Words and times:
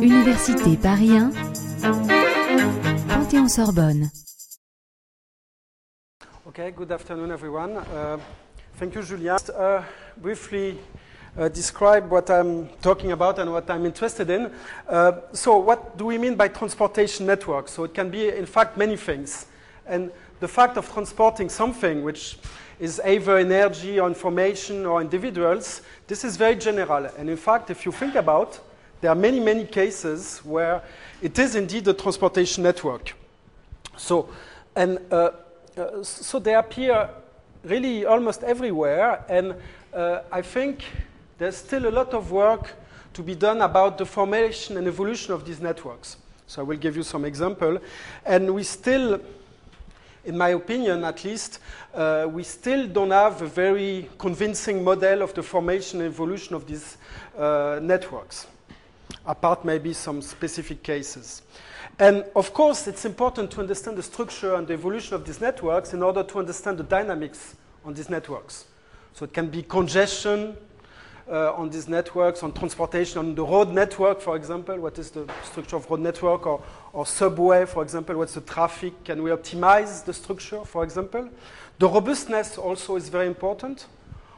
Université 0.00 0.76
Paris 0.76 1.10
1, 1.10 1.32
Panthéon-Sorbonne. 3.08 4.10
Okay, 6.46 6.70
good 6.70 6.92
afternoon, 6.92 7.32
everyone. 7.32 7.76
Uh, 7.76 8.18
thank 8.76 8.94
you, 8.94 9.02
Julia. 9.02 9.36
Uh, 9.56 9.82
briefly 10.16 10.78
uh, 11.36 11.48
describe 11.48 12.10
what 12.10 12.30
I'm 12.30 12.68
talking 12.80 13.12
about 13.12 13.38
and 13.38 13.52
what 13.52 13.68
I'm 13.70 13.86
interested 13.86 14.30
in. 14.30 14.50
Uh, 14.88 15.12
so, 15.32 15.58
what 15.58 15.96
do 15.96 16.04
we 16.04 16.18
mean 16.18 16.36
by 16.36 16.48
transportation 16.48 17.26
network? 17.26 17.68
So, 17.68 17.84
it 17.84 17.94
can 17.94 18.10
be, 18.10 18.28
in 18.28 18.46
fact, 18.46 18.76
many 18.76 18.96
things. 18.96 19.46
And 19.86 20.10
the 20.40 20.48
fact 20.48 20.76
of 20.76 20.92
transporting 20.92 21.48
something 21.48 22.04
which 22.04 22.38
is 22.82 23.00
either 23.04 23.38
energy 23.38 24.00
or 24.00 24.08
information 24.08 24.84
or 24.86 25.00
individuals, 25.00 25.82
this 26.08 26.24
is 26.24 26.36
very 26.36 26.56
general. 26.56 27.08
And 27.16 27.30
in 27.30 27.36
fact, 27.36 27.70
if 27.70 27.86
you 27.86 27.92
think 27.92 28.16
about, 28.16 28.58
there 29.00 29.12
are 29.12 29.14
many, 29.14 29.38
many 29.38 29.64
cases 29.66 30.40
where 30.42 30.82
it 31.22 31.38
is 31.38 31.54
indeed 31.54 31.86
a 31.86 31.94
transportation 31.94 32.64
network. 32.64 33.14
So, 33.96 34.28
and 34.74 34.98
uh, 35.12 35.30
uh, 35.76 36.02
so 36.02 36.40
they 36.40 36.56
appear 36.56 37.08
really 37.62 38.04
almost 38.04 38.42
everywhere, 38.42 39.24
and 39.28 39.54
uh, 39.94 40.22
I 40.32 40.42
think 40.42 40.82
there's 41.38 41.56
still 41.56 41.86
a 41.86 41.94
lot 41.94 42.12
of 42.14 42.32
work 42.32 42.74
to 43.14 43.22
be 43.22 43.36
done 43.36 43.60
about 43.60 43.96
the 43.96 44.06
formation 44.06 44.76
and 44.76 44.88
evolution 44.88 45.32
of 45.32 45.46
these 45.46 45.60
networks. 45.60 46.16
So 46.48 46.62
I 46.62 46.64
will 46.64 46.78
give 46.78 46.96
you 46.96 47.04
some 47.04 47.24
example, 47.24 47.78
and 48.26 48.52
we 48.52 48.64
still 48.64 49.20
in 50.24 50.36
my 50.38 50.50
opinion 50.50 51.04
at 51.04 51.24
least, 51.24 51.58
uh, 51.94 52.26
we 52.30 52.42
still 52.42 52.86
don't 52.86 53.10
have 53.10 53.42
a 53.42 53.46
very 53.46 54.08
convincing 54.18 54.82
model 54.84 55.22
of 55.22 55.34
the 55.34 55.42
formation 55.42 56.00
and 56.00 56.12
evolution 56.12 56.54
of 56.54 56.66
these 56.66 56.96
uh, 57.36 57.78
networks, 57.82 58.46
apart 59.26 59.64
maybe 59.64 59.92
some 59.92 60.22
specific 60.22 60.82
cases. 60.82 61.42
And 61.98 62.24
of 62.34 62.54
course, 62.54 62.86
it's 62.86 63.04
important 63.04 63.50
to 63.52 63.60
understand 63.60 63.98
the 63.98 64.02
structure 64.02 64.54
and 64.54 64.66
the 64.66 64.74
evolution 64.74 65.14
of 65.14 65.24
these 65.24 65.40
networks 65.40 65.92
in 65.92 66.02
order 66.02 66.22
to 66.22 66.38
understand 66.38 66.78
the 66.78 66.84
dynamics 66.84 67.54
on 67.84 67.94
these 67.94 68.08
networks. 68.08 68.66
So 69.14 69.24
it 69.24 69.34
can 69.34 69.48
be 69.48 69.62
congestion, 69.62 70.56
uh, 71.30 71.52
on 71.54 71.70
these 71.70 71.88
networks, 71.88 72.42
on 72.42 72.52
transportation, 72.52 73.18
on 73.18 73.34
the 73.34 73.44
road 73.44 73.68
network, 73.68 74.20
for 74.20 74.36
example, 74.36 74.78
what 74.78 74.98
is 74.98 75.10
the 75.10 75.28
structure 75.44 75.76
of 75.76 75.90
road 75.90 76.00
network, 76.00 76.46
or, 76.46 76.62
or 76.92 77.06
subway, 77.06 77.66
for 77.66 77.82
example, 77.82 78.16
what's 78.16 78.34
the 78.34 78.40
traffic, 78.40 78.92
can 79.04 79.22
we 79.22 79.30
optimize 79.30 80.04
the 80.04 80.12
structure, 80.12 80.64
for 80.64 80.84
example? 80.84 81.28
The 81.78 81.88
robustness 81.88 82.58
also 82.58 82.96
is 82.96 83.08
very 83.08 83.26
important, 83.26 83.86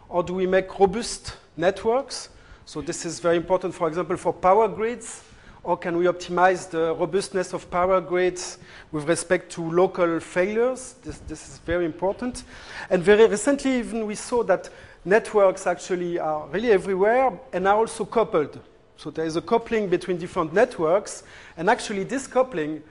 or 0.08 0.22
do 0.22 0.34
we 0.34 0.46
make 0.46 0.78
robust 0.78 1.36
networks? 1.56 2.28
So 2.66 2.80
this 2.80 3.04
is 3.04 3.20
very 3.20 3.36
important, 3.36 3.74
for 3.74 3.88
example, 3.88 4.16
for 4.16 4.32
power 4.32 4.68
grids, 4.68 5.22
or 5.64 5.78
can 5.78 5.96
we 5.96 6.04
optimize 6.04 6.68
the 6.68 6.94
robustness 6.94 7.54
of 7.54 7.70
power 7.70 8.00
grids 8.00 8.58
with 8.92 9.08
respect 9.08 9.50
to 9.52 9.62
local 9.62 10.20
failures? 10.20 10.94
This, 11.02 11.18
this 11.20 11.48
is 11.48 11.58
very 11.58 11.86
important. 11.86 12.44
And 12.90 13.02
very 13.02 13.26
recently, 13.26 13.78
even 13.78 14.06
we 14.06 14.14
saw 14.14 14.42
that 14.44 14.68
networks 15.04 15.66
actually 15.66 16.18
are 16.18 16.46
really 16.48 16.72
everywhere 16.72 17.38
and 17.52 17.68
are 17.68 17.76
also 17.76 18.04
coupled. 18.04 18.58
So 18.96 19.10
there 19.10 19.26
is 19.26 19.36
a 19.36 19.42
coupling 19.42 19.88
between 19.88 20.18
different 20.18 20.52
networks, 20.52 21.24
and 21.56 21.68
actually 21.68 22.04
this 22.04 22.26
coupling 22.26 22.82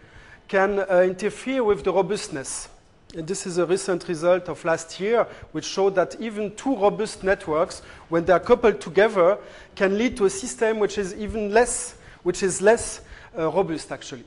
can 0.47 0.79
uh, 0.79 1.01
interfere 1.01 1.63
with 1.63 1.83
the 1.83 1.93
robustness. 1.93 2.69
And 3.15 3.27
this 3.27 3.45
is 3.45 3.57
a 3.57 3.65
recent 3.65 4.07
result 4.07 4.49
of 4.49 4.63
last 4.65 4.99
year, 4.99 5.27
which 5.51 5.65
showed 5.65 5.95
that 5.95 6.19
even 6.19 6.55
two 6.55 6.75
robust 6.75 7.23
networks, 7.23 7.81
when 8.09 8.25
they 8.25 8.33
are 8.33 8.39
coupled 8.39 8.81
together, 8.81 9.37
can 9.75 9.97
lead 9.97 10.17
to 10.17 10.25
a 10.25 10.29
system 10.29 10.79
which 10.79 10.97
is 10.97 11.13
even 11.15 11.53
less, 11.53 11.95
which 12.23 12.43
is 12.43 12.61
less 12.61 13.01
uh, 13.37 13.49
robust 13.51 13.91
actually. 13.91 14.25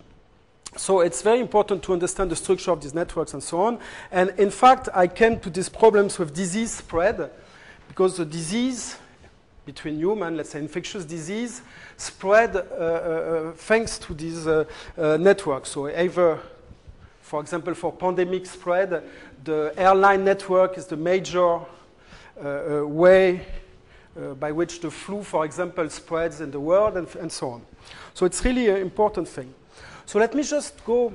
So 0.77 1.01
it's 1.01 1.23
very 1.23 1.41
important 1.41 1.83
to 1.85 1.93
understand 1.93 2.31
the 2.31 2.37
structure 2.37 2.71
of 2.71 2.81
these 2.81 2.95
networks 2.95 3.33
and 3.33 3.43
so 3.43 3.61
on. 3.61 3.79
And 4.13 4.31
in 4.39 4.51
fact, 4.51 4.89
I 4.95 5.07
came 5.07 5.41
to 5.41 5.51
these 5.51 5.69
problems 5.69 6.19
with 6.19 6.35
disease 6.35 6.71
spread 6.71 7.31
because 7.89 8.17
the 8.17 8.25
disease 8.25 8.97
between 9.67 9.99
human, 9.99 10.37
let's 10.37 10.51
say 10.51 10.61
infectious 10.61 11.05
disease, 11.05 11.61
spread 11.97 12.55
uh, 12.55 12.61
uh, 12.61 13.53
thanks 13.53 13.99
to 13.99 14.15
these 14.15 14.47
uh, 14.47 14.65
uh, 14.97 15.17
networks. 15.17 15.71
So 15.71 15.89
either, 15.89 16.39
for 17.21 17.41
example, 17.41 17.75
for 17.75 17.93
pandemic 17.93 18.47
spread, 18.47 19.03
the 19.43 19.75
airline 19.77 20.25
network 20.25 20.79
is 20.79 20.87
the 20.87 20.97
major 20.97 21.57
uh, 21.57 21.63
uh, 22.43 22.87
way 22.87 23.45
by 24.41 24.51
which 24.51 24.81
the 24.81 24.91
flu, 24.91 25.23
for 25.23 25.45
example, 25.45 25.91
spreads 25.91 26.41
in 26.41 26.51
the 26.51 26.61
world 26.61 26.97
and, 26.97 27.07
and 27.17 27.31
so 27.31 27.51
on. 27.51 27.63
So 28.15 28.25
it's 28.25 28.43
really 28.43 28.69
an 28.69 28.79
important 28.79 29.29
thing. 29.29 29.53
So 30.07 30.19
let 30.19 30.35
me 30.35 30.43
just 30.43 30.83
go 30.87 31.13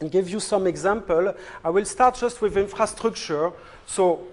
and 0.00 0.10
give 0.10 0.28
you 0.28 0.38
some 0.38 0.66
example. 0.66 1.34
I 1.64 1.70
will 1.70 1.86
start 1.86 2.16
just 2.16 2.42
with 2.42 2.58
infrastructure. 2.58 3.52
So 3.86 4.26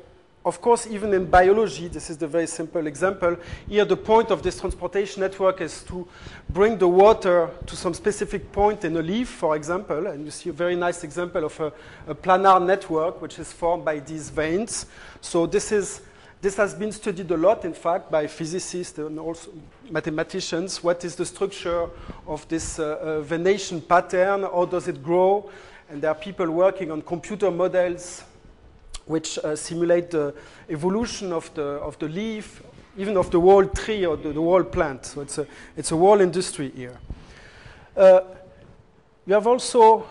of 0.44 0.60
course, 0.60 0.88
even 0.88 1.14
in 1.14 1.26
biology, 1.26 1.88
this 1.88 2.10
is 2.10 2.18
the 2.18 2.28
very 2.28 2.48
simple 2.48 2.88
example. 2.88 3.38
Here, 3.70 3.86
the 3.86 3.98
point 3.98 4.32
of 4.32 4.42
this 4.42 4.60
transportation 4.60 5.22
network 5.22 5.62
is 5.62 5.84
to 5.84 6.08
bring 6.50 6.80
the 6.80 6.88
water 6.88 7.50
to 7.68 7.76
some 7.76 7.94
specific 7.94 8.52
point 8.52 8.84
in 8.84 8.98
a 8.98 9.02
leaf, 9.04 9.30
for 9.30 9.56
example. 9.56 10.08
And 10.08 10.26
you 10.26 10.32
see 10.32 10.50
a 10.50 10.54
very 10.54 10.76
nice 10.76 11.04
example 11.04 11.46
of 11.46 11.60
a, 11.60 11.74
a 12.08 12.16
planar 12.16 12.64
network, 12.66 13.22
which 13.22 13.38
is 13.38 13.54
formed 13.54 13.86
by 13.86 14.00
these 14.00 14.32
veins. 14.32 14.88
So 15.22 15.46
this 15.46 15.72
is 15.72 16.02
this 16.42 16.58
has 16.58 16.74
been 16.74 16.92
studied 16.92 17.30
a 17.30 17.38
lot, 17.38 17.66
in 17.66 17.74
fact, 17.74 18.10
by 18.10 18.26
physicists 18.26 18.98
and 18.98 19.20
also 19.20 19.52
mathematicians. 19.92 20.84
What 20.84 21.06
is 21.06 21.16
the 21.16 21.26
structure 21.26 21.88
of 22.26 22.48
this 22.48 22.80
uh, 22.80 22.98
uh, 23.00 23.22
venation 23.22 23.80
pattern? 23.80 24.42
How 24.42 24.66
does 24.66 24.88
it 24.88 25.04
grow? 25.04 25.52
And 25.88 26.02
there 26.02 26.10
are 26.10 26.16
people 26.16 26.50
working 26.50 26.90
on 26.90 27.04
computer 27.04 27.52
models 27.52 28.24
which 29.06 29.38
uh, 29.40 29.56
simulate 29.56 30.12
the 30.12 30.34
evolution 30.70 31.34
of 31.34 31.54
the, 31.54 31.64
of 31.64 31.98
the 32.00 32.08
leaf, 32.08 32.62
even 32.98 33.18
of 33.18 33.32
the 33.32 33.40
whole 33.40 33.66
tree 33.66 34.06
or 34.06 34.18
the, 34.18 34.30
the 34.34 34.40
whole 34.40 34.64
plant. 34.64 35.06
So 35.06 35.22
it's 35.22 35.38
a, 35.38 35.48
it's 35.78 35.92
a 35.92 35.98
whole 35.98 36.22
industry 36.22 36.72
here. 36.76 36.98
Uh, 37.96 38.22
you 39.26 39.34
have 39.34 39.48
also, 39.48 40.06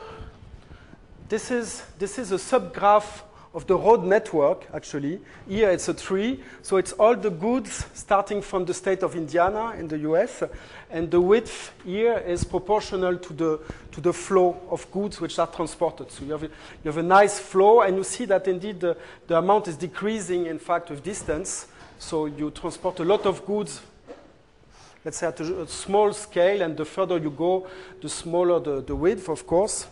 this 1.29 1.51
is, 1.51 1.83
this 1.99 2.19
is 2.19 2.33
a 2.33 2.37
subgraph 2.37 3.23
of 3.53 3.67
the 3.67 3.77
road 3.77 4.05
network, 4.05 4.67
actually. 4.73 5.21
Here 5.49 5.71
it's 5.71 5.89
a 5.89 5.95
tree, 5.95 6.41
so 6.63 6.77
it's 6.77 6.93
all 6.93 7.17
the 7.17 7.31
goods 7.31 7.87
starting 7.95 8.43
from 8.43 8.65
the 8.65 8.75
state 8.75 9.03
of 9.03 9.17
Indiana 9.17 9.73
in 9.79 9.89
the 9.89 9.99
US, 10.11 10.45
and 10.91 11.11
the 11.11 11.21
width 11.21 11.73
here 11.85 12.19
is 12.19 12.45
proportional 12.45 13.17
to 13.19 13.33
the, 13.33 13.61
to 13.93 14.01
the 14.01 14.13
flow 14.13 14.61
of 14.71 14.91
goods 14.93 15.21
which 15.21 15.39
are 15.39 15.49
transported. 15.49 16.13
So 16.13 16.25
you 16.25 16.33
have, 16.33 16.45
a, 16.45 16.47
you 16.47 16.87
have 16.87 16.99
a 16.99 17.03
nice 17.03 17.41
flow, 17.41 17.81
and 17.81 17.97
you 17.97 18.05
see 18.05 18.25
that 18.27 18.47
indeed 18.47 18.81
the, 18.81 18.97
the 19.27 19.39
amount 19.39 19.67
is 19.67 19.77
decreasing, 19.77 20.47
in 20.47 20.59
fact, 20.59 20.91
with 20.91 21.03
distance. 21.03 21.67
So 21.99 22.27
you 22.27 22.51
transport 22.53 23.01
a 23.01 23.05
lot 23.05 23.27
of 23.27 23.45
goods 23.45 23.81
let's 25.05 25.17
say 25.17 25.27
at 25.27 25.41
a, 25.41 25.67
small 25.67 26.13
scale, 26.13 26.61
and 26.63 26.77
the 26.77 26.85
further 26.85 27.17
you 27.17 27.31
go, 27.31 27.67
the 28.03 28.09
smaller 28.09 28.61
the, 28.61 28.83
the 28.83 28.95
width, 28.95 29.29
of 29.29 29.47
course. 29.47 29.87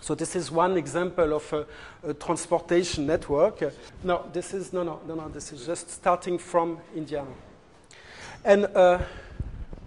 So 0.00 0.14
this 0.14 0.34
is 0.34 0.50
one 0.50 0.76
example 0.76 1.34
of 1.34 1.52
a, 1.52 1.66
a 2.08 2.14
transportation 2.14 3.06
network. 3.06 3.62
No, 4.02 4.24
this 4.32 4.54
is 4.54 4.72
no, 4.72 4.82
no, 4.82 5.00
no, 5.06 5.14
no. 5.14 5.28
This 5.28 5.52
is 5.52 5.66
just 5.66 5.90
starting 5.90 6.38
from 6.38 6.78
Indiana, 6.96 7.30
and 8.44 8.64
uh, 8.74 8.98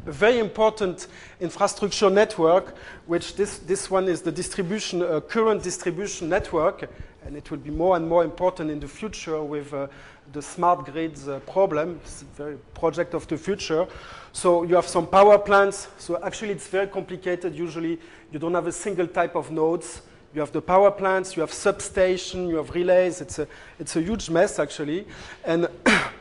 a 0.06 0.12
very 0.12 0.40
important 0.40 1.08
infrastructure 1.40 2.10
network, 2.10 2.76
which 3.08 3.36
this 3.36 3.58
this 3.60 3.90
one 3.90 4.08
is 4.08 4.22
the 4.22 4.32
distribution 4.32 5.02
uh, 5.02 5.20
current 5.22 5.64
distribution 5.64 6.30
network, 6.30 6.90
and 7.26 7.36
it 7.36 7.50
will 7.50 7.58
be 7.58 7.72
more 7.72 7.96
and 7.96 8.08
more 8.08 8.24
important 8.24 8.70
in 8.70 8.80
the 8.80 8.88
future 8.88 9.42
with 9.42 9.74
uh, 9.74 9.88
the 10.34 10.42
smart 10.42 10.86
grids 10.86 11.28
uh, 11.28 11.40
problem. 11.42 12.00
It's 12.04 12.24
a 12.24 12.26
very 12.26 12.58
project 12.74 13.14
of 13.14 13.28
the 13.28 13.38
future. 13.38 13.88
So 14.32 14.64
you 14.64 14.76
have 14.76 14.88
some 14.88 15.06
power 15.08 15.38
plants. 15.38 15.88
So 16.00 16.20
actually, 16.24 16.52
it's 16.52 16.68
very 16.68 16.88
complicated. 16.88 17.56
Usually, 17.56 18.00
you 18.32 18.40
don't 18.40 18.56
have 18.56 18.68
a 18.68 18.72
single 18.72 19.08
type 19.08 19.36
of 19.36 19.52
nodes. 19.52 20.02
You 20.34 20.42
have 20.42 20.52
the 20.52 20.62
power 20.62 20.90
plants, 20.90 21.36
you 21.36 21.42
have 21.42 21.54
substation, 21.54 22.48
you 22.48 22.56
have 22.56 22.72
relays. 22.72 23.22
It's 23.22 23.38
a, 23.38 23.48
it's 23.78 23.96
a 23.96 24.02
huge 24.02 24.32
mess, 24.32 24.58
actually. 24.58 25.06
And 25.46 25.68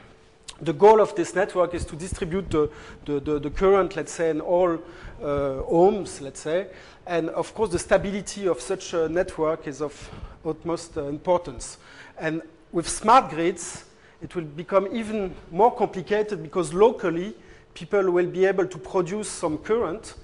the 0.61 0.75
goal 0.75 1.01
of 1.01 1.15
this 1.15 1.35
network 1.35 1.73
is 1.73 1.87
to 1.87 1.97
distribute 1.97 2.51
the, 2.51 2.71
the, 3.07 3.21
the, 3.21 3.39
the 3.39 3.51
current, 3.51 3.97
let's 3.97 4.13
say, 4.13 4.29
in 4.29 4.43
all 4.43 4.79
uh, 5.23 5.63
homes, 5.63 6.21
let's 6.21 6.41
say. 6.41 6.67
And 7.07 7.31
of 7.31 7.55
course, 7.55 7.71
the 7.71 7.79
stability 7.79 8.47
of 8.47 8.61
such 8.61 8.93
a 8.93 9.09
network 9.09 9.67
is 9.67 9.81
of 9.81 10.11
utmost 10.45 10.99
uh, 10.99 11.05
importance. 11.05 11.79
And 12.19 12.43
with 12.71 12.87
smart 12.87 13.31
grids, 13.31 13.85
it 14.23 14.35
will 14.37 14.45
become 14.45 14.89
even 14.95 15.35
more 15.51 15.75
complicated 15.75 16.43
because 16.43 16.73
locally, 16.73 17.35
people 17.75 18.11
will 18.11 18.27
be 18.27 18.45
able 18.45 18.67
to 18.67 18.79
produce 18.79 19.29
some 19.29 19.59
current. 19.59 20.15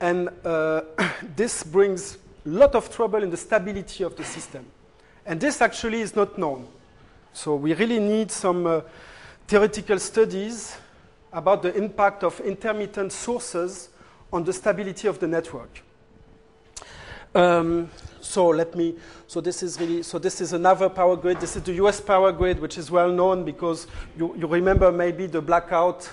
And 0.00 0.30
uh, 0.44 0.82
this 1.36 1.64
brings 1.64 2.18
a 2.46 2.48
lot 2.48 2.74
of 2.74 2.94
trouble 2.94 3.22
in 3.22 3.30
the 3.30 3.36
stability 3.36 4.04
of 4.04 4.16
the 4.16 4.24
system. 4.24 4.64
And 5.26 5.40
this 5.40 5.60
actually 5.60 6.00
is 6.00 6.14
not 6.14 6.38
known. 6.38 6.68
So 7.32 7.56
we 7.56 7.74
really 7.74 7.98
need 7.98 8.30
some 8.30 8.66
uh, 8.66 8.80
theoretical 9.48 9.98
studies 9.98 10.76
about 11.32 11.62
the 11.62 11.74
impact 11.74 12.22
of 12.22 12.38
intermittent 12.40 13.12
sources 13.12 13.88
on 14.32 14.44
the 14.44 14.52
stability 14.52 15.08
of 15.08 15.18
the 15.18 15.26
network. 15.26 15.82
Um, 17.34 17.88
so 18.20 18.48
let 18.48 18.74
me. 18.74 18.94
So 19.26 19.40
this 19.40 19.62
is 19.62 19.80
really. 19.80 20.02
So 20.02 20.18
this 20.18 20.40
is 20.40 20.52
another 20.52 20.88
power 20.88 21.16
grid. 21.16 21.40
This 21.40 21.56
is 21.56 21.62
the 21.62 21.72
U.S. 21.74 22.00
power 22.00 22.30
grid, 22.30 22.60
which 22.60 22.76
is 22.76 22.90
well 22.90 23.10
known 23.10 23.44
because 23.44 23.86
you, 24.18 24.34
you 24.36 24.46
remember 24.46 24.92
maybe 24.92 25.26
the 25.26 25.40
blackout 25.40 26.10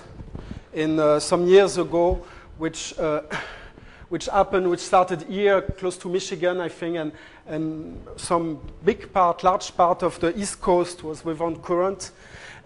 in 0.72 0.98
uh, 0.98 1.20
some 1.20 1.46
years 1.46 1.76
ago, 1.76 2.24
which 2.58 2.98
uh, 2.98 3.22
which 4.08 4.26
happened, 4.26 4.68
which 4.68 4.80
started 4.80 5.22
here 5.22 5.60
close 5.62 5.96
to 5.98 6.08
Michigan, 6.08 6.60
I 6.60 6.68
think, 6.68 6.96
and 6.96 7.12
and 7.46 8.02
some 8.16 8.60
big 8.84 9.12
part, 9.12 9.44
large 9.44 9.76
part 9.76 10.02
of 10.02 10.18
the 10.20 10.36
East 10.38 10.60
Coast 10.60 11.04
was 11.04 11.24
without 11.24 11.62
current, 11.62 12.12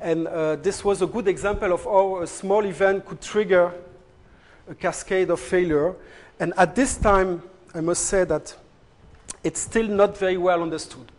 and 0.00 0.28
uh, 0.28 0.56
this 0.56 0.84
was 0.84 1.02
a 1.02 1.06
good 1.06 1.26
example 1.26 1.72
of 1.72 1.84
how 1.84 2.22
a 2.22 2.26
small 2.26 2.64
event 2.64 3.04
could 3.04 3.20
trigger 3.20 3.72
a 4.68 4.74
cascade 4.74 5.30
of 5.30 5.40
failure. 5.40 5.94
And 6.40 6.52
at 6.56 6.74
this 6.74 6.96
time, 6.96 7.42
I 7.74 7.80
must 7.80 8.04
say 8.04 8.24
that 8.24 8.54
it's 9.42 9.60
still 9.60 9.88
not 9.88 10.16
very 10.16 10.36
well 10.36 10.62
understood. 10.62 11.10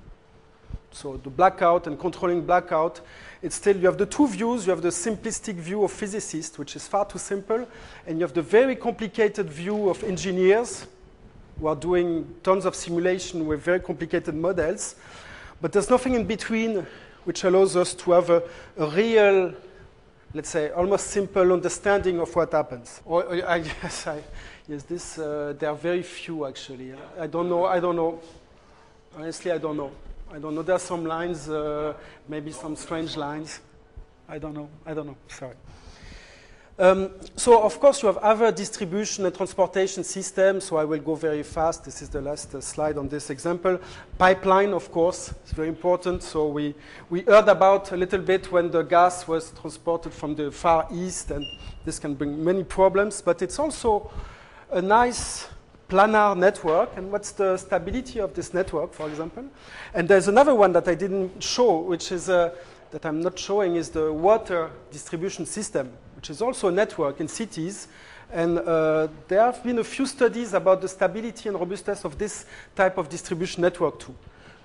So 0.91 1.17
the 1.17 1.29
blackout 1.29 1.87
and 1.87 1.99
controlling 1.99 2.45
blackout, 2.45 3.01
it's 3.41 3.55
still, 3.55 3.75
you 3.75 3.85
have 3.87 3.97
the 3.97 4.05
two 4.05 4.27
views. 4.29 4.65
You 4.65 4.71
have 4.71 4.81
the 4.81 4.89
simplistic 4.89 5.55
view 5.55 5.83
of 5.83 5.91
physicists, 5.91 6.57
which 6.57 6.77
is 6.77 6.87
far 6.87 7.05
too 7.05 7.19
simple, 7.19 7.67
and 8.07 8.17
you 8.17 8.23
have 8.23 8.33
the 8.33 8.41
very 8.41 8.77
complicated 8.77 9.49
view 9.49 9.89
of 9.89 10.01
engineers 10.05 10.87
who 11.59 11.67
are 11.67 11.75
doing 11.75 12.33
tons 12.43 12.63
of 12.63 12.75
simulation 12.75 13.45
with 13.45 13.61
very 13.61 13.81
complicated 13.81 14.33
models. 14.33 14.95
But 15.61 15.73
there's 15.73 15.89
nothing 15.89 16.13
in 16.13 16.25
between 16.25 16.87
which 17.25 17.43
allows 17.43 17.75
us 17.75 17.93
to 17.95 18.11
have 18.11 18.29
a, 18.29 18.43
a 18.77 18.87
real, 18.87 19.53
let's 20.33 20.49
say, 20.49 20.69
almost 20.71 21.07
simple 21.07 21.51
understanding 21.51 22.19
of 22.19 22.33
what 22.33 22.53
happens. 22.53 23.01
Or, 23.03 23.23
or 23.23 23.49
I 23.49 23.59
guess 23.81 24.07
I, 24.07 24.23
yes, 24.67 24.83
this, 24.83 25.17
uh, 25.17 25.53
there 25.57 25.69
are 25.69 25.75
very 25.75 26.03
few 26.03 26.45
actually. 26.45 26.93
I 27.19 27.27
don't 27.27 27.49
know, 27.49 27.65
I 27.65 27.79
don't 27.79 27.95
know. 27.95 28.19
Honestly, 29.15 29.51
I 29.51 29.57
don't 29.57 29.77
know. 29.77 29.91
I 30.33 30.39
don't 30.39 30.55
know. 30.55 30.61
There 30.61 30.75
are 30.75 30.79
some 30.79 31.05
lines, 31.05 31.49
uh, 31.49 31.93
maybe 32.27 32.51
some 32.51 32.75
strange 32.75 33.15
lines. 33.15 33.61
I 34.27 34.39
don't 34.39 34.53
know. 34.53 34.69
I 34.85 34.93
don't 34.93 35.07
know. 35.07 35.17
Sorry. 35.27 35.55
Um, 36.77 37.11
so, 37.37 37.61
of 37.63 37.79
course, 37.79 38.01
you 38.01 38.07
have 38.07 38.17
other 38.17 38.51
distribution 38.51 39.25
and 39.25 39.33
transportation 39.33 40.03
systems. 40.03 40.65
So, 40.65 40.75
I 40.75 40.83
will 40.83 40.99
go 40.99 41.15
very 41.15 41.43
fast. 41.43 41.85
This 41.85 42.01
is 42.01 42.09
the 42.09 42.19
last 42.19 42.53
uh, 42.53 42.59
slide 42.59 42.97
on 42.97 43.07
this 43.07 43.29
example. 43.29 43.79
Pipeline, 44.17 44.73
of 44.73 44.91
course, 44.91 45.33
is 45.45 45.53
very 45.53 45.69
important. 45.69 46.21
So, 46.21 46.49
we, 46.49 46.75
we 47.09 47.21
heard 47.21 47.47
about 47.47 47.93
a 47.93 47.95
little 47.97 48.19
bit 48.19 48.51
when 48.51 48.71
the 48.71 48.81
gas 48.81 49.25
was 49.25 49.51
transported 49.51 50.11
from 50.11 50.35
the 50.35 50.51
Far 50.51 50.85
East, 50.91 51.31
and 51.31 51.45
this 51.85 51.97
can 51.97 52.13
bring 52.13 52.43
many 52.43 52.65
problems. 52.65 53.21
But 53.21 53.41
it's 53.41 53.57
also 53.57 54.11
a 54.71 54.81
nice 54.81 55.47
planar 55.89 56.37
network. 56.37 56.89
And 56.97 57.11
what's 57.11 57.31
the 57.31 57.57
stability 57.57 58.19
of 58.19 58.33
this 58.33 58.53
network, 58.53 58.93
for 58.93 59.07
example? 59.07 59.45
And 59.93 60.07
there's 60.07 60.27
another 60.27 60.55
one 60.55 60.73
that 60.73 60.87
I 60.87 60.95
didn't 60.95 61.43
show, 61.43 61.79
which 61.79 62.11
is 62.11 62.29
uh, 62.29 62.53
that 62.91 63.05
I'm 63.05 63.21
not 63.21 63.37
showing, 63.37 63.75
is 63.75 63.89
the 63.89 64.11
water 64.11 64.71
distribution 64.91 65.45
system 65.45 65.91
which 66.25 66.31
is 66.31 66.41
also 66.41 66.69
a 66.69 66.71
network 66.71 67.19
in 67.19 67.27
cities. 67.27 67.87
And 68.31 68.57
uh, 68.57 69.09
there 69.27 69.41
have 69.41 69.63
been 69.63 69.77
a 69.77 69.83
few 69.83 70.07
studies 70.07 70.55
about 70.55 70.81
the 70.81 70.87
stability 70.87 71.49
and 71.49 71.59
robustness 71.59 72.03
of 72.03 72.17
this 72.17 72.47
type 72.75 72.97
of 72.97 73.09
distribution 73.09 73.61
network 73.61 73.99
too, 73.99 74.15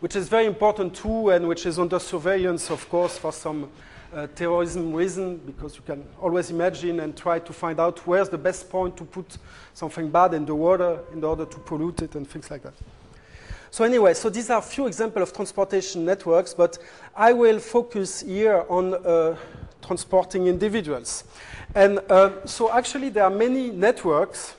which 0.00 0.16
is 0.16 0.26
very 0.26 0.46
important 0.46 0.94
too, 0.94 1.28
and 1.28 1.46
which 1.46 1.66
is 1.66 1.78
under 1.78 1.98
surveillance, 1.98 2.70
of 2.70 2.88
course, 2.88 3.18
for 3.18 3.30
some 3.30 3.68
uh, 4.14 4.26
terrorism 4.34 4.92
reason, 4.92 5.36
because 5.38 5.76
you 5.76 5.82
can 5.82 6.04
always 6.20 6.50
imagine 6.50 7.00
and 7.00 7.16
try 7.16 7.38
to 7.38 7.52
find 7.52 7.78
out 7.78 8.06
where's 8.06 8.28
the 8.28 8.38
best 8.38 8.70
point 8.70 8.96
to 8.96 9.04
put 9.04 9.38
something 9.74 10.10
bad 10.10 10.34
in 10.34 10.44
the 10.44 10.54
water 10.54 11.00
in 11.12 11.22
order 11.24 11.44
to 11.44 11.58
pollute 11.58 12.02
it 12.02 12.14
and 12.14 12.28
things 12.28 12.50
like 12.50 12.62
that. 12.62 12.74
So 13.70 13.84
anyway, 13.84 14.14
so 14.14 14.28
these 14.28 14.50
are 14.50 14.58
a 14.58 14.62
few 14.62 14.86
examples 14.88 15.28
of 15.28 15.36
transportation 15.36 16.04
networks, 16.04 16.54
but 16.54 16.78
I 17.14 17.32
will 17.32 17.60
focus 17.60 18.20
here 18.20 18.64
on 18.68 18.94
uh, 18.94 19.36
transporting 19.80 20.48
individuals. 20.48 21.24
And 21.74 22.00
uh, 22.10 22.44
so 22.46 22.72
actually 22.72 23.10
there 23.10 23.24
are 23.24 23.30
many 23.30 23.70
networks 23.70 24.54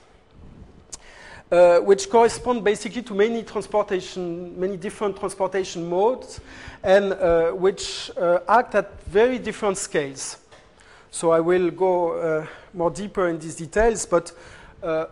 uh, 1.52 1.80
which 1.80 2.08
correspond 2.08 2.64
basically 2.64 3.02
to 3.02 3.14
many 3.14 3.42
transportation, 3.42 4.58
many 4.58 4.78
different 4.78 5.16
transportation 5.18 5.86
modes, 5.86 6.40
and 6.82 7.12
uh, 7.12 7.50
which 7.50 8.10
uh, 8.16 8.38
act 8.48 8.74
at 8.74 9.02
very 9.04 9.38
different 9.38 9.76
scales. 9.76 10.38
So 11.10 11.30
I 11.30 11.40
will 11.40 11.70
go 11.70 12.12
uh, 12.12 12.46
more 12.72 12.90
deeper 12.90 13.28
in 13.28 13.38
these 13.38 13.56
details, 13.56 14.06
but 14.06 14.32
uh, 14.82 15.06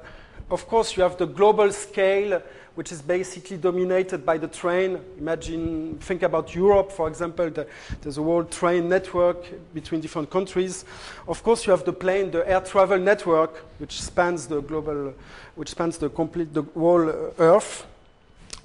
of 0.51 0.67
course 0.67 0.97
you 0.97 1.03
have 1.03 1.19
the 1.19 1.27
global 1.27 1.71
scale 1.73 2.43
which 2.75 2.93
is 2.93 3.02
basically 3.02 3.56
dominated 3.56 4.25
by 4.25 4.38
the 4.38 4.49
train. 4.49 4.99
Imagine, 5.19 5.99
think 5.99 6.22
about 6.22 6.55
Europe, 6.55 6.93
for 6.93 7.08
example, 7.08 7.50
the, 7.50 7.67
there's 8.00 8.19
a 8.19 8.22
world 8.22 8.50
train 8.50 8.88
network 8.88 9.44
between 9.75 10.00
different 10.00 10.31
countries. 10.31 10.84
Of 11.26 11.43
course, 11.43 11.67
you 11.67 11.72
have 11.72 11.84
the 11.84 11.93
plane, 11.93 12.31
the 12.31 12.49
air 12.49 12.61
travel 12.61 12.99
network, 12.99 13.64
which 13.78 14.00
spans 14.00 14.46
the 14.46 14.61
global, 14.61 15.14
which 15.56 15.70
spans 15.70 15.99
the 15.99 16.08
complete, 16.08 16.55
the 16.55 16.62
whole 16.62 17.08
Earth. 17.38 17.87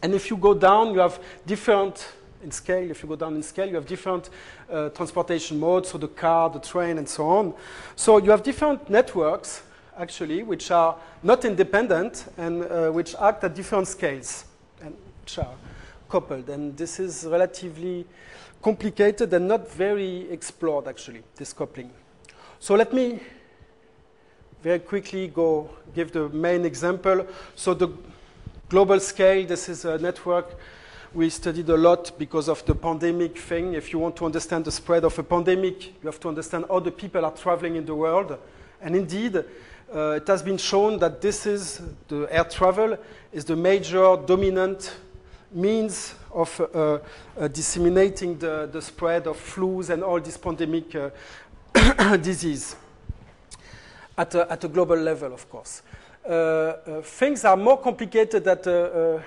And 0.02 0.14
if 0.14 0.30
you 0.30 0.38
go 0.38 0.54
down, 0.54 0.94
you 0.94 1.00
have 1.00 1.20
different 1.46 2.08
in 2.46 2.52
scale, 2.52 2.92
if 2.92 3.02
you 3.02 3.10
go 3.10 3.16
down 3.16 3.36
in 3.36 3.42
scale, 3.42 3.68
you 3.68 3.76
have 3.76 3.88
different 3.88 4.30
uh, 4.72 4.90
transportation 4.90 5.60
modes, 5.60 5.90
so 5.90 5.98
the 5.98 6.08
car, 6.08 6.50
the 6.50 6.60
train, 6.60 7.00
and 7.00 7.10
so 7.10 7.28
on. 7.28 7.54
So 7.96 8.20
you 8.20 8.30
have 8.30 8.44
different 8.44 8.88
networks 8.88 9.64
actually, 9.98 10.44
which 10.44 10.72
are 10.72 10.96
not 11.24 11.46
independent 11.46 12.26
and 12.38 12.64
uh, 12.64 12.90
which 12.92 13.16
act 13.16 13.44
at 13.44 13.56
different 13.56 13.88
scales 13.88 14.46
and 14.82 14.96
which 15.22 15.38
are 15.40 15.54
coupled. 16.10 16.50
And 16.50 16.76
this 16.78 17.00
is 17.00 17.26
relatively 17.26 18.06
complicated 18.62 19.34
and 19.34 19.48
not 19.48 19.72
very 19.72 20.30
explored, 20.32 20.88
actually, 20.88 21.24
this 21.36 21.54
coupling. 21.54 21.92
So 22.60 22.76
let 22.76 22.94
me 22.94 23.20
very 24.62 24.80
quickly 24.80 25.28
go 25.28 25.70
give 25.94 26.12
the 26.12 26.30
main 26.30 26.66
example. 26.66 27.28
So 27.56 27.74
the 27.74 27.90
global 28.70 29.00
scale, 29.00 29.46
this 29.46 29.70
is 29.70 29.86
a 29.86 29.98
network 29.98 30.58
we 31.16 31.30
studied 31.30 31.70
a 31.70 31.78
lot 31.78 32.12
because 32.20 32.50
of 32.50 32.66
the 32.66 32.76
pandemic 32.76 33.38
thing. 33.38 33.74
If 33.74 33.94
you 33.94 34.00
want 34.00 34.18
to 34.18 34.26
understand 34.26 34.66
the 34.66 34.72
spread 34.72 35.06
of 35.06 35.18
a 35.18 35.24
pandemic, 35.24 35.88
you 35.88 36.08
have 36.08 36.20
to 36.20 36.28
understand 36.28 36.66
how 36.70 36.82
the 36.82 36.92
people 36.92 37.24
are 37.24 37.32
traveling 37.32 37.78
in 37.78 37.86
the 37.86 37.96
world. 37.96 38.38
And 38.82 38.98
indeed, 38.98 39.46
uh, 39.94 40.12
it 40.12 40.28
has 40.28 40.42
been 40.42 40.58
shown 40.58 41.00
that 41.00 41.22
this 41.22 41.46
is 41.46 41.82
the 42.08 42.28
air 42.30 42.44
travel 42.44 42.98
is 43.32 43.46
the 43.46 43.56
major 43.56 44.18
dominant 44.26 44.96
means 45.52 46.16
of 46.34 46.60
uh, 46.60 47.00
uh, 47.40 47.48
disseminating 47.48 48.38
the, 48.38 48.68
the, 48.72 48.82
spread 48.82 49.28
of 49.28 49.38
flus 49.38 49.90
and 49.90 50.04
all 50.04 50.20
this 50.20 50.38
pandemic 50.38 50.94
uh, 50.96 52.18
disease 52.18 52.76
at 54.18 54.36
a, 54.36 54.52
at 54.52 54.64
a, 54.64 54.68
global 54.68 54.98
level, 54.98 55.34
of 55.34 55.50
course. 55.50 55.82
Uh, 56.28 56.32
uh, 56.32 57.02
things 57.02 57.46
are 57.46 57.56
more 57.56 57.78
complicated 57.78 58.48
at 58.48 58.66
a, 58.68 59.22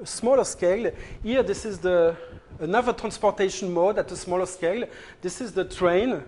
a, 0.00 0.06
smaller 0.06 0.44
scale. 0.44 0.90
Here, 1.22 1.42
this 1.42 1.64
is 1.64 1.78
the 1.78 2.16
another 2.58 2.92
transportation 2.92 3.72
mode 3.72 3.98
at 3.98 4.10
a 4.10 4.16
smaller 4.16 4.46
scale. 4.46 4.84
This 5.22 5.40
is 5.40 5.52
the 5.52 5.64
train 5.64 6.22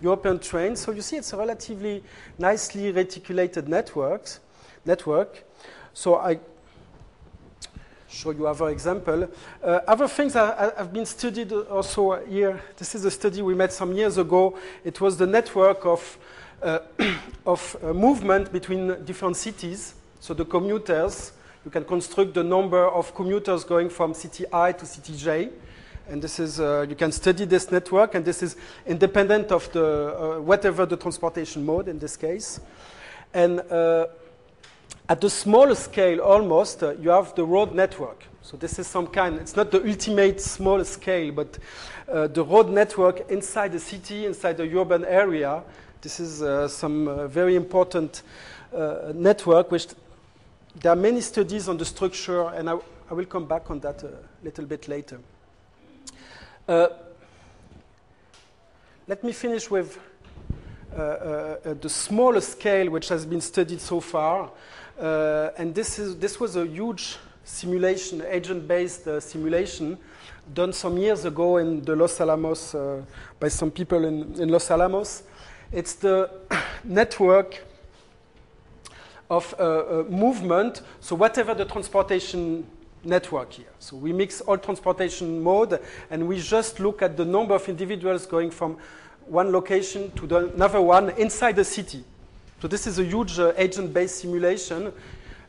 European 0.00 0.38
trains. 0.38 0.80
So 0.80 0.92
you 0.92 1.02
see 1.02 1.16
it's 1.16 1.32
a 1.32 1.36
relatively 1.36 2.02
nicely 2.38 2.92
reticulated 2.92 3.68
networks, 3.68 4.40
network. 4.84 5.44
So 5.92 6.16
I 6.16 6.38
show 8.08 8.30
you 8.30 8.46
other 8.46 8.68
example. 8.70 9.28
Uh, 9.62 9.80
other 9.86 10.08
things 10.08 10.34
are, 10.34 10.72
have 10.76 10.92
been 10.92 11.06
studied 11.06 11.52
also 11.52 12.24
here. 12.24 12.60
This 12.76 12.94
is 12.94 13.04
a 13.04 13.10
study 13.10 13.42
we 13.42 13.54
made 13.54 13.72
some 13.72 13.92
years 13.92 14.18
ago. 14.18 14.58
It 14.84 15.00
was 15.00 15.16
the 15.16 15.26
network 15.26 15.84
of, 15.84 16.18
uh, 16.62 16.78
of 17.46 17.76
uh, 17.82 17.92
movement 17.92 18.52
between 18.52 19.04
different 19.04 19.36
cities. 19.36 19.94
So 20.20 20.34
the 20.34 20.44
commuters, 20.44 21.32
you 21.64 21.70
can 21.70 21.84
construct 21.84 22.34
the 22.34 22.44
number 22.44 22.88
of 22.88 23.14
commuters 23.14 23.64
going 23.64 23.90
from 23.90 24.14
city 24.14 24.46
I 24.52 24.72
to 24.72 24.86
city 24.86 25.16
J. 25.16 25.50
And 26.08 26.22
this 26.22 26.40
is, 26.40 26.58
uh, 26.58 26.86
you 26.88 26.96
can 26.96 27.12
study 27.12 27.44
this 27.44 27.70
network, 27.70 28.14
and 28.14 28.24
this 28.24 28.42
is 28.42 28.56
independent 28.86 29.52
of 29.52 29.70
the, 29.72 30.38
uh, 30.38 30.40
whatever 30.40 30.86
the 30.86 30.96
transportation 30.96 31.66
mode 31.66 31.86
in 31.86 31.98
this 31.98 32.16
case. 32.16 32.60
And 33.34 33.60
uh, 33.60 34.06
at 35.08 35.20
the 35.20 35.28
smaller 35.28 35.74
scale, 35.74 36.20
almost, 36.20 36.82
uh, 36.82 36.92
you 36.92 37.10
have 37.10 37.34
the 37.34 37.44
road 37.44 37.74
network. 37.74 38.24
So 38.40 38.56
this 38.56 38.78
is 38.78 38.86
some 38.86 39.06
kind, 39.06 39.36
it's 39.36 39.54
not 39.54 39.70
the 39.70 39.86
ultimate 39.86 40.40
small 40.40 40.82
scale, 40.84 41.30
but 41.32 41.58
uh, 42.10 42.26
the 42.28 42.42
road 42.42 42.70
network 42.70 43.30
inside 43.30 43.72
the 43.72 43.80
city, 43.80 44.24
inside 44.24 44.56
the 44.56 44.78
urban 44.78 45.04
area. 45.04 45.62
This 46.00 46.20
is 46.20 46.72
some 46.72 47.28
very 47.28 47.56
important 47.56 48.22
network, 49.14 49.72
which 49.72 49.88
there 50.80 50.92
are 50.92 50.96
many 50.96 51.20
studies 51.20 51.68
on 51.68 51.76
the 51.76 51.84
structure, 51.84 52.48
and 52.50 52.70
I 52.70 52.78
will 53.10 53.26
come 53.26 53.46
back 53.46 53.68
on 53.68 53.80
that 53.80 54.04
a 54.04 54.12
little 54.44 54.64
bit 54.64 54.86
later. 54.86 55.18
Uh, 56.68 56.88
let 59.06 59.24
me 59.24 59.32
finish 59.32 59.70
with 59.70 59.98
uh, 60.94 61.00
uh, 61.00 61.74
the 61.80 61.88
smaller 61.88 62.42
scale 62.42 62.90
which 62.90 63.08
has 63.08 63.24
been 63.24 63.40
studied 63.40 63.80
so 63.80 64.00
far. 64.00 64.50
Uh, 65.00 65.48
and 65.56 65.74
this, 65.74 65.98
is, 65.98 66.18
this 66.18 66.38
was 66.38 66.56
a 66.56 66.66
huge 66.66 67.16
simulation, 67.42 68.22
agent-based 68.28 69.08
uh, 69.08 69.18
simulation, 69.18 69.96
done 70.52 70.70
some 70.74 70.98
years 70.98 71.24
ago 71.24 71.56
in 71.56 71.80
the 71.86 71.96
Los 71.96 72.20
Alamos 72.20 72.74
uh, 72.74 73.00
by 73.40 73.48
some 73.48 73.70
people 73.70 74.04
in, 74.04 74.38
in 74.38 74.50
Los 74.50 74.70
Alamos. 74.70 75.22
It's 75.72 75.94
the 75.94 76.30
network 76.84 77.64
of 79.30 79.54
uh, 79.58 80.04
movement, 80.10 80.82
so 81.00 81.16
whatever 81.16 81.54
the 81.54 81.64
transportation 81.64 82.66
network 83.04 83.52
here. 83.52 83.72
So 83.78 83.96
we 83.96 84.12
mix 84.12 84.40
all 84.40 84.58
transportation 84.58 85.42
mode 85.42 85.80
and 86.10 86.26
we 86.26 86.40
just 86.40 86.80
look 86.80 87.02
at 87.02 87.16
the 87.16 87.24
number 87.24 87.54
of 87.54 87.68
individuals 87.68 88.26
going 88.26 88.50
from 88.50 88.76
one 89.26 89.52
location 89.52 90.10
to 90.12 90.26
the 90.26 90.48
another 90.54 90.80
one 90.80 91.10
inside 91.10 91.56
the 91.56 91.64
city. 91.64 92.04
So 92.60 92.68
this 92.68 92.86
is 92.86 92.98
a 92.98 93.04
huge 93.04 93.38
uh, 93.38 93.52
agent-based 93.56 94.18
simulation. 94.18 94.92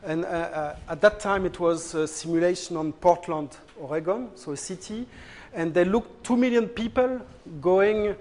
And 0.02 0.24
uh, 0.24 0.28
uh, 0.28 0.76
at 0.88 1.00
that 1.00 1.20
time 1.20 1.44
it 1.44 1.58
was 1.58 1.94
a 1.94 2.06
simulation 2.06 2.76
on 2.76 2.92
Portland, 2.92 3.56
Oregon, 3.78 4.30
so 4.34 4.52
a 4.52 4.56
city. 4.56 5.06
And 5.52 5.74
they 5.74 5.84
looked 5.84 6.24
2 6.24 6.36
million 6.36 6.68
people 6.68 7.20
going, 7.60 8.14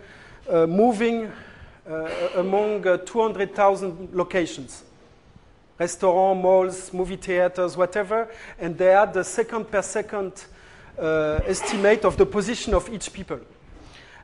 uh, 0.50 0.66
moving 0.66 1.32
uh, 1.90 2.10
among 2.38 2.88
uh, 2.88 2.98
200,000 2.98 4.10
locations 4.14 4.84
restaurants, 5.80 6.44
malls, 6.44 6.94
movie 6.94 7.16
theaters, 7.16 7.78
whatever, 7.78 8.28
and 8.60 8.78
they 8.78 8.92
had 8.92 9.14
the 9.14 9.24
second 9.24 9.72
per 9.72 9.82
second 9.82 10.46
uh, 11.00 11.40
estimate 11.46 12.04
of 12.06 12.18
the 12.18 12.26
position 12.26 12.74
of 12.74 12.90
each 12.90 13.12
people. 13.14 13.40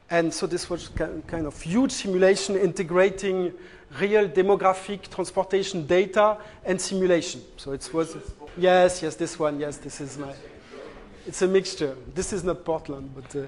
And 0.09 0.31
so 0.31 0.45
this 0.45 0.69
was 0.69 0.89
kind 0.89 1.47
of 1.47 1.59
huge 1.62 1.91
simulation 1.91 2.55
integrating 2.55 3.53
real 4.00 4.27
demographic 4.27 5.09
transportation 5.09 5.88
data 5.88 6.38
and 6.63 6.79
simulation. 6.79 7.41
So 7.57 7.71
it 7.71 7.89
was, 7.93 8.17
yes, 8.57 9.01
yes, 9.01 9.15
this 9.15 9.39
one, 9.39 9.59
yes, 9.59 9.77
this 9.77 10.01
is 10.01 10.17
my, 10.17 10.33
it's 11.25 11.41
a 11.41 11.47
mixture. 11.47 11.95
This 12.13 12.33
is 12.33 12.43
not 12.43 12.63
Portland, 12.65 13.12
but, 13.15 13.35
uh, 13.35 13.47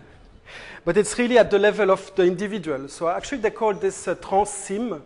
but 0.86 0.98
it's 0.98 1.20
really 1.20 1.38
at 1.38 1.52
the 1.52 1.60
level 1.60 1.92
of 1.92 2.12
the 2.16 2.24
individual. 2.24 2.88
So 2.88 3.10
actually 3.10 3.40
they 3.40 3.52
call 3.52 3.74
this 3.74 4.08
uh, 4.08 4.16
trans-sim, 4.16 5.04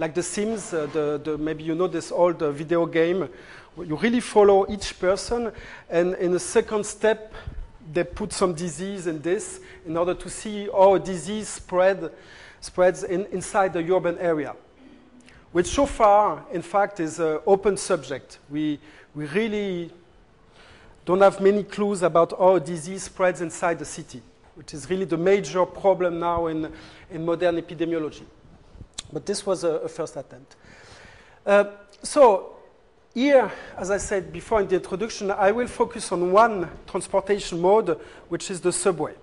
like 0.00 0.14
The 0.14 0.22
Sims, 0.22 0.72
uh, 0.72 0.86
the, 0.86 1.20
the, 1.22 1.36
maybe 1.36 1.62
you 1.62 1.74
know 1.74 1.86
this 1.86 2.10
old 2.10 2.42
uh, 2.42 2.50
video 2.50 2.86
game. 2.86 3.28
You 3.76 3.96
really 3.96 4.20
follow 4.20 4.66
each 4.70 4.98
person, 4.98 5.52
and 5.90 6.14
in 6.14 6.32
the 6.32 6.40
second 6.40 6.86
step, 6.86 7.34
they 7.92 8.04
put 8.04 8.32
some 8.32 8.54
disease 8.54 9.06
in 9.06 9.20
this 9.20 9.60
in 9.84 9.98
order 9.98 10.14
to 10.14 10.30
see 10.30 10.68
how 10.72 10.96
disease 10.96 11.48
spread, 11.48 12.10
spreads 12.62 13.04
in, 13.04 13.26
inside 13.26 13.74
the 13.74 13.94
urban 13.94 14.16
area, 14.16 14.56
which 15.52 15.66
so 15.66 15.84
far, 15.84 16.46
in 16.50 16.62
fact, 16.62 16.98
is 16.98 17.20
an 17.20 17.40
open 17.46 17.76
subject. 17.76 18.38
We, 18.48 18.80
we 19.14 19.26
really 19.26 19.90
don't 21.04 21.20
have 21.20 21.42
many 21.42 21.62
clues 21.62 22.02
about 22.02 22.32
how 22.38 22.58
disease 22.58 23.02
spreads 23.02 23.42
inside 23.42 23.78
the 23.78 23.84
city, 23.84 24.22
which 24.54 24.72
is 24.72 24.88
really 24.88 25.04
the 25.04 25.18
major 25.18 25.66
problem 25.66 26.18
now 26.18 26.46
in, 26.46 26.72
in 27.10 27.22
modern 27.22 27.60
epidemiology. 27.60 28.24
But 29.12 29.26
this 29.26 29.44
was 29.44 29.64
a, 29.64 29.68
a 29.68 29.88
first 29.88 30.16
attempt. 30.16 30.56
Uh, 31.44 31.64
so 32.02 32.56
here, 33.14 33.50
as 33.76 33.90
I 33.90 33.96
said 33.96 34.32
before 34.32 34.60
in 34.60 34.68
the 34.68 34.76
introduction, 34.76 35.30
I 35.30 35.50
will 35.50 35.66
focus 35.66 36.12
on 36.12 36.30
one 36.32 36.68
transportation 36.86 37.60
mode, 37.60 37.98
which 38.28 38.50
is 38.50 38.60
the 38.60 38.72
subway. 38.72 39.14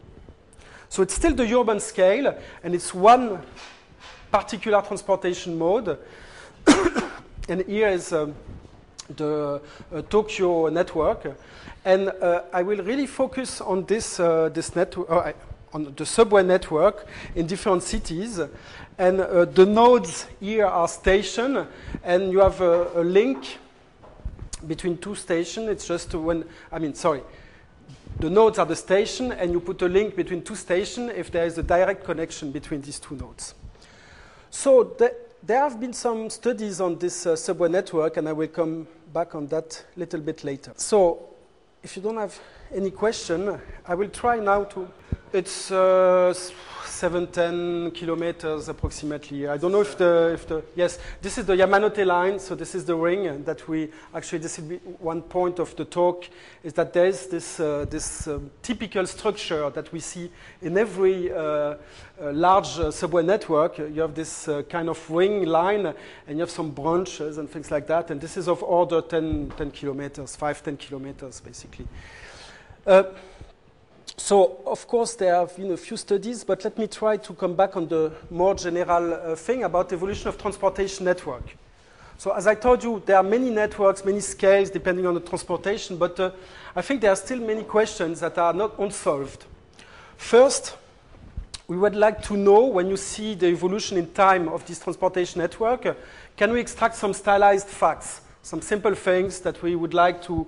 So 0.89 1.01
it's 1.03 1.13
still 1.13 1.33
the 1.33 1.43
urban 1.57 1.79
scale, 1.79 2.37
and 2.63 2.75
it's 2.75 2.93
one 2.93 3.41
particular 4.31 4.81
transportation 4.81 5.57
mode. 5.57 5.97
and 7.49 7.65
here 7.65 7.89
is 7.89 8.11
uh, 8.11 8.29
the 9.15 9.61
uh, 9.93 10.01
Tokyo 10.03 10.69
network. 10.69 11.37
And 11.85 12.09
uh, 12.09 12.43
I 12.51 12.63
will 12.63 12.83
really 12.83 13.07
focus 13.07 13.61
on 13.61 13.85
this, 13.85 14.19
uh, 14.19 14.49
this 14.49 14.75
network, 14.75 15.09
uh, 15.09 15.31
on 15.73 15.93
the 15.95 16.05
subway 16.05 16.43
network 16.43 17.07
in 17.35 17.47
different 17.47 17.83
cities. 17.83 18.39
And 18.97 19.21
uh, 19.21 19.45
the 19.45 19.65
nodes 19.65 20.25
here 20.39 20.65
are 20.65 20.87
stations, 20.87 21.67
and 22.03 22.31
you 22.31 22.39
have 22.39 22.61
a, 22.61 22.99
a, 22.99 23.03
link 23.03 23.59
between 24.65 24.97
two 24.97 25.13
stations. 25.13 25.69
It's 25.69 25.87
just 25.87 26.15
when, 26.15 26.45
I 26.71 26.79
mean, 26.79 26.95
sorry, 26.95 27.21
the 28.19 28.29
nodes 28.29 28.57
are 28.57 28.65
the 28.65 28.75
station, 28.75 29.31
and 29.31 29.51
you 29.51 29.59
put 29.59 29.83
a 29.83 29.87
link 29.87 30.15
between 30.15 30.41
two 30.41 30.55
stations 30.55 31.11
if 31.15 31.31
there 31.31 31.45
is 31.45 31.59
a 31.59 31.63
direct 31.63 32.05
connection 32.05 32.51
between 32.51 32.81
these 32.81 32.99
two 32.99 33.15
nodes. 33.15 33.53
So 34.49 34.95
the, 34.97 35.15
there 35.43 35.61
have 35.61 35.79
been 35.79 35.93
some 35.93 36.31
studies 36.31 36.81
on 36.81 36.97
this 36.97 37.27
uh, 37.27 37.35
subway 37.35 37.69
network, 37.69 38.17
and 38.17 38.27
I 38.27 38.33
will 38.33 38.47
come 38.47 38.87
back 39.13 39.35
on 39.35 39.45
that 39.47 39.85
a 39.95 39.99
little 39.99 40.21
bit 40.21 40.43
later. 40.43 40.73
So 40.75 41.35
if 41.83 41.95
you 41.95 42.01
don't 42.01 42.17
have 42.17 42.37
any 42.73 42.89
question, 42.89 43.61
I 43.87 43.93
will 43.93 44.09
try 44.09 44.39
now 44.39 44.63
to. 44.63 44.87
It's 45.31 45.69
uh, 45.69 46.33
seven, 46.97 47.27
ten 47.27 47.91
kilometers 47.91 48.69
approximately. 48.69 49.47
I 49.47 49.57
don't 49.57 49.71
know 49.71 49.81
if 49.81 49.95
the, 49.99 50.31
if 50.33 50.47
the, 50.47 50.63
yes, 50.75 50.97
this 51.21 51.37
is 51.37 51.45
the 51.45 51.53
Yamanote 51.53 52.03
line, 52.03 52.39
so 52.39 52.55
this 52.55 52.73
is 52.73 52.85
the 52.85 52.95
ring 52.95 53.43
that 53.43 53.67
we, 53.67 53.89
actually 54.15 54.39
this 54.39 54.57
is 54.57 54.79
one 54.99 55.21
point 55.21 55.59
of 55.59 55.75
the 55.75 55.85
talk, 55.85 56.27
is 56.63 56.73
that 56.73 56.93
there 56.93 57.05
is 57.05 57.27
this, 57.27 57.59
uh, 57.59 57.85
this 57.87 58.27
um, 58.27 58.49
typical 58.63 59.05
structure 59.05 59.69
that 59.69 59.93
we 59.93 59.99
see 59.99 60.31
in 60.63 60.75
every 60.75 61.31
uh, 61.31 61.37
uh, 61.39 61.75
large 62.33 62.79
uh, 62.79 62.89
subway 62.89 63.21
network. 63.21 63.77
You 63.77 64.01
have 64.01 64.15
this 64.15 64.47
uh, 64.47 64.63
kind 64.63 64.89
of 64.89 65.09
ring 65.11 65.45
line, 65.45 65.85
and 65.85 65.95
you 66.29 66.39
have 66.39 66.49
some 66.49 66.71
branches 66.71 67.37
and 67.37 67.47
things 67.47 67.69
like 67.69 67.85
that, 67.87 68.09
and 68.09 68.19
this 68.19 68.37
is 68.37 68.47
of 68.47 68.63
order 68.63 69.01
10, 69.01 69.53
10 69.55 69.69
kilometers, 69.69 70.35
5, 70.35 70.63
10 70.63 70.77
kilometers 70.77 71.41
basically. 71.41 71.87
So, 74.19 74.61
of 74.65 74.87
course, 74.87 75.13
there 75.13 75.35
have 75.35 75.55
been 75.55 75.71
a 75.71 75.77
few 75.77 75.95
studies, 75.95 76.43
but 76.43 76.63
let 76.63 76.75
me 76.77 76.87
try 76.87 77.17
to 77.17 77.33
come 77.33 77.55
back 77.55 77.77
on 77.77 77.87
the 77.87 78.11
more 78.31 78.55
general 78.55 79.13
uh, 79.13 79.35
thing 79.35 79.63
about 79.63 79.93
evolution 79.93 80.27
of 80.27 80.39
transportation 80.39 81.05
network. 81.05 81.55
So, 82.17 82.31
as 82.31 82.47
I 82.47 82.55
told 82.55 82.83
you, 82.83 83.01
there 83.05 83.17
are 83.17 83.23
many 83.23 83.51
networks, 83.51 84.03
many 84.03 84.21
scales, 84.21 84.71
depending 84.71 85.05
on 85.05 85.13
the 85.13 85.19
transportation, 85.19 85.97
but 85.97 86.19
uh, 86.19 86.31
I 86.75 86.81
think 86.81 87.01
there 87.01 87.11
are 87.11 87.15
still 87.15 87.39
many 87.39 87.63
questions 87.63 88.19
that 88.21 88.39
are 88.39 88.53
not 88.53 88.79
unsolved. 88.79 89.45
First, 90.17 90.75
we 91.67 91.77
would 91.77 91.95
like 91.95 92.23
to 92.23 92.35
know, 92.35 92.65
when 92.65 92.89
you 92.89 92.97
see 92.97 93.35
the 93.35 93.47
evolution 93.47 93.97
in 93.99 94.11
time 94.13 94.49
of 94.49 94.65
this 94.65 94.79
transportation 94.79 95.41
network, 95.41 95.85
uh, 95.85 95.93
can 96.35 96.51
we 96.51 96.59
extract 96.59 96.95
some 96.95 97.13
stylized 97.13 97.67
facts, 97.67 98.21
some 98.41 98.61
simple 98.61 98.95
things 98.95 99.41
that 99.41 99.61
we 99.61 99.75
would 99.75 99.93
like 99.93 100.23
to 100.23 100.47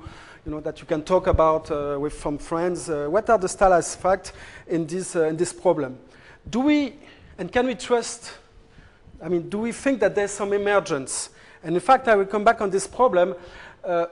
you 0.49 0.55
know, 0.55 0.61
that 0.61 0.79
you 0.79 0.87
can 0.87 1.03
talk 1.03 1.27
about 1.27 1.69
uh, 1.69 1.95
with 1.99 2.19
some 2.19 2.39
friends. 2.39 2.89
Uh, 2.89 3.05
what 3.07 3.29
are 3.29 3.37
the 3.37 3.47
stylized 3.47 3.99
facts 3.99 4.33
in 4.65 4.87
this, 4.87 5.15
uh, 5.15 5.27
in 5.27 5.37
this 5.37 5.53
problem? 5.53 5.99
Do 6.49 6.61
we, 6.61 6.95
and 7.37 7.51
can 7.51 7.67
we 7.67 7.75
trust, 7.75 8.33
I 9.21 9.29
mean, 9.29 9.47
do 9.47 9.59
we 9.59 9.71
think 9.71 9.99
that 9.99 10.15
there's 10.15 10.31
some 10.31 10.51
emergence? 10.53 11.29
And 11.63 11.75
in 11.75 11.81
fact, 11.81 12.07
I 12.07 12.15
will 12.15 12.25
come 12.25 12.43
back 12.43 12.61
on 12.61 12.71
this 12.71 12.87
problem. 12.87 13.35
Uh, 13.83 14.07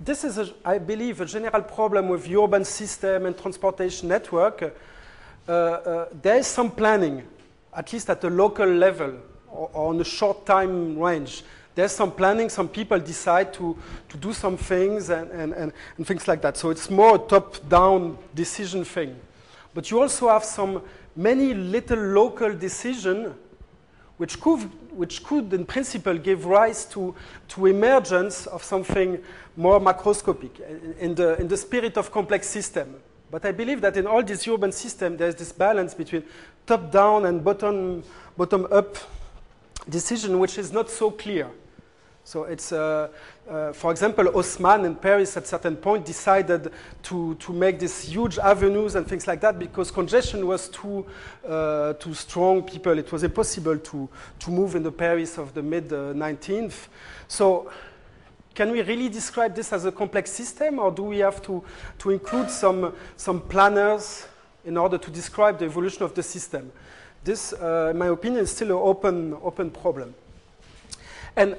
this 0.00 0.24
is, 0.24 0.38
a, 0.38 0.52
I 0.64 0.78
believe, 0.78 1.20
a 1.20 1.26
general 1.26 1.62
problem 1.62 2.08
with 2.08 2.28
urban 2.28 2.64
system 2.64 3.26
and 3.26 3.38
transportation 3.38 4.08
network. 4.08 4.74
Uh, 5.48 5.52
uh, 5.52 6.08
there 6.20 6.38
is 6.38 6.48
some 6.48 6.72
planning, 6.72 7.22
at 7.72 7.92
least 7.92 8.10
at 8.10 8.20
the 8.20 8.30
local 8.30 8.66
level 8.66 9.14
or, 9.46 9.70
or 9.72 9.90
on 9.90 10.00
a 10.00 10.04
short 10.04 10.44
time 10.44 10.98
range 10.98 11.44
there's 11.78 11.92
some 11.92 12.10
planning, 12.10 12.48
some 12.48 12.68
people 12.68 12.98
decide 12.98 13.54
to, 13.54 13.78
to 14.08 14.16
do 14.16 14.32
some 14.32 14.56
things 14.56 15.10
and, 15.10 15.30
and, 15.30 15.52
and, 15.52 15.72
and 15.96 16.04
things 16.04 16.26
like 16.26 16.42
that. 16.42 16.56
So 16.56 16.70
it's 16.70 16.90
more 16.90 17.14
a 17.14 17.18
top-down 17.20 18.18
decision 18.34 18.84
thing. 18.84 19.14
But 19.74 19.88
you 19.88 20.02
also 20.02 20.28
have 20.28 20.42
some 20.42 20.82
many 21.14 21.54
little 21.54 22.00
local 22.00 22.52
decision 22.52 23.32
which 24.16 24.40
could, 24.40 24.62
which 24.90 25.22
could 25.22 25.52
in 25.52 25.64
principle 25.64 26.18
give 26.18 26.46
rise 26.46 26.84
to, 26.86 27.14
to 27.46 27.66
emergence 27.66 28.48
of 28.48 28.64
something 28.64 29.22
more 29.56 29.78
macroscopic 29.78 30.58
in 30.98 31.14
the, 31.14 31.40
in 31.40 31.46
the 31.46 31.56
spirit 31.56 31.96
of 31.96 32.10
complex 32.10 32.48
system. 32.48 32.96
But 33.30 33.44
I 33.44 33.52
believe 33.52 33.82
that 33.82 33.96
in 33.96 34.08
all 34.08 34.24
these 34.24 34.48
urban 34.48 34.72
systems, 34.72 35.20
there's 35.20 35.36
this 35.36 35.52
balance 35.52 35.94
between 35.94 36.24
top-down 36.66 37.26
and 37.26 37.44
bottom, 37.44 38.02
bottom-up 38.36 38.96
decision, 39.88 40.40
which 40.40 40.58
is 40.58 40.72
not 40.72 40.90
so 40.90 41.12
clear. 41.12 41.48
So 42.28 42.44
it's, 42.44 42.72
uh, 42.72 43.08
uh, 43.48 43.72
for 43.72 43.90
example, 43.90 44.26
Haussmann 44.26 44.84
in 44.84 44.96
Paris 44.96 45.34
at 45.38 45.46
certain 45.46 45.76
point 45.76 46.04
decided 46.04 46.70
to, 47.04 47.34
to 47.36 47.52
make 47.54 47.78
these 47.78 48.02
huge 48.02 48.38
avenues 48.38 48.96
and 48.96 49.06
things 49.06 49.26
like 49.26 49.40
that 49.40 49.58
because 49.58 49.90
congestion 49.90 50.46
was 50.46 50.68
too, 50.68 51.06
uh, 51.48 51.94
too 51.94 52.12
strong. 52.12 52.64
People, 52.64 52.98
it 52.98 53.10
was 53.10 53.22
impossible 53.22 53.78
to, 53.78 54.06
to 54.40 54.50
move 54.50 54.76
in 54.76 54.82
the 54.82 54.92
Paris 54.92 55.38
of 55.38 55.54
the 55.54 55.62
mid 55.62 55.88
19th. 55.88 56.66
Uh, 56.68 56.88
so 57.28 57.72
can 58.54 58.72
we 58.72 58.82
really 58.82 59.08
describe 59.08 59.54
this 59.54 59.72
as 59.72 59.86
a 59.86 59.90
complex 59.92 60.30
system 60.30 60.80
or 60.80 60.90
do 60.90 61.04
we 61.04 61.20
have 61.20 61.40
to, 61.40 61.64
to 61.96 62.10
include 62.10 62.50
some, 62.50 62.92
some 63.16 63.40
planners 63.40 64.26
in 64.66 64.76
order 64.76 64.98
to 64.98 65.10
describe 65.10 65.58
the 65.58 65.64
evolution 65.64 66.02
of 66.02 66.14
the 66.14 66.22
system? 66.22 66.70
this, 67.24 67.54
uh, 67.54 67.88
in 67.90 67.98
my 67.98 68.08
opinion, 68.08 68.42
is 68.42 68.50
still 68.50 68.68
an 68.68 68.82
open, 68.82 69.34
open 69.42 69.70
problem. 69.70 70.14
And 71.34 71.56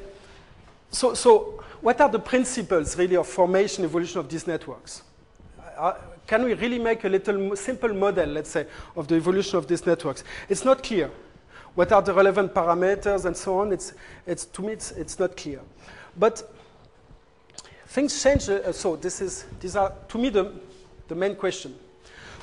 so, 0.91 1.13
so, 1.13 1.63
what 1.81 2.01
are 2.01 2.09
the 2.09 2.19
principles 2.19 2.97
really 2.97 3.15
of 3.15 3.27
formation, 3.27 3.83
evolution 3.83 4.19
of 4.19 4.29
these 4.29 4.47
networks? 4.47 5.03
Uh, 5.77 5.93
can 6.27 6.43
we 6.43 6.53
really 6.53 6.79
make 6.79 7.05
a 7.05 7.09
little 7.09 7.55
simple 7.55 7.93
model, 7.93 8.29
let's 8.29 8.49
say, 8.49 8.65
of 8.95 9.07
the 9.07 9.15
evolution 9.15 9.57
of 9.57 9.67
these 9.67 9.85
networks? 9.85 10.23
It's 10.47 10.65
not 10.65 10.83
clear. 10.83 11.09
What 11.75 11.91
are 11.91 12.01
the 12.01 12.13
relevant 12.13 12.53
parameters 12.53 13.25
and 13.25 13.35
so 13.35 13.59
on? 13.59 13.71
It's, 13.71 13.93
it's, 14.27 14.45
to 14.45 14.61
me, 14.61 14.73
it's, 14.73 14.91
it's 14.91 15.17
not 15.19 15.37
clear. 15.37 15.61
But 16.17 16.53
things 17.87 18.21
change. 18.21 18.49
Uh, 18.49 18.71
so 18.71 18.95
this 18.95 19.21
is, 19.21 19.45
these 19.59 19.75
are, 19.75 19.93
to 20.09 20.17
me, 20.17 20.29
the, 20.29 20.53
the 21.07 21.15
main 21.15 21.35
question. 21.35 21.75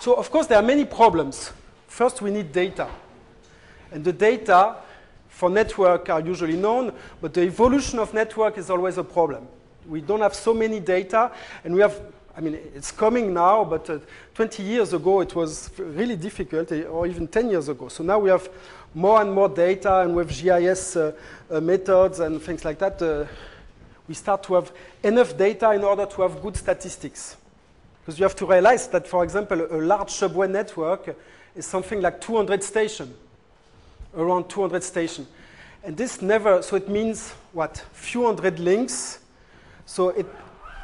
So, 0.01 0.15
of 0.15 0.31
course, 0.31 0.47
there 0.47 0.59
are 0.59 0.63
many 0.63 0.85
problems. 0.85 1.53
First, 1.87 2.23
we 2.23 2.31
need 2.31 2.53
data. 2.53 2.89
And 3.91 4.05
the 4.05 4.13
data 4.13 4.77
for 5.37 5.51
network 5.51 6.09
are 6.09 6.21
usually 6.21 6.57
known, 6.57 6.95
but 7.21 7.35
the 7.35 7.43
evolution 7.43 7.99
of 7.99 8.15
network 8.15 8.57
is 8.57 8.71
always 8.71 8.97
a 8.97 9.05
problem. 9.05 9.47
We 9.87 10.01
don't 10.01 10.23
have 10.23 10.35
so 10.35 10.55
many 10.55 10.81
data, 10.81 11.31
and 11.63 11.75
we 11.75 11.83
have, 11.83 12.01
I 12.35 12.41
mean, 12.41 12.55
it's 12.75 12.91
coming 12.91 13.35
now, 13.35 13.63
but 13.63 13.91
uh, 13.91 13.99
20 14.35 14.63
years 14.63 14.95
ago 14.95 15.21
it 15.21 15.35
was 15.35 15.71
really 15.79 16.17
difficult, 16.17 16.73
eh, 16.73 16.85
or 16.85 17.07
even 17.07 17.29
10 17.29 17.51
years 17.51 17.69
ago. 17.69 17.89
So 17.89 18.03
now 18.03 18.19
we 18.19 18.31
have 18.31 18.49
more 18.95 19.21
and 19.21 19.31
more 19.31 19.51
data, 19.51 20.01
and 20.01 20.17
with 20.17 20.31
GIS 20.31 20.97
uh, 20.97 21.13
uh, 21.51 21.61
methods 21.61 22.21
and 22.21 22.41
things 22.41 22.65
like 22.65 22.79
that, 22.79 23.03
uh, 23.03 23.27
we 24.09 24.15
start 24.15 24.43
to 24.45 24.55
have 24.55 24.73
enough 25.03 25.37
data 25.37 25.73
in 25.73 25.85
order 25.85 26.07
to 26.07 26.23
have 26.23 26.41
good 26.41 26.57
statistics. 26.57 27.37
Because 28.01 28.19
you 28.19 28.23
have 28.23 28.37
to 28.37 28.47
realize 28.47 28.89
that, 28.89 29.07
for 29.07 29.23
example, 29.23 29.61
a 29.71 29.83
large 29.83 30.13
subway 30.13 30.49
network 30.49 31.15
is 31.55 31.67
something 31.67 32.01
like 32.01 32.23
200 32.23 32.63
stations 32.63 33.15
around 34.17 34.49
200 34.49 34.83
stations. 34.83 35.29
And 35.85 35.97
this 35.97 36.21
never, 36.21 36.63
so 36.63 36.77
it 36.77 36.89
means 36.89 37.33
what? 37.53 37.85
Few 37.93 38.27
hundred 38.27 38.59
links. 38.59 39.21
So 39.85 40.09
it, 40.09 40.27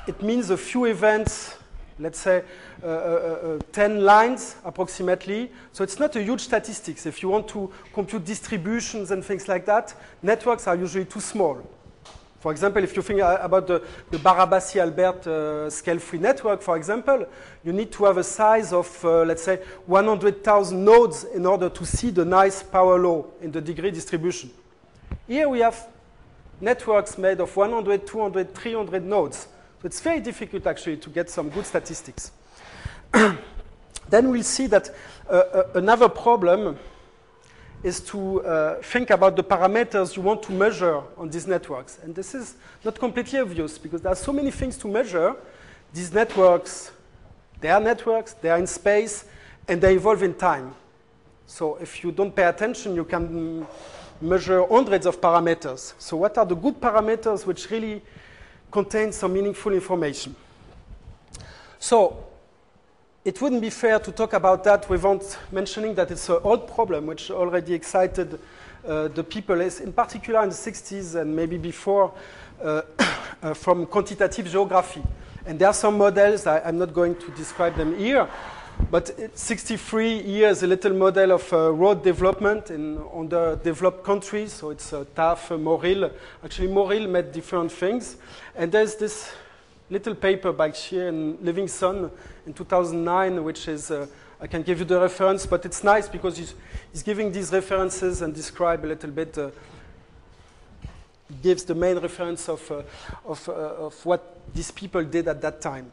it 0.07 0.23
means 0.23 0.51
a 0.51 0.57
few 0.57 0.85
events, 0.85 1.57
let's 1.99 2.21
say 2.21 2.45
uh, 2.83 2.87
uh, 2.87 2.91
uh, 2.91 3.59
10 3.73 4.05
lines 4.05 4.57
approximately. 4.65 5.51
So 5.73 5.83
it's 5.83 5.99
not 5.99 6.15
a 6.15 6.23
huge 6.23 6.43
statistics. 6.43 7.05
If 7.07 7.23
you 7.23 7.31
want 7.31 7.49
to 7.49 7.73
compute 7.93 8.25
distributions 8.25 9.11
and 9.11 9.25
things 9.25 9.49
like 9.49 9.67
that, 9.67 9.95
networks 10.23 10.69
are 10.69 10.77
usually 10.77 11.05
too 11.05 11.21
small. 11.21 11.63
For 12.43 12.51
example, 12.51 12.83
if 12.83 12.97
you 12.97 13.03
think 13.03 13.21
about 13.21 13.69
the, 13.69 13.81
the 14.11 14.19
Barabasi-Albert 14.19 15.27
uh, 15.29 15.71
scale-free 15.71 16.19
network, 16.19 16.61
for 16.61 16.77
example, 16.77 17.25
you 17.63 17.73
need 17.73 17.93
to 17.93 18.05
have 18.07 18.17
a 18.17 18.25
size 18.25 18.73
of, 18.73 19.05
uh, 19.05 19.23
let's 19.23 19.45
say, 19.45 19.61
100,000 19.87 20.85
nodes 20.85 21.23
in 21.23 21.47
order 21.47 21.69
to 21.69 21.87
see 21.87 22.11
the 22.11 22.25
nice 22.25 22.61
power 22.61 22.99
law 22.99 23.25
in 23.41 23.53
the 23.53 23.61
degree 23.61 23.93
distribution. 23.93 24.51
Here 25.29 25.49
we 25.49 25.61
have 25.61 25.87
networks 26.61 27.17
made 27.17 27.39
of 27.39 27.57
100, 27.57 28.09
200, 28.09 28.53
300 28.53 29.05
nodes. 29.05 29.47
So 29.81 29.87
it's 29.87 30.01
very 30.01 30.19
difficult, 30.19 30.67
actually, 30.67 30.97
to 30.97 31.11
get 31.11 31.31
some 31.31 31.49
good 31.49 31.65
statistics. 31.65 32.33
then 33.13 33.39
we'll 34.31 34.43
see 34.43 34.67
that 34.67 34.91
uh, 35.31 35.33
uh 35.33 35.63
another 35.77 36.09
problem 36.09 36.77
is 37.83 38.01
to 38.01 38.43
uh, 38.43 38.83
think 38.83 39.11
about 39.11 39.35
the 39.35 39.43
parameters 39.43 40.17
you 40.17 40.23
want 40.23 40.43
to 40.45 40.53
measure 40.53 41.03
on 41.17 41.29
these 41.29 41.47
networks. 41.47 41.99
And 42.03 42.15
this 42.15 42.35
is 42.35 42.55
not 42.85 42.99
completely 42.99 43.41
obvious 43.41 43.77
because 43.79 44.01
there 44.01 44.13
are 44.13 44.17
so 44.17 44.33
many 44.33 44.51
things 44.51 44.77
to 44.79 44.89
measure. 44.89 45.35
These 45.93 46.13
networks, 46.13 46.93
they 47.61 47.71
are 47.71 47.81
networks, 47.81 48.35
they 48.35 48.51
are 48.51 48.59
in 48.59 48.67
space, 48.67 49.25
and 49.67 49.81
they 49.81 49.95
evolve 49.95 50.23
in 50.23 50.35
time. 50.35 50.75
So 51.47 51.77
if 51.77 52.03
you 52.05 52.13
don't 52.13 52.35
pay 52.35 52.45
attention, 52.45 52.95
you 52.95 53.05
can 53.05 53.67
measure 54.21 54.65
hundreds 54.67 55.07
of 55.07 55.21
parameters. 55.21 55.95
So 55.99 56.17
what 56.17 56.39
are 56.39 56.47
the 56.47 56.55
good 56.55 56.81
parameters 56.81 57.45
which 57.45 57.69
really 57.71 58.01
contain 58.71 59.13
some 59.13 59.33
meaningful 59.33 59.73
information? 59.73 60.35
So 61.79 62.25
it 63.25 63.41
wouldn't 63.41 63.63
be 63.63 63.71
fair 63.71 63.99
to 64.01 64.11
talk 64.11 64.33
about 64.33 64.65
that 64.65 64.89
without 64.89 65.39
mentioning 65.53 65.95
that 65.95 66.11
it's 66.11 66.29
an 66.29 66.39
old 66.43 66.67
problem 66.67 67.07
which 67.07 67.31
already 67.31 67.73
excited 67.73 68.39
uh, 68.87 69.07
the 69.09 69.23
people, 69.23 69.61
in 69.61 69.93
particular 69.93 70.43
in 70.43 70.49
the 70.49 70.55
60s 70.55 71.15
and 71.15 71.35
maybe 71.35 71.57
before, 71.57 72.13
uh, 72.61 72.83
uh, 73.43 73.55
from 73.55 73.87
quantitative 73.87 74.47
geography. 74.51 75.03
And 75.47 75.59
there 75.59 75.69
are 75.69 75.75
some 75.75 75.99
models, 75.99 76.47
I, 76.47 76.69
am 76.69 76.79
not 76.79 76.93
going 76.93 77.15
to 77.17 77.31
describe 77.33 77.77
them 77.77 77.97
here, 77.97 78.29
but 78.91 79.13
63 79.39 80.23
years 80.23 80.65
a 80.65 80.67
little 80.67 80.93
model 80.93 81.33
of 81.33 81.53
uh, 81.53 81.71
road 81.73 82.03
development 82.03 82.71
in 82.71 82.99
underdeveloped 83.15 84.03
countries. 84.03 84.53
So 84.53 84.71
it's 84.71 84.93
uh, 84.93 85.05
Taaffe, 85.15 85.61
Morrill. 85.61 86.11
Actually, 86.45 86.69
Morrill 86.69 87.07
made 87.07 87.31
different 87.31 87.71
things. 87.71 88.17
And 88.57 88.73
there's 88.73 88.97
this 88.97 89.33
little 89.93 90.15
paper 90.15 90.53
by 90.53 90.71
Xie 90.71 91.09
and 91.09 91.39
Levinson 91.41 92.11
in 92.47 92.55
2009, 92.55 93.45
which 93.45 93.69
is, 93.69 93.91
uh, 93.91 94.07
I 94.41 94.47
can 94.47 94.63
give 94.63 94.79
you 94.79 94.87
the 94.87 94.99
reference, 94.99 95.45
but 95.45 95.67
it's 95.67 95.85
nice 95.85 96.09
because 96.09 96.39
he's, 96.39 96.55
he's 96.91 97.03
giving 97.03 97.31
these 97.31 97.53
references 97.53 98.23
and 98.23 98.35
describe 98.35 98.85
a 98.85 98.89
little 98.89 99.11
bit, 99.11 99.37
uh, 99.37 99.51
gives 101.43 101.65
the 101.65 101.75
main 101.75 101.99
reference 101.99 102.49
of, 102.49 102.71
uh, 102.71 102.83
of, 103.27 103.49
uh, 103.49 103.53
of 103.53 104.07
what 104.07 104.41
these 104.55 104.71
people 104.71 105.05
did 105.05 105.29
at 105.29 105.43
that 105.43 105.61
time. 105.61 105.93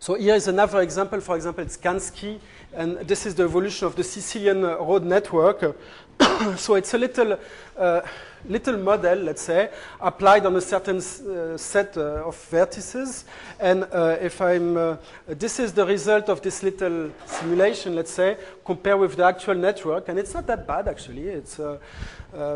So 0.00 0.14
here 0.14 0.34
is 0.34 0.48
another 0.48 0.80
example. 0.80 1.20
For 1.20 1.36
example, 1.36 1.62
it's 1.62 1.76
Kansky, 1.76 2.40
and 2.72 2.98
this 3.00 3.24
is 3.24 3.36
the 3.36 3.44
evolution 3.44 3.86
of 3.86 3.94
the 3.94 4.02
Sicilian 4.02 4.62
road 4.62 5.04
network. 5.04 5.76
so 6.56 6.74
it's 6.74 6.92
a 6.94 6.98
little, 6.98 7.38
uh, 7.76 8.00
little 8.48 8.78
model, 8.78 9.18
let's 9.18 9.42
say, 9.42 9.70
applied 10.00 10.46
on 10.46 10.56
a 10.56 10.60
certain 10.60 10.98
uh, 10.98 11.56
set 11.56 11.96
uh, 11.96 12.26
of 12.26 12.36
vertices. 12.50 13.24
And 13.58 13.84
uh, 13.84 14.16
if 14.20 14.40
I'm, 14.40 14.76
uh, 14.76 14.96
this 15.26 15.58
is 15.58 15.72
the 15.72 15.86
result 15.86 16.28
of 16.28 16.40
this 16.42 16.62
little 16.62 17.10
simulation, 17.26 17.94
let's 17.94 18.12
say, 18.12 18.36
compared 18.64 18.98
with 18.98 19.16
the 19.16 19.24
actual 19.24 19.54
network. 19.54 20.08
And 20.08 20.18
it's 20.18 20.34
not 20.34 20.46
that 20.46 20.66
bad, 20.66 20.88
actually. 20.88 21.28
It's 21.28 21.58
uh, 21.60 21.78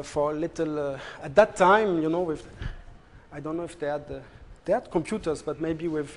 for 0.03 0.33
a 0.33 0.35
little, 0.35 0.99
at 1.23 1.35
that 1.35 1.57
time, 1.57 2.03
you 2.03 2.09
know, 2.09 2.23
with, 2.23 2.47
I 3.33 3.41
don't 3.41 3.57
know 3.57 3.65
if 3.65 3.79
they 3.79 3.89
had 3.89 4.23
they 4.65 4.73
had 4.73 4.91
computers, 4.91 5.43
but 5.43 5.61
maybe 5.61 5.89
with, 5.89 6.17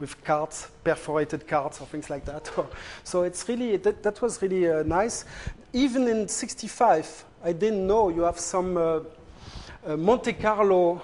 with 0.00 0.24
cards, 0.24 0.68
perforated 0.82 1.46
cards 1.46 1.82
or 1.82 1.86
things 1.86 2.08
like 2.08 2.24
that. 2.24 2.50
so 3.04 3.24
it's 3.24 3.46
really, 3.46 3.76
that, 3.76 4.02
that 4.02 4.22
was 4.22 4.40
really 4.40 4.82
nice. 4.84 5.26
Even 5.74 6.08
in 6.08 6.26
65, 6.26 7.26
I 7.44 7.52
didn't 7.52 7.86
know 7.86 8.08
you 8.08 8.22
have 8.22 8.38
some 8.38 8.78
uh, 8.78 9.00
uh 9.86 9.96
Monte 9.98 10.32
Carlo, 10.32 11.02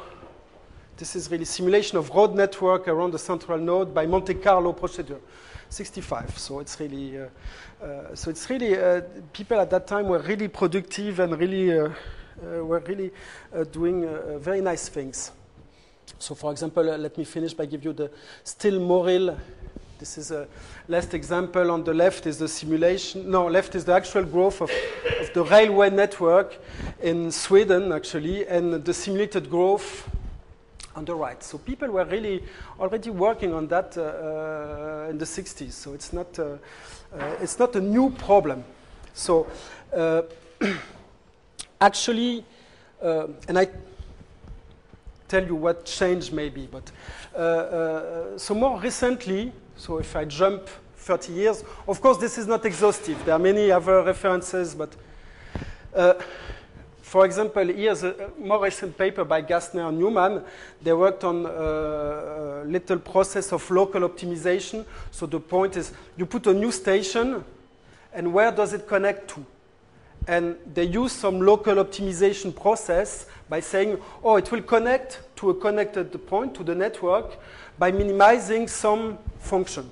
this 0.97 1.15
is 1.15 1.31
really 1.31 1.45
simulation 1.45 1.99
of 1.99 2.09
road 2.09 2.35
network 2.35 2.89
around 2.89 3.11
the 3.11 3.19
central 3.19 3.59
node 3.59 3.93
by 3.93 4.07
Monte 4.07 4.35
Carlo 4.35 4.73
procedure. 4.73 5.21
65. 5.69 6.39
So 6.39 6.61
it's 6.61 6.81
really, 6.81 7.19
uh, 7.21 7.27
uh, 7.81 8.15
so 8.15 8.31
it's 8.31 8.49
really, 8.49 8.75
people 9.33 9.61
at 9.61 9.71
that 9.71 9.87
time 9.87 10.09
were 10.09 10.19
really 10.19 10.49
productive 10.49 11.21
and 11.21 11.39
really, 11.39 11.69
were 12.43 12.81
really 12.81 13.13
doing 13.71 14.09
very 14.41 14.63
nice 14.63 14.89
things. 14.89 15.31
So 16.19 16.35
for 16.35 16.51
example, 16.51 16.91
uh, 16.91 16.97
let 16.99 17.17
me 17.17 17.25
finish 17.25 17.55
by 17.55 17.67
give 17.67 17.85
you 17.85 17.93
the 17.93 18.11
still 18.43 18.81
Morrill. 18.81 19.37
This 19.99 20.19
is 20.19 20.31
a 20.31 20.49
last 20.91 21.15
example. 21.15 21.71
On 21.71 21.85
the 21.85 21.95
left 21.95 22.27
is 22.27 22.39
the 22.39 22.49
simulation. 22.49 23.31
No, 23.31 23.47
left 23.47 23.75
is 23.75 23.85
the 23.85 23.95
actual 23.95 24.25
growth 24.25 24.61
of, 24.61 24.71
of 25.21 25.33
the 25.33 25.45
railway 25.45 25.89
network 25.89 26.59
in 27.01 27.31
Sweden, 27.31 27.93
actually, 27.93 28.47
and 28.47 28.85
the 28.85 28.93
simulated 28.93 29.49
growth 29.49 30.09
on 30.97 31.05
the 31.05 31.15
right. 31.15 31.41
So 31.43 31.59
people 31.59 31.89
were 31.89 32.05
really 32.05 32.43
already 32.81 33.11
working 33.11 33.55
on 33.55 33.69
that 33.69 33.97
uh, 33.97 34.03
uh, 34.03 35.11
in 35.11 35.17
the 35.17 35.25
60s. 35.25 35.73
So 35.73 35.95
it's 35.95 36.13
not, 36.13 36.37
uh, 36.39 36.57
uh 37.17 37.37
it's 37.41 37.59
not 37.59 37.77
a 37.77 37.81
new 37.81 38.11
problem. 38.11 38.65
So 39.15 39.47
uh, 39.97 40.23
actually, 41.81 42.45
and 43.01 43.59
I 43.59 43.69
tell 45.29 45.47
you 45.47 45.55
what 45.55 45.85
changed 45.85 46.33
maybe. 46.33 46.69
But 46.71 46.91
uh, 47.35 47.39
uh, 47.39 48.39
so 48.39 48.55
more 48.55 48.81
recently, 48.81 49.53
so 49.81 49.97
if 49.97 50.15
I 50.15 50.27
jump 50.27 50.69
30 50.97 51.33
years, 51.33 51.65
of 51.89 52.03
course 52.03 52.19
this 52.19 52.37
is 52.37 52.47
not 52.47 52.67
exhaustive. 52.67 53.25
There 53.25 53.35
are 53.35 53.39
many 53.39 53.71
other 53.71 54.03
references, 54.03 54.75
but 54.75 54.95
uh, 55.95 56.15
for 57.01 57.25
example, 57.25 57.65
here's 57.65 58.05
a 58.05 58.31
more 58.39 58.63
recent 58.63 58.97
paper 58.99 59.25
by 59.25 59.41
Gastner 59.41 59.89
and 59.89 59.99
Newman. 59.99 60.45
They 60.83 60.93
worked 60.93 61.25
on 61.25 61.47
a 61.47 62.63
little 62.67 62.99
process 62.99 63.53
of 63.53 63.69
local 63.71 64.03
optimization. 64.03 64.85
So 65.11 65.25
the 65.25 65.41
point 65.41 65.79
is 65.79 65.93
you 66.19 66.27
put 66.27 66.47
a 66.47 66.53
new 66.53 66.71
station, 66.71 67.43
and 68.13 68.35
where 68.35 68.53
does 68.53 68.75
it 68.75 68.87
connect 68.87 69.31
to? 69.31 69.47
And 70.29 70.57
they 70.75 70.85
use 70.85 71.13
some 71.13 71.41
local 71.41 71.77
optimization 71.77 72.55
process 72.55 73.27
by 73.49 73.61
saying, 73.61 73.99
oh, 74.23 74.37
it 74.37 74.53
will 74.53 74.63
connect 74.63 75.23
to 75.41 75.51
a 75.51 75.55
connected 75.55 76.27
point, 76.27 76.55
to 76.55 76.63
the 76.63 76.75
network, 76.75 77.39
by 77.79 77.91
minimizing 77.91 78.69
some 78.69 79.17
function. 79.39 79.91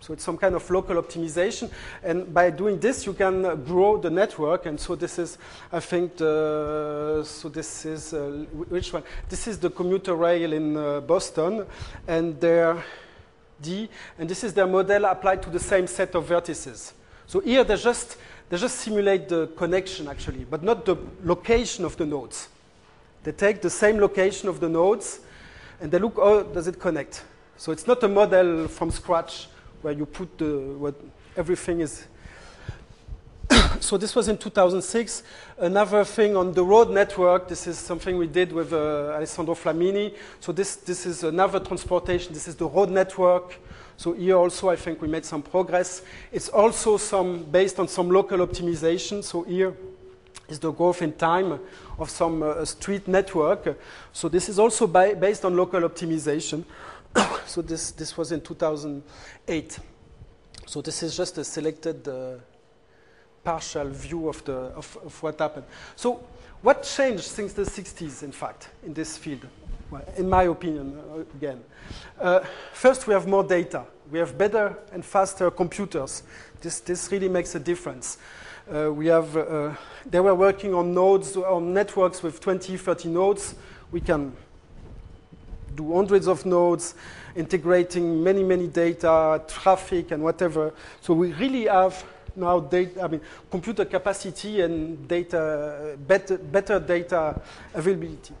So 0.00 0.12
it's 0.12 0.24
some 0.24 0.36
kind 0.36 0.56
of 0.56 0.68
local 0.70 1.00
optimization. 1.00 1.70
And 2.02 2.34
by 2.34 2.50
doing 2.50 2.80
this, 2.80 3.06
you 3.06 3.12
can 3.12 3.64
grow 3.64 3.96
the 3.96 4.10
network. 4.10 4.66
And 4.66 4.78
so 4.78 4.96
this 4.96 5.18
is, 5.20 5.38
I 5.72 5.78
think, 5.78 6.16
the, 6.16 7.22
so 7.24 7.48
this 7.48 7.84
is, 7.84 8.12
uh, 8.12 8.44
which 8.68 8.92
one? 8.92 9.04
This 9.28 9.46
is 9.46 9.58
the 9.58 9.70
commuter 9.70 10.16
rail 10.16 10.52
in 10.52 10.76
uh, 10.76 11.00
Boston. 11.00 11.64
And 12.08 12.40
their 12.40 12.84
D, 13.62 13.88
and 14.18 14.28
this 14.28 14.42
is 14.42 14.52
their 14.52 14.66
model 14.66 15.04
applied 15.04 15.42
to 15.44 15.50
the 15.50 15.60
same 15.60 15.86
set 15.86 16.16
of 16.16 16.28
vertices. 16.28 16.92
So 17.26 17.38
here 17.40 17.62
they 17.62 17.76
just, 17.76 18.16
they 18.48 18.56
just 18.56 18.78
simulate 18.80 19.28
the 19.28 19.46
connection 19.56 20.08
actually, 20.08 20.44
but 20.44 20.62
not 20.62 20.84
the 20.84 20.96
location 21.22 21.84
of 21.84 21.96
the 21.96 22.06
nodes. 22.06 22.48
They 23.24 23.32
take 23.32 23.60
the 23.62 23.70
same 23.70 23.98
location 23.98 24.48
of 24.48 24.60
the 24.60 24.68
nodes 24.68 25.20
and 25.80 25.90
they 25.90 25.98
look, 25.98 26.14
oh, 26.18 26.42
does 26.42 26.66
it 26.66 26.78
connect? 26.78 27.24
So 27.56 27.72
it's 27.72 27.86
not 27.86 28.02
a 28.02 28.08
model 28.08 28.68
from 28.68 28.90
scratch 28.90 29.48
where 29.82 29.92
you 29.92 30.06
put 30.06 30.38
the, 30.38 30.58
what 30.78 30.94
everything 31.36 31.80
is. 31.80 32.06
so 33.80 33.96
this 33.96 34.14
was 34.14 34.28
in 34.28 34.36
2006. 34.36 35.22
Another 35.58 36.04
thing 36.04 36.36
on 36.36 36.52
the 36.52 36.64
road 36.64 36.90
network, 36.90 37.48
this 37.48 37.66
is 37.66 37.78
something 37.78 38.16
we 38.16 38.26
did 38.26 38.52
with 38.52 38.72
uh, 38.72 39.12
Alessandro 39.14 39.54
Flammini. 39.54 40.14
So 40.40 40.52
this, 40.52 40.76
this 40.76 41.06
is 41.06 41.24
another 41.24 41.60
transportation. 41.60 42.32
This 42.32 42.48
is 42.48 42.56
the 42.56 42.66
road 42.66 42.90
network. 42.90 43.58
So 43.96 44.12
here 44.12 44.36
also 44.36 44.68
I 44.68 44.76
think 44.76 45.02
we 45.02 45.08
made 45.08 45.24
some 45.24 45.42
progress. 45.42 46.02
It's 46.30 46.48
also 46.48 46.96
some 46.96 47.42
based 47.44 47.80
on 47.80 47.88
some 47.88 48.10
local 48.10 48.38
optimization. 48.38 49.24
So 49.24 49.42
here 49.42 49.74
is 50.48 50.58
the 50.58 50.72
growth 50.72 51.02
in 51.02 51.12
time 51.12 51.60
of 51.98 52.10
some 52.10 52.42
uh, 52.42 52.64
street 52.64 53.06
network. 53.06 53.78
So 54.12 54.28
this 54.28 54.48
is 54.48 54.58
also 54.58 54.86
by, 54.86 55.14
based 55.14 55.44
on 55.44 55.56
local 55.56 55.80
optimization. 55.80 56.64
so 57.46 57.62
this, 57.62 57.90
this 57.92 58.16
was 58.16 58.32
in 58.32 58.40
2008. 58.40 59.78
So 60.66 60.80
this 60.82 61.02
is 61.02 61.16
just 61.16 61.38
a 61.38 61.44
selected 61.44 62.06
uh, 62.06 62.36
partial 63.44 63.88
view 63.88 64.28
of, 64.28 64.44
the, 64.44 64.52
of, 64.52 64.98
of, 65.04 65.22
what 65.22 65.38
happened. 65.38 65.64
So 65.96 66.24
what 66.62 66.82
changed 66.82 67.24
since 67.24 67.52
the 67.52 67.62
60s, 67.62 68.22
in 68.22 68.32
fact, 68.32 68.68
in 68.84 68.92
this 68.92 69.16
field? 69.16 69.46
Well, 69.90 70.04
in 70.16 70.28
my 70.28 70.42
opinion, 70.44 70.98
uh, 70.98 71.20
again. 71.36 71.64
Uh, 72.20 72.40
first, 72.72 73.06
we 73.06 73.14
have 73.14 73.26
more 73.26 73.44
data. 73.44 73.84
We 74.10 74.18
have 74.18 74.36
better 74.36 74.76
and 74.92 75.04
faster 75.04 75.50
computers. 75.50 76.22
This, 76.60 76.80
this 76.80 77.10
really 77.10 77.28
makes 77.28 77.54
a 77.54 77.60
difference. 77.60 78.18
Uh, 78.70 78.92
we 78.92 79.06
have, 79.06 79.34
uh, 79.34 79.74
they 80.04 80.20
were 80.20 80.34
working 80.34 80.74
on 80.74 80.92
nodes, 80.92 81.36
on 81.36 81.72
networks 81.72 82.22
with 82.22 82.38
20, 82.38 82.76
30 82.76 83.08
nodes. 83.08 83.54
We 83.90 84.00
can 84.00 84.36
do 85.74 85.94
hundreds 85.94 86.28
of 86.28 86.44
nodes, 86.44 86.94
integrating 87.34 88.22
many, 88.22 88.42
many 88.42 88.66
data, 88.66 89.42
traffic, 89.48 90.10
and 90.10 90.22
whatever. 90.22 90.74
So 91.00 91.14
we 91.14 91.32
really 91.34 91.64
have 91.64 92.04
now 92.36 92.60
data, 92.60 93.02
I 93.02 93.08
mean, 93.08 93.20
computer 93.50 93.86
capacity 93.86 94.60
and 94.60 95.08
data, 95.08 95.96
better, 96.06 96.36
better 96.36 96.78
data 96.78 97.40
availability. 97.72 98.34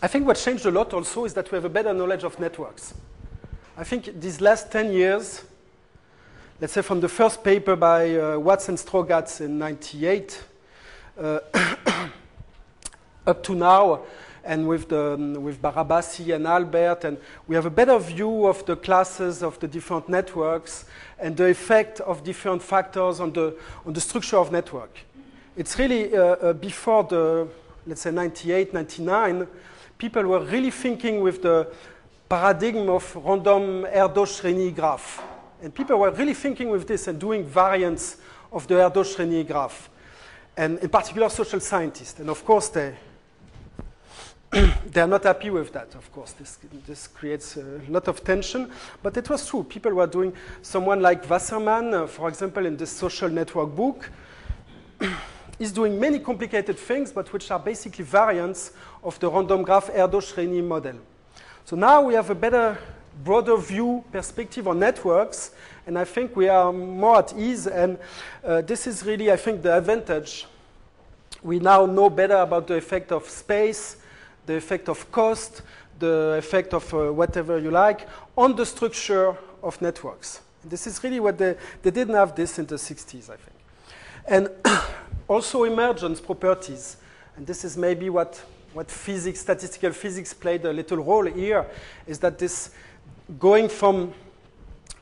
I 0.00 0.06
think 0.06 0.26
what 0.26 0.36
changed 0.36 0.64
a 0.66 0.70
lot 0.70 0.94
also 0.94 1.24
is 1.24 1.34
that 1.34 1.50
we 1.50 1.56
have 1.56 1.64
a 1.64 1.68
better 1.68 1.92
knowledge 1.92 2.24
of 2.24 2.38
networks. 2.40 2.94
I 3.76 3.84
think 3.84 4.20
these 4.20 4.40
last 4.40 4.72
10 4.72 4.92
years, 4.92 5.42
let's 6.60 6.72
say 6.72 6.82
from 6.82 7.00
the 7.00 7.08
first 7.08 7.42
paper 7.42 7.74
by 7.74 8.16
uh, 8.16 8.38
Watts 8.38 8.68
and 8.68 8.78
Strogatz 8.78 9.40
in 9.40 9.58
98, 9.58 10.42
uh, 11.20 11.38
up 13.26 13.42
to 13.42 13.54
now, 13.54 14.02
and 14.44 14.68
with, 14.68 14.88
the, 14.88 15.16
with 15.40 15.60
Barabasi 15.60 16.34
and 16.34 16.46
Albert, 16.46 17.04
and 17.04 17.18
we 17.48 17.56
have 17.56 17.66
a 17.66 17.70
better 17.70 17.98
view 17.98 18.46
of 18.46 18.64
the 18.66 18.76
classes 18.76 19.42
of 19.42 19.58
the 19.58 19.66
different 19.66 20.08
networks 20.08 20.84
and 21.18 21.36
the 21.36 21.46
effect 21.46 22.00
of 22.00 22.22
different 22.22 22.62
factors 22.62 23.20
on 23.20 23.32
the, 23.32 23.56
on 23.84 23.92
the 23.92 24.00
structure 24.00 24.36
of 24.36 24.52
network. 24.52 24.98
It's 25.56 25.78
really 25.78 26.14
uh, 26.14 26.22
uh, 26.22 26.52
before 26.52 27.04
the, 27.04 27.48
let's 27.86 28.02
say, 28.02 28.10
98, 28.10 28.74
99, 28.74 29.46
people 29.98 30.22
were 30.24 30.40
really 30.40 30.70
thinking 30.70 31.20
with 31.20 31.42
the 31.42 31.68
paradigm 32.28 32.88
of 32.90 33.16
random 33.16 33.86
Erdos-Renyi 33.86 34.74
graph. 34.74 35.33
And 35.64 35.74
people 35.74 35.98
were 35.98 36.10
really 36.10 36.34
thinking 36.34 36.68
with 36.68 36.86
this 36.86 37.08
and 37.08 37.18
doing 37.18 37.42
variants 37.42 38.18
of 38.52 38.68
the 38.68 38.74
Erdos-Renyi 38.74 39.46
graph. 39.46 39.88
And 40.58 40.78
in 40.80 40.90
particular, 40.90 41.30
social 41.30 41.58
scientists. 41.58 42.20
And 42.20 42.28
of 42.28 42.44
course, 42.44 42.68
they, 42.68 42.94
they 44.52 45.00
are 45.00 45.06
not 45.06 45.24
happy 45.24 45.48
with 45.48 45.72
that, 45.72 45.94
of 45.94 46.12
course. 46.12 46.32
This, 46.32 46.58
this 46.86 47.06
creates 47.06 47.56
a 47.56 47.80
lot 47.88 48.08
of 48.08 48.22
tension. 48.22 48.70
But 49.02 49.16
it 49.16 49.30
was 49.30 49.48
true. 49.48 49.64
People 49.64 49.94
were 49.94 50.06
doing, 50.06 50.34
someone 50.60 51.00
like 51.00 51.28
Wasserman, 51.30 51.94
uh, 51.94 52.06
for 52.08 52.28
example, 52.28 52.66
in 52.66 52.76
the 52.76 52.86
social 52.86 53.30
network 53.30 53.74
book, 53.74 54.10
is 55.58 55.72
doing 55.72 55.98
many 55.98 56.18
complicated 56.18 56.78
things, 56.78 57.10
but 57.10 57.32
which 57.32 57.50
are 57.50 57.58
basically 57.58 58.04
variants 58.04 58.72
of 59.02 59.18
the 59.18 59.30
random 59.30 59.62
graph 59.62 59.88
Erdos-Renyi 59.88 60.62
model. 60.62 60.96
So 61.64 61.74
now 61.74 62.02
we 62.02 62.12
have 62.12 62.28
a 62.28 62.34
better, 62.34 62.76
broader 63.22 63.56
view 63.56 64.04
perspective 64.10 64.66
on 64.66 64.78
networks, 64.78 65.52
and 65.86 65.98
I 65.98 66.04
think 66.04 66.34
we 66.34 66.48
are 66.48 66.72
more 66.72 67.18
at 67.18 67.36
ease, 67.36 67.66
and 67.66 67.98
uh, 68.42 68.62
this 68.62 68.86
is 68.86 69.04
really, 69.04 69.30
I 69.30 69.36
think, 69.36 69.62
the 69.62 69.76
advantage. 69.76 70.46
We 71.42 71.58
now 71.58 71.86
know 71.86 72.08
better 72.08 72.36
about 72.36 72.66
the 72.66 72.76
effect 72.76 73.12
of 73.12 73.28
space, 73.28 73.96
the 74.46 74.54
effect 74.56 74.88
of 74.88 75.10
cost, 75.12 75.62
the 75.98 76.36
effect 76.38 76.74
of 76.74 76.92
uh, 76.92 77.12
whatever 77.12 77.58
you 77.58 77.70
like 77.70 78.08
on 78.36 78.56
the 78.56 78.66
structure 78.66 79.36
of 79.62 79.80
networks. 79.80 80.40
This 80.64 80.86
is 80.86 81.02
really 81.04 81.20
what 81.20 81.38
they, 81.38 81.56
they 81.82 81.90
didn't 81.90 82.14
have 82.14 82.34
this 82.34 82.58
in 82.58 82.66
the 82.66 82.76
60s, 82.76 83.30
I 83.30 83.36
think. 83.36 83.56
And 84.26 84.48
also 85.28 85.64
emergence 85.64 86.20
properties. 86.20 86.96
And 87.36 87.46
this 87.46 87.64
is 87.64 87.76
maybe 87.76 88.08
what, 88.10 88.42
what 88.72 88.90
physics, 88.90 89.40
statistical 89.40 89.92
physics 89.92 90.32
played 90.32 90.64
a 90.64 90.72
little 90.72 90.98
role 90.98 91.26
here, 91.26 91.66
is 92.06 92.18
that 92.20 92.38
this 92.38 92.70
going 93.38 93.68
from, 93.68 94.12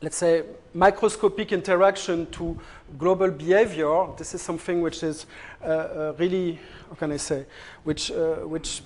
let's 0.01 0.17
say, 0.17 0.45
microscopic 0.75 1.53
interaction 1.53 2.27
to 2.31 2.59
global 2.99 3.31
behavior, 3.31 4.07
this 4.17 4.35
is 4.35 4.43
something 4.43 4.81
which 4.81 5.03
is 5.03 5.27
uh, 5.63 5.67
uh, 5.67 6.15
really, 6.19 6.59
how 6.89 6.95
can 6.95 7.13
I 7.13 7.17
say, 7.17 7.45
which, 7.85 8.11
uh, 8.11 8.37
which 8.37 8.83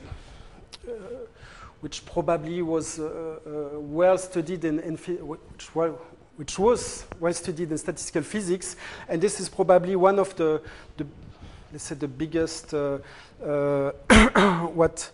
uh, 0.88 0.92
which 1.80 2.06
probably 2.06 2.62
was 2.62 2.98
uh, 2.98 3.04
uh, 3.04 3.78
well 3.78 4.16
studied 4.16 4.64
in, 4.64 4.80
in 4.80 4.96
which, 4.96 5.74
well, 5.74 5.98
which 6.36 6.58
was 6.58 7.04
well 7.20 7.32
studied 7.32 7.70
in 7.70 7.78
statistical 7.78 8.22
physics, 8.22 8.76
and 9.08 9.20
this 9.20 9.40
is 9.40 9.48
probably 9.48 9.94
one 9.94 10.18
of 10.18 10.34
the, 10.36 10.60
the 10.96 11.06
let's 11.72 11.84
say 11.84 11.94
the 11.94 12.08
biggest 12.08 12.72
what 14.72 15.10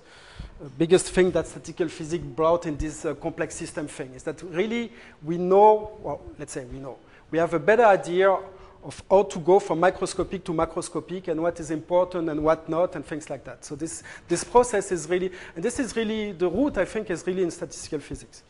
biggest 0.70 1.10
thing 1.10 1.30
that 1.32 1.46
statistical 1.46 1.88
physics 1.88 2.24
brought 2.24 2.66
in 2.66 2.76
this 2.76 3.04
uh, 3.04 3.14
complex 3.14 3.54
system 3.54 3.88
thing 3.88 4.12
is 4.14 4.22
that 4.22 4.42
really 4.42 4.92
we 5.22 5.38
know, 5.38 5.98
well, 6.02 6.20
let's 6.38 6.52
say 6.52 6.64
we 6.64 6.78
know, 6.78 6.98
we 7.30 7.38
have 7.38 7.54
a 7.54 7.58
better 7.58 7.84
idea 7.84 8.36
of 8.84 9.02
how 9.08 9.22
to 9.22 9.38
go 9.38 9.58
from 9.58 9.80
microscopic 9.80 10.44
to 10.44 10.52
macroscopic 10.52 11.28
and 11.28 11.40
what 11.40 11.58
is 11.60 11.70
important 11.70 12.28
and 12.28 12.42
what 12.42 12.68
not 12.68 12.96
and 12.96 13.04
things 13.04 13.30
like 13.30 13.44
that. 13.44 13.64
So 13.64 13.76
this, 13.76 14.02
this 14.28 14.42
process 14.42 14.90
is 14.90 15.08
really, 15.08 15.30
and 15.54 15.64
this 15.64 15.78
is 15.78 15.94
really, 15.94 16.32
the 16.32 16.48
root 16.48 16.78
I 16.78 16.84
think 16.84 17.10
is 17.10 17.26
really 17.26 17.42
in 17.42 17.50
statistical 17.50 18.00
physics. 18.00 18.42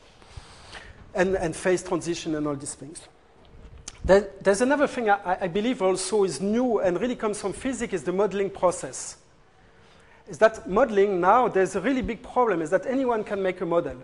And, 1.14 1.36
and 1.36 1.54
phase 1.54 1.82
transition 1.82 2.34
and 2.36 2.46
all 2.46 2.56
these 2.56 2.74
things. 2.74 3.02
There, 4.04 4.30
there's 4.40 4.62
another 4.62 4.86
thing 4.86 5.10
I, 5.10 5.38
I, 5.42 5.48
believe 5.48 5.82
also 5.82 6.24
is 6.24 6.40
new 6.40 6.80
and 6.80 6.98
really 6.98 7.14
comes 7.14 7.40
from 7.40 7.52
physics 7.52 7.92
is 7.92 8.02
the 8.02 8.12
modeling 8.12 8.50
process. 8.50 9.18
Is 10.32 10.38
that 10.38 10.66
modeling 10.66 11.20
now, 11.20 11.46
there's 11.46 11.76
a 11.76 11.80
really 11.82 12.00
big 12.00 12.22
problem, 12.22 12.62
is 12.62 12.70
that 12.70 12.86
anyone 12.86 13.22
can 13.22 13.42
make 13.42 13.60
a 13.60 13.66
model. 13.66 13.98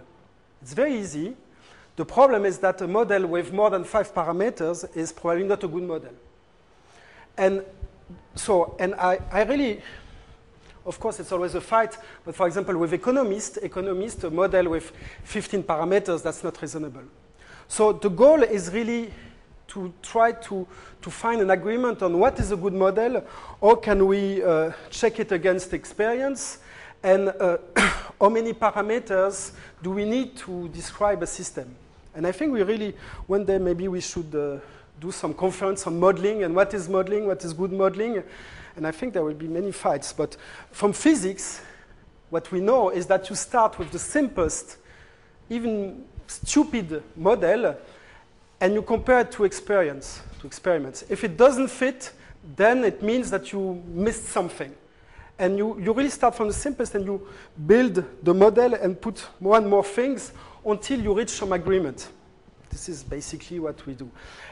It's 0.60 0.74
very 0.74 0.94
easy, 0.94 1.34
the 1.96 2.04
problem 2.04 2.44
is 2.44 2.58
that 2.58 2.82
a 2.82 2.86
model 2.86 3.26
with 3.26 3.50
more 3.50 3.70
than 3.70 3.82
five 3.82 4.12
parameters 4.14 4.94
is 4.94 5.10
probably 5.10 5.44
not 5.44 5.64
a 5.64 5.68
good 5.68 5.84
model. 5.84 6.12
And 7.38 7.64
so, 8.34 8.76
and 8.78 8.94
I, 8.96 9.20
I 9.32 9.44
really, 9.44 9.80
of 10.84 11.00
course, 11.00 11.18
it's 11.18 11.32
always 11.32 11.54
a 11.54 11.62
fight, 11.62 11.96
but 12.26 12.34
for 12.34 12.46
example, 12.46 12.76
with 12.76 12.92
economists, 12.92 13.56
economists, 13.56 14.22
a 14.22 14.30
model 14.30 14.68
with 14.68 14.92
15 15.24 15.62
parameters, 15.62 16.22
that's 16.22 16.44
not 16.44 16.60
reasonable. 16.60 17.04
So 17.68 17.94
the 17.94 18.10
goal 18.10 18.42
is 18.42 18.70
really 18.70 19.14
to 19.68 19.92
try 20.02 20.32
to, 20.32 20.66
to 21.02 21.10
find 21.10 21.40
an 21.40 21.50
agreement 21.50 22.02
on 22.02 22.18
what 22.18 22.38
is 22.40 22.52
a 22.52 22.56
good 22.56 22.72
model, 22.72 23.24
or 23.60 23.76
can 23.76 24.06
we 24.06 24.42
uh, 24.42 24.72
check 24.90 25.20
it 25.20 25.32
against 25.32 25.72
experience, 25.72 26.58
and 27.02 27.28
uh, 27.28 27.58
how 28.20 28.28
many 28.28 28.52
parameters 28.52 29.52
do 29.82 29.90
we 29.90 30.04
need 30.04 30.36
to 30.36 30.68
describe 30.68 31.22
a 31.22 31.26
system. 31.26 31.74
And 32.14 32.26
I 32.26 32.32
think 32.32 32.52
we 32.52 32.62
really, 32.62 32.96
one 33.26 33.44
day 33.44 33.58
maybe 33.58 33.86
we 33.86 34.00
should 34.00 34.34
uh, 34.34 34.58
do 35.00 35.12
some 35.12 35.32
conference 35.32 35.86
on 35.86 36.00
modeling 36.00 36.42
and 36.42 36.54
what 36.54 36.74
is 36.74 36.88
modeling, 36.88 37.26
what 37.26 37.44
is 37.44 37.52
good 37.52 37.72
modeling. 37.72 38.22
And 38.76 38.86
I 38.86 38.90
think 38.90 39.12
there 39.12 39.22
will 39.22 39.34
be 39.34 39.46
many 39.46 39.70
fights. 39.70 40.12
But 40.12 40.36
from 40.72 40.92
physics, 40.92 41.60
what 42.30 42.50
we 42.50 42.60
know 42.60 42.90
is 42.90 43.06
that 43.06 43.30
you 43.30 43.36
start 43.36 43.78
with 43.78 43.90
the 43.90 43.98
simplest, 43.98 44.78
even 45.48 46.04
stupid 46.26 47.02
model, 47.16 47.76
and 48.60 48.74
you 48.74 48.82
compare 48.82 49.20
it 49.20 49.32
to 49.32 49.44
experience, 49.44 50.20
to 50.40 50.46
experiments. 50.46 51.04
If 51.08 51.24
it 51.24 51.36
doesn't 51.36 51.68
fit, 51.68 52.12
then 52.56 52.84
it 52.84 53.02
means 53.02 53.30
that 53.30 53.52
you 53.52 53.82
missed 53.86 54.26
something. 54.26 54.74
And 55.38 55.56
you, 55.56 55.78
you 55.80 55.92
really 55.92 56.10
start 56.10 56.34
from 56.34 56.48
the 56.48 56.54
simplest 56.54 56.94
and 56.94 57.04
you 57.04 57.28
build 57.66 58.04
the 58.22 58.34
model 58.34 58.74
and 58.74 59.00
put 59.00 59.24
more 59.38 59.56
and 59.56 59.68
more 59.68 59.84
things 59.84 60.32
until 60.66 61.00
you 61.00 61.14
reach 61.14 61.30
some 61.30 61.52
agreement. 61.52 62.08
This 62.70 62.88
is 62.88 63.02
basically 63.02 63.60
what 63.60 63.84
we 63.86 63.94
do. 63.94 64.10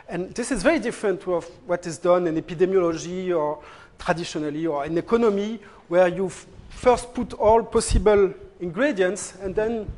And 0.08 0.32
this 0.34 0.52
is 0.52 0.62
very 0.62 0.78
different 0.78 1.20
to 1.22 1.40
what 1.66 1.86
is 1.86 1.98
done 1.98 2.28
in 2.28 2.40
epidemiology 2.40 3.36
or 3.36 3.62
traditionally 3.98 4.66
or 4.66 4.86
in 4.86 4.96
economy, 4.96 5.58
where 5.88 6.08
you 6.08 6.30
first 6.70 7.12
put 7.12 7.32
all 7.34 7.62
possible 7.64 8.32
ingredients 8.60 9.34
and 9.42 9.54
then 9.54 9.90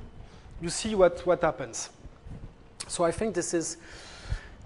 you 0.60 0.70
see 0.70 0.94
what, 0.94 1.24
what 1.26 1.42
happens. 1.42 1.90
So 2.86 3.04
I 3.04 3.10
think 3.10 3.34
this, 3.34 3.52
is, 3.54 3.76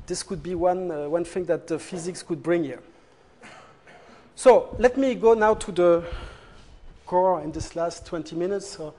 this 0.06 0.22
could 0.22 0.42
be 0.42 0.54
one, 0.54 0.90
uh, 0.90 1.08
one 1.08 1.24
thing 1.24 1.44
that 1.46 1.70
uh, 1.70 1.78
physics 1.78 2.22
could 2.22 2.42
bring 2.42 2.64
here. 2.64 2.80
So 4.34 4.74
let 4.78 4.96
me 4.96 5.14
go 5.14 5.34
now 5.34 5.54
to 5.54 5.72
the 5.72 6.04
core 7.06 7.42
in 7.42 7.52
this 7.52 7.76
last 7.76 8.06
20 8.06 8.36
minutes 8.36 8.78
uh, 8.80 8.90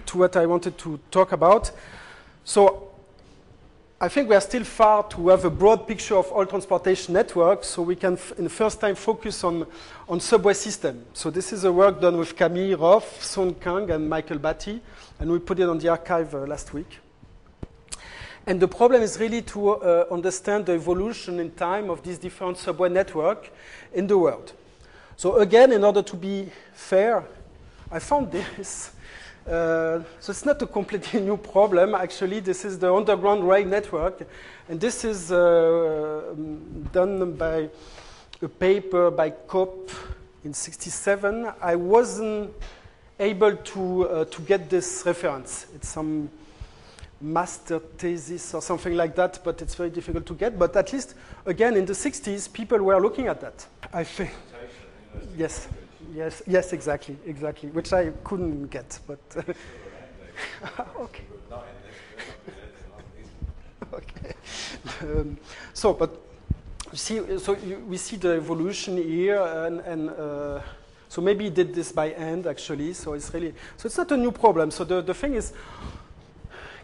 to 0.06 0.18
what 0.18 0.36
I 0.36 0.46
wanted 0.46 0.78
to 0.78 0.98
talk 1.10 1.32
about. 1.32 1.70
So 2.44 2.94
I 4.00 4.08
think 4.08 4.28
we 4.28 4.34
are 4.34 4.40
still 4.40 4.64
far 4.64 5.04
to 5.10 5.28
have 5.28 5.44
a 5.44 5.50
broad 5.50 5.86
picture 5.86 6.16
of 6.16 6.30
all 6.32 6.44
transportation 6.44 7.14
networks, 7.14 7.68
so 7.68 7.82
we 7.82 7.96
can, 7.96 8.18
in 8.36 8.44
the 8.44 8.50
first 8.50 8.80
time, 8.80 8.96
focus 8.96 9.44
on, 9.44 9.66
on 10.08 10.20
subway 10.20 10.52
system. 10.52 11.06
So 11.14 11.30
this 11.30 11.52
is 11.52 11.64
a 11.64 11.72
work 11.72 12.00
done 12.00 12.18
with 12.18 12.36
Camille 12.36 12.76
Roth, 12.76 13.20
Soong 13.20 13.58
Kang, 13.60 13.90
and 13.90 14.08
Michael 14.08 14.38
Batty, 14.38 14.80
and 15.20 15.30
we 15.30 15.38
put 15.38 15.58
it 15.58 15.68
on 15.68 15.78
the 15.78 15.88
arXiv 15.88 16.34
uh, 16.34 16.46
last 16.46 16.74
week. 16.74 16.98
And 18.46 18.60
the 18.60 18.68
problem 18.68 19.02
is 19.02 19.18
really 19.18 19.40
to 19.42 19.70
uh, 19.70 20.06
understand 20.10 20.66
the 20.66 20.72
evolution 20.72 21.40
in 21.40 21.52
time 21.52 21.88
of 21.88 22.02
these 22.02 22.18
different 22.18 22.58
subway 22.58 22.90
networks 22.90 23.48
in 23.94 24.06
the 24.06 24.18
world. 24.18 24.52
So 25.16 25.36
again, 25.36 25.72
in 25.72 25.82
order 25.82 26.02
to 26.02 26.16
be 26.16 26.50
fair, 26.74 27.24
I 27.90 28.00
found 28.00 28.32
this. 28.32 28.90
Uh, 29.46 30.02
so 30.20 30.30
it's 30.30 30.44
not 30.44 30.60
a 30.60 30.66
completely 30.66 31.20
new 31.28 31.36
problem. 31.36 31.94
Actually, 31.94 32.40
this 32.40 32.64
is 32.64 32.78
the 32.78 32.92
underground 32.92 33.48
rail 33.48 33.66
network, 33.66 34.26
and 34.68 34.80
this 34.80 35.04
is 35.04 35.30
uh, 35.30 36.34
done 36.92 37.34
by 37.36 37.68
a 38.42 38.48
paper 38.48 39.10
by 39.10 39.30
Kopp 39.30 39.90
in 40.44 40.52
'67. 40.52 41.50
I 41.60 41.76
wasn't 41.76 42.52
able 43.20 43.56
to 43.56 44.08
uh, 44.08 44.24
to 44.24 44.42
get 44.42 44.68
this 44.68 45.02
reference. 45.06 45.66
It's 45.74 45.88
some 45.88 46.30
master 47.20 47.78
thesis 47.78 48.54
or 48.54 48.62
something 48.62 48.94
like 48.94 49.14
that, 49.16 49.40
but 49.44 49.62
it's 49.62 49.74
very 49.74 49.90
difficult 49.90 50.26
to 50.26 50.34
get. 50.34 50.58
But 50.58 50.76
at 50.76 50.92
least, 50.92 51.14
again, 51.46 51.76
in 51.76 51.86
the 51.86 51.92
60s, 51.92 52.52
people 52.52 52.78
were 52.78 53.00
looking 53.00 53.28
at 53.28 53.40
that. 53.40 53.66
I 53.92 54.04
think. 54.04 54.32
Yes, 55.36 55.68
yes, 56.14 56.42
yes, 56.46 56.72
exactly, 56.72 57.16
exactly, 57.26 57.70
which 57.70 57.92
I 57.92 58.10
couldn't 58.24 58.66
get, 58.66 58.98
but. 59.06 59.20
okay. 60.98 61.24
okay. 63.92 64.34
Um, 65.02 65.38
so, 65.72 65.92
but 65.92 66.20
see, 66.92 67.38
so 67.38 67.56
you, 67.56 67.78
we 67.88 67.96
see 67.96 68.16
the 68.16 68.34
evolution 68.34 68.96
here, 68.96 69.40
and, 69.40 69.80
and 69.80 70.10
uh, 70.10 70.60
so 71.08 71.22
maybe 71.22 71.44
he 71.44 71.50
did 71.50 71.72
this 71.72 71.92
by 71.92 72.08
hand 72.08 72.46
actually. 72.46 72.92
So 72.92 73.12
it's 73.12 73.32
really, 73.32 73.54
so 73.76 73.86
it's 73.86 73.96
not 73.96 74.10
a 74.10 74.16
new 74.16 74.32
problem. 74.32 74.72
So 74.72 74.82
the, 74.82 75.00
the 75.00 75.14
thing 75.14 75.34
is, 75.34 75.52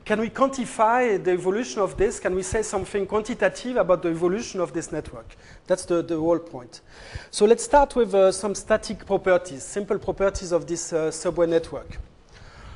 can 0.05 0.21
we 0.21 0.31
quantify 0.31 1.23
the 1.23 1.33
evolution 1.33 1.81
of 1.81 1.97
this? 1.97 2.19
Can 2.19 2.35
we 2.35 2.43
say 2.43 2.63
something 2.63 3.07
quantitative 3.07 3.77
about 3.77 4.03
the 4.03 4.09
evolution 4.09 4.61
of 4.61 4.73
this 4.73 4.91
network? 4.91 5.37
That's 5.67 5.85
the, 5.85 6.03
the 6.03 6.19
whole 6.19 6.39
point. 6.39 6.81
So 7.31 7.45
let's 7.45 7.65
start 7.65 7.95
with 7.95 8.15
uh, 8.15 8.33
some 8.33 8.55
static 8.55 9.07
properties, 9.07 9.63
simple 9.63 9.99
properties 9.99 10.53
of 10.53 10.67
this 10.67 10.93
uh, 10.93 11.11
subway 11.11 11.47
network. 11.47 11.99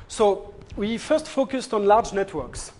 So 0.07 0.53
we 0.75 0.97
first 0.97 1.27
focused 1.27 1.73
on 1.73 1.85
large 1.85 2.13
networks. 2.13 2.71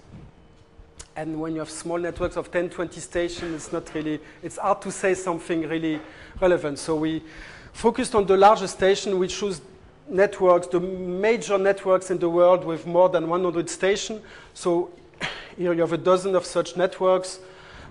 And 1.15 1.39
when 1.39 1.53
you 1.53 1.59
have 1.59 1.69
small 1.69 1.97
networks 1.97 2.35
of 2.35 2.51
10, 2.51 2.69
20 2.69 2.99
stations, 2.99 3.53
it's 3.55 3.73
not 3.73 3.93
really, 3.93 4.19
it's 4.43 4.57
hard 4.57 4.81
to 4.81 4.91
say 4.91 5.13
something 5.13 5.67
really 5.67 5.99
relevant. 6.41 6.77
So 6.77 6.95
we 6.95 7.23
focused 7.71 8.15
on 8.15 8.25
the 8.25 8.37
largest 8.37 8.75
station, 8.75 9.17
which 9.17 9.41
was 9.41 9.61
networks, 10.07 10.67
the 10.67 10.79
major 10.79 11.57
networks 11.57 12.11
in 12.11 12.19
the 12.19 12.29
world 12.29 12.63
with 12.63 12.85
more 12.85 13.09
than 13.09 13.29
100 13.29 13.69
stations. 13.69 14.21
So 14.53 14.91
here 15.57 15.73
you 15.73 15.81
have 15.81 15.93
a 15.93 15.97
dozen 15.97 16.35
of 16.35 16.45
such 16.45 16.77
networks. 16.77 17.39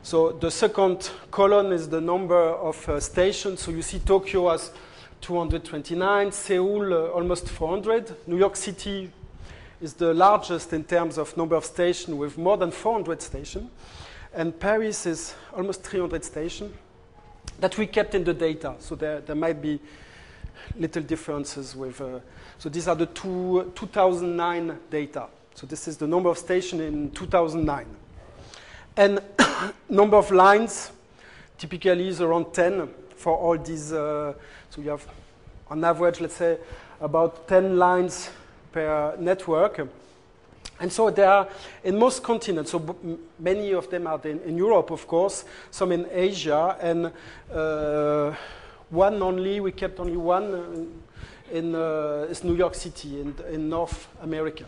So 0.03 0.33
the 0.33 0.51
second 0.51 1.11
column 1.31 1.73
is 1.73 1.89
the 1.89 2.01
number 2.01 2.39
of 2.39 2.89
uh, 2.89 3.01
stations. 3.01 3.61
So 3.61 3.71
you 3.71 3.83
see 3.83 3.99
Tokyo 3.99 4.51
has 4.51 4.71
229, 5.23 6.33
Seoul 6.33 6.93
uh, 6.93 7.07
almost 7.09 7.49
400, 7.49 8.15
New 8.27 8.37
York 8.37 8.57
City 8.57 9.11
is 9.81 9.95
the 9.95 10.13
largest 10.13 10.73
in 10.73 10.85
terms 10.85 11.19
of 11.19 11.35
number 11.37 11.57
of 11.57 11.65
stations 11.65 12.15
with 12.17 12.37
more 12.37 12.57
than 12.57 12.71
400 12.71 13.23
stations. 13.23 13.71
And 14.35 14.59
Paris 14.59 15.07
is 15.07 15.35
almost 15.55 15.83
300 15.83 16.25
stations 16.25 16.75
that 17.61 17.79
we 17.79 17.87
kept 17.87 18.15
in 18.15 18.25
the 18.25 18.35
data. 18.35 18.75
So 18.79 18.95
there, 18.95 19.21
there 19.21 19.37
might 19.37 19.63
be 19.63 19.81
little 20.77 21.03
differences 21.03 21.75
with. 21.77 22.01
Uh, 22.01 22.21
so 22.59 22.69
these 22.69 22.89
are 22.89 22.95
the 22.95 23.07
two, 23.07 23.73
2009 23.75 24.79
data. 24.91 25.27
So 25.55 25.67
this 25.67 25.87
is 25.87 25.97
the 25.97 26.07
number 26.07 26.29
of 26.29 26.39
stations 26.39 26.81
in 26.81 27.11
2009. 27.13 27.87
And 28.97 29.21
number 29.89 30.17
of 30.17 30.31
lines 30.31 30.91
typically 31.59 32.09
is 32.09 32.21
around 32.21 32.53
10 32.53 32.89
for 33.17 33.37
all 33.37 33.59
these. 33.59 33.93
Uh, 33.93 34.35
so 34.71 34.81
you 34.81 34.91
have, 34.91 35.07
on 35.69 35.85
average, 35.85 36.21
let's 36.21 36.35
say, 36.35 36.59
about 37.01 37.49
10 37.49 37.77
lines 37.79 38.31
per 38.73 39.17
network. 39.19 39.89
And 40.81 40.93
so 40.93 41.11
they 41.11 41.23
are 41.23 41.49
in 41.85 41.99
most 41.99 42.23
continents. 42.23 42.73
So 42.73 43.19
many 43.39 43.73
of 43.73 43.89
them 43.91 44.07
are 44.07 44.21
in, 44.25 44.41
in, 44.41 44.59
Europe, 44.59 44.91
of 44.91 45.07
course, 45.07 45.45
some 45.71 45.93
in 45.93 46.07
Asia, 46.11 46.77
and 46.81 47.13
uh, 47.53 48.35
one 48.91 49.23
only, 49.23 49.61
we 49.61 49.73
kept 49.73 49.99
only 50.01 50.17
one 50.17 50.55
uh, 50.55 51.55
in 51.55 51.75
uh, 51.75 52.27
is 52.31 52.45
New 52.45 52.57
York 52.57 52.75
City 52.75 53.21
in, 53.21 53.35
in 53.51 53.69
North 53.69 54.09
America. 54.23 54.65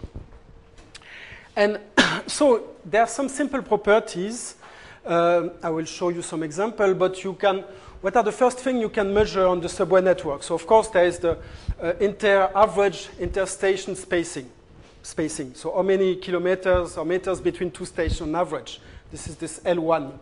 And 1.55 1.81
so 2.27 2.77
there 2.85 3.03
are 3.03 3.09
some 3.09 3.29
simple 3.29 3.63
properties. 3.63 4.57
Uh, 5.05 5.49
I 5.63 5.71
will 5.71 5.85
show 5.85 6.11
you 6.11 6.23
some 6.23 6.43
example, 6.43 6.95
but 6.95 7.23
you 7.25 7.35
can, 7.35 7.65
what 8.01 8.17
are 8.17 8.23
the 8.23 8.33
first 8.33 8.59
thing 8.59 8.79
you 8.79 8.89
can 8.89 9.13
measure 9.13 9.47
on 9.47 9.61
the 9.61 9.69
subway 9.69 10.01
network? 10.01 10.43
So 10.43 10.55
of 10.55 10.67
course 10.67 10.89
there 10.89 11.07
is 11.07 11.19
the 11.19 11.39
uh, 11.81 11.93
inter 12.01 12.51
average 12.55 13.09
interstation 13.19 13.95
spacing, 13.97 14.51
spacing. 15.03 15.55
So 15.55 15.75
how 15.75 15.83
many 15.83 16.17
kilometers 16.17 16.97
or 16.97 17.05
meters 17.05 17.41
between 17.41 17.71
two 17.71 17.85
stations 17.85 18.21
on 18.23 18.35
average? 18.35 18.81
This 19.11 19.29
is 19.29 19.37
this 19.37 19.61
L1. 19.61 20.13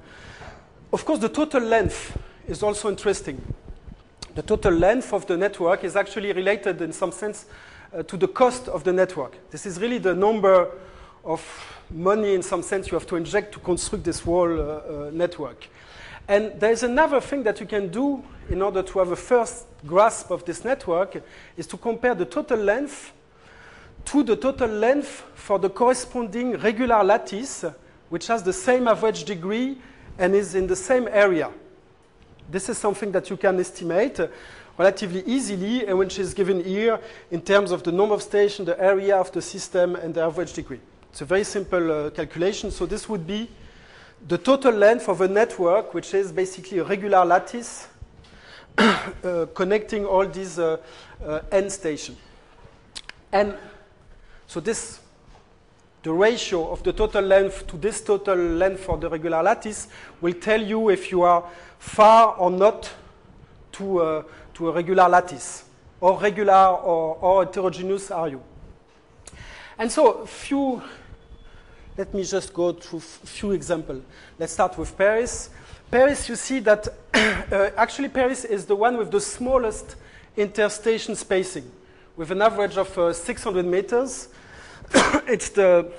Of 0.93 1.05
course 1.05 1.19
the 1.19 1.29
total 1.31 1.63
length 1.63 2.17
is 2.47 2.63
also 2.63 2.91
interesting 2.91 3.41
the 4.35 4.43
total 4.43 4.73
length 4.73 5.13
of 5.13 5.27
the 5.27 5.37
network 5.37 5.85
is 5.85 5.97
actually 5.97 6.33
related 6.33 6.81
in 6.83 6.93
some 6.93 7.13
sense 7.13 7.47
uh, 7.93 8.03
to 8.03 8.17
the 8.17 8.29
cost 8.29 8.69
of 8.69 8.85
the 8.85 8.93
network. 8.93 9.37
This 9.51 9.67
is 9.67 9.81
really 9.81 9.99
the 9.99 10.15
number 10.15 10.71
of 11.25 11.43
money 11.91 12.35
in 12.35 12.43
some 12.43 12.63
sense 12.63 12.91
you 12.91 12.99
have 12.99 13.07
to 13.07 13.17
inject 13.17 13.53
to 13.55 13.61
construct 13.61 14.05
this 14.05 14.21
whole 14.21 14.61
uh, 14.61 14.65
uh, 14.65 15.11
network. 15.13 15.69
And 16.27 16.59
there 16.59 16.73
is 16.73 16.83
another 16.83 17.21
thing 17.21 17.43
that 17.43 17.61
you 17.61 17.67
can 17.67 17.89
do 17.89 18.23
in 18.49 18.63
order 18.63 18.83
to 18.83 18.99
have 18.99 19.11
a 19.11 19.17
first 19.17 19.67
grasp 19.87 20.31
of 20.31 20.45
this 20.45 20.65
network 20.65 21.23
is 21.57 21.67
to 21.69 21.77
compare 21.77 22.15
the 22.15 22.25
total 22.25 22.59
length 22.59 23.13
to 24.07 24.23
the 24.23 24.37
total 24.37 24.69
length 24.69 25.25
for 25.35 25.59
the 25.59 25.71
corresponding 25.71 26.59
regular 26.59 27.03
lattice, 27.03 27.65
which 28.11 28.27
has 28.27 28.43
the 28.43 28.53
same 28.53 28.87
average 28.87 29.25
degree 29.25 29.79
and 30.19 30.35
is 30.35 30.55
in 30.55 30.67
the 30.67 30.77
same 30.77 31.09
area. 31.11 31.51
This 32.51 32.69
is 32.69 32.79
something 32.79 33.13
that 33.13 33.31
you 33.31 33.37
can 33.37 33.59
estimate 33.59 34.21
relatively 34.79 35.23
easily, 35.27 35.87
and 35.87 35.99
which 35.99 36.19
is 36.19 36.35
given 36.35 36.63
here 36.65 36.99
in 37.31 37.41
terms 37.41 37.71
of 37.71 37.83
the 37.83 37.93
number 37.93 38.15
of 38.15 38.23
stations, 38.23 38.67
the 38.67 38.81
area 38.81 39.17
of 39.17 39.31
the 39.33 39.41
system, 39.41 39.95
and 39.97 40.15
the 40.15 40.23
average 40.23 40.53
degree. 40.53 40.81
It's 41.11 41.21
a 41.21 41.25
very 41.25 41.45
simple 41.45 41.93
uh, 41.93 42.11
calculation. 42.11 42.71
So 42.71 42.87
this 42.87 43.09
would 43.09 43.27
be 43.27 43.49
the 44.27 44.39
total 44.39 44.73
length 44.73 45.09
of 45.09 45.21
a 45.21 45.29
network, 45.29 45.95
which 45.95 46.13
is 46.13 46.33
basically 46.33 46.79
a 46.79 46.85
regular 46.85 47.25
lattice 47.25 47.87
uh, 48.79 49.47
connecting 49.55 50.05
all 50.05 50.27
these 50.27 50.59
uh, 50.59 50.79
uh, 51.25 51.41
n 51.53 51.71
stations. 51.71 52.19
And 53.31 53.55
so 54.47 54.61
this 54.61 55.01
the 56.05 56.13
ratio 56.13 56.71
of 56.71 56.83
the 56.83 56.93
total 56.93 57.25
length 57.25 57.67
to 57.67 57.79
this 57.79 58.03
total 58.03 58.37
length 58.37 58.81
for 58.81 58.99
the 58.99 59.09
regular 59.09 59.43
lattice 59.43 59.89
will 60.21 60.35
tell 60.35 60.61
you 60.61 60.91
if 60.91 61.11
you 61.11 61.23
are 61.23 61.43
far 61.85 62.35
or 62.37 62.51
not 62.51 62.91
to, 63.73 64.01
uh, 64.01 64.23
to 64.55 64.71
a 64.71 64.73
regular 64.73 65.09
lattice, 65.09 65.65
or 66.01 66.19
regular 66.19 66.67
or, 66.67 67.17
or 67.21 67.45
heterogeneous 67.45 68.11
are 68.11 68.29
you. 68.29 68.43
And 69.79 69.93
so, 69.93 70.25
few 70.25 70.83
let 71.97 72.13
me 72.13 72.25
just 72.25 72.53
go 72.53 72.73
through 72.73 72.99
a 72.99 73.27
few 73.27 73.53
examples. 73.53 74.03
Let's 74.39 74.55
start 74.55 74.77
with 74.77 74.97
Paris. 74.99 75.51
Paris, 75.91 76.29
you 76.29 76.35
see 76.35 76.59
that 76.61 76.89
uh, 77.15 77.71
actually 77.77 78.09
Paris 78.09 78.45
is 78.45 78.65
the 78.67 78.75
one 78.75 78.97
with 78.97 79.13
the 79.13 79.21
smallest 79.21 79.95
interstation 80.37 81.15
spacing, 81.15 81.71
with 82.17 82.33
an 82.33 82.43
average 82.43 82.77
of 82.79 82.99
uh, 82.99 83.13
600 83.13 83.65
meters. 83.65 84.29
it's, 85.29 85.51
the, 85.51 85.93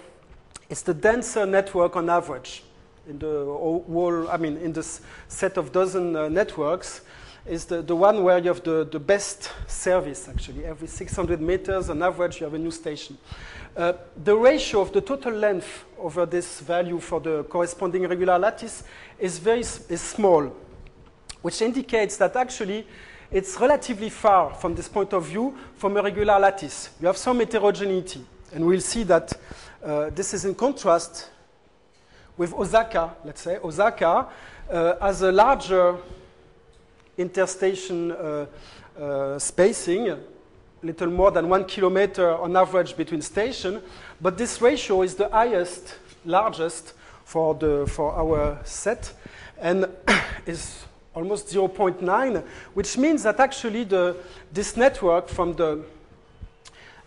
it's 0.70 0.82
the 0.82 0.94
denser 0.94 1.46
network 1.46 1.96
on 1.96 2.10
average 2.10 2.64
in 3.08 3.20
the 3.20 3.46
whole, 3.46 4.28
I 4.30 4.38
mean, 4.38 4.58
in 4.58 4.74
this 4.74 5.02
set 5.28 5.58
of 5.58 5.72
dozen 5.72 6.16
uh, 6.16 6.30
networks 6.30 7.02
is 7.46 7.66
the, 7.66 7.82
the 7.82 7.96
one 7.96 8.24
where 8.24 8.40
you 8.40 8.48
have 8.48 8.64
the, 8.64 8.88
the 8.92 9.00
best 9.00 9.52
service, 9.68 10.28
actually. 10.28 10.66
Every 10.66 10.88
600 10.88 11.40
meters 11.40 11.90
on 11.90 12.02
average, 12.02 12.40
you 12.40 12.46
have 12.46 12.56
a 12.56 12.60
new 12.60 12.72
station. 12.72 13.18
Uh, 13.78 13.94
the 14.24 14.36
ratio 14.36 14.82
of 14.82 14.92
the 14.94 15.02
total 15.02 15.34
length 15.34 15.86
over 16.00 16.26
this 16.26 16.62
value 16.62 17.00
for 17.00 17.20
the 17.20 17.44
corresponding 17.44 18.08
regular 18.08 18.40
lattice 18.40 18.84
is 19.20 19.38
very 19.38 19.60
is 19.60 20.02
small, 20.02 20.52
which 21.42 21.62
indicates 21.62 22.18
that 22.18 22.36
actually 22.36 22.88
it's 23.32 23.60
relatively 23.60 24.10
far 24.10 24.54
from 24.54 24.76
this 24.76 24.88
point 24.88 25.14
of 25.14 25.26
view 25.26 25.56
from 25.76 25.98
a 25.98 26.02
regular 26.02 26.40
lattice. 26.40 26.90
You 27.02 27.08
have 27.08 27.18
some 27.18 27.40
heterogeneity, 27.40 28.26
and 28.54 28.66
we'll 28.66 28.82
see 28.82 29.04
that 29.04 29.34
uh, 29.84 30.10
this 30.10 30.34
is 30.34 30.46
in 30.46 30.56
contrast 30.56 31.30
with 32.38 32.54
Osaka, 32.54 33.16
let's 33.24 33.42
say. 33.42 33.58
Osaka 33.64 34.28
uh, 34.70 34.96
has 35.00 35.22
a 35.22 35.32
larger 35.32 35.98
interstation 37.18 38.12
uh, 38.12 38.46
uh, 39.00 39.40
spacing, 39.40 40.10
a 40.10 40.20
little 40.84 41.10
more 41.10 41.32
than 41.32 41.50
one 41.50 41.66
kilometer 41.66 42.36
on 42.36 42.56
average 42.56 42.96
between 42.98 43.22
stations, 43.22 43.82
but 44.22 44.38
this 44.38 44.62
ratio 44.62 45.02
is 45.02 45.16
the 45.16 45.30
highest, 45.30 45.96
largest 46.26 46.94
for, 47.24 47.56
the, 47.56 47.86
for 47.88 48.14
our 48.14 48.60
set, 48.64 49.14
and 49.60 49.88
is 50.46 50.86
almost 51.14 51.48
0.9, 51.48 52.44
which 52.74 52.98
means 52.98 53.24
that 53.24 53.40
actually 53.40 53.86
the, 53.86 54.16
this 54.52 54.76
network 54.76 55.30
from 55.30 55.54
the 55.54 55.84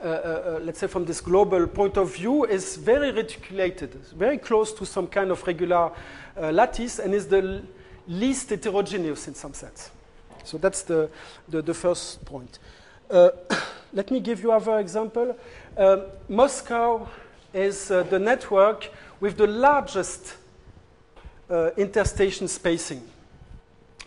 let's 0.01 0.79
say 0.79 0.87
from 0.87 1.05
this 1.05 1.21
global 1.21 1.67
point 1.67 1.97
of 1.97 2.15
view, 2.15 2.45
is 2.45 2.77
very 2.77 3.11
reticulated, 3.11 3.95
very 4.17 4.39
close 4.39 4.73
to 4.73 4.87
some 4.87 5.07
kind 5.07 5.31
of 5.31 5.45
regular 5.47 5.91
uh, 6.37 6.53
lattice, 6.53 6.99
and 6.99 7.15
is 7.15 7.27
the 7.27 7.63
least 8.07 8.51
heterogeneous 8.51 9.29
in 9.29 9.35
some 9.35 9.55
sense. 9.55 9.91
So 10.45 10.59
that's 10.59 10.83
the, 10.83 11.11
the, 11.49 11.63
the 11.63 11.75
first 11.75 12.25
point. 12.25 12.59
Uh, 13.11 13.31
let 13.93 14.11
me 14.11 14.21
give 14.21 14.43
you 14.43 14.53
another 14.53 14.79
example. 14.79 15.37
Uh, 15.77 16.05
Moscow 16.29 17.09
is 17.53 17.89
the 17.89 18.19
network 18.19 18.91
with 19.21 19.37
the 19.37 19.47
largest 19.47 20.37
interstation 21.77 22.47
spacing. 22.47 23.03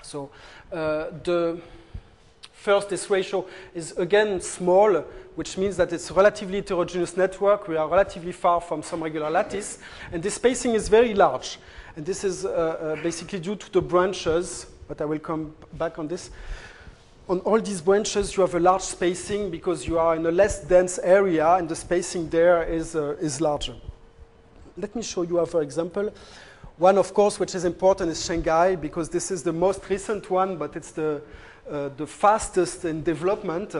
So 0.03 0.29
the 0.69 1.59
First, 2.61 2.89
this 2.89 3.09
ratio 3.09 3.47
is 3.73 3.97
again 3.97 4.39
small, 4.39 5.03
which 5.33 5.57
means 5.57 5.77
that 5.77 5.91
it's 5.91 6.11
a 6.11 6.13
relatively 6.13 6.57
heterogeneous 6.57 7.17
network. 7.17 7.67
We 7.67 7.75
are 7.75 7.87
relatively 7.87 8.31
far 8.31 8.61
from 8.61 8.83
some 8.83 9.01
regular 9.01 9.31
lattice. 9.31 9.79
And 10.11 10.21
the 10.21 10.29
spacing 10.29 10.75
is 10.75 10.87
very 10.87 11.15
large. 11.15 11.57
And 11.95 12.05
this 12.05 12.23
is 12.23 12.45
uh, 12.45 12.49
uh, 12.49 13.01
basically 13.01 13.39
due 13.39 13.55
to 13.55 13.71
the 13.71 13.81
branches, 13.81 14.67
but 14.87 15.01
I 15.01 15.05
will 15.05 15.17
come 15.17 15.55
back 15.73 15.97
on 15.97 16.07
this. 16.07 16.29
On 17.27 17.39
all 17.39 17.59
these 17.59 17.81
branches, 17.81 18.37
you 18.37 18.41
have 18.41 18.53
a 18.53 18.59
large 18.59 18.83
spacing 18.83 19.49
because 19.49 19.87
you 19.87 19.97
are 19.97 20.15
in 20.15 20.23
a 20.27 20.31
less 20.31 20.63
dense 20.63 20.99
area, 20.99 21.55
and 21.55 21.67
the 21.67 21.75
spacing 21.75 22.29
there 22.29 22.61
is, 22.61 22.95
uh, 22.95 23.15
is 23.19 23.41
larger. 23.41 23.73
Let 24.77 24.95
me 24.95 25.01
show 25.01 25.23
you 25.23 25.39
another 25.39 25.63
example. 25.63 26.13
One, 26.77 26.99
of 26.99 27.11
course, 27.15 27.39
which 27.39 27.55
is 27.55 27.65
important 27.65 28.11
is 28.11 28.23
Shanghai, 28.23 28.75
because 28.75 29.09
this 29.09 29.31
is 29.31 29.41
the 29.41 29.51
most 29.51 29.89
recent 29.89 30.29
one, 30.29 30.57
but 30.57 30.75
it's 30.75 30.91
the 30.91 31.15
uh, 31.15 31.19
the 31.69 32.07
fastest 32.07 32.85
in 32.85 33.03
development. 33.03 33.75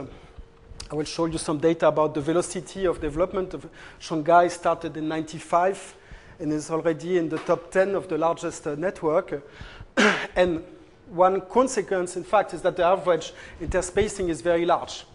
I 0.92 0.96
will 0.96 1.06
show 1.06 1.26
you 1.26 1.38
some 1.38 1.58
data 1.58 1.88
about 1.88 2.14
the 2.14 2.22
velocity 2.22 2.86
of 2.86 3.00
development 3.00 3.54
of 3.54 3.68
Shanghai 4.00 4.50
started 4.50 4.98
in 4.98 5.08
95 5.08 5.96
and 6.40 6.52
is 6.52 6.70
already 6.70 7.18
in 7.18 7.30
the 7.30 7.38
top 7.38 7.72
10 7.72 7.96
of 7.96 8.10
the 8.10 8.18
largest 8.18 8.68
uh, 8.68 8.76
network. 8.76 9.42
and 10.36 10.64
one 11.08 11.42
consequence, 11.42 12.18
in 12.18 12.24
fact, 12.24 12.54
is 12.54 12.62
that 12.64 12.76
the 12.76 12.84
average 12.84 13.34
interspacing 13.62 14.30
is 14.30 14.42
very 14.42 14.66
large. 14.66 15.06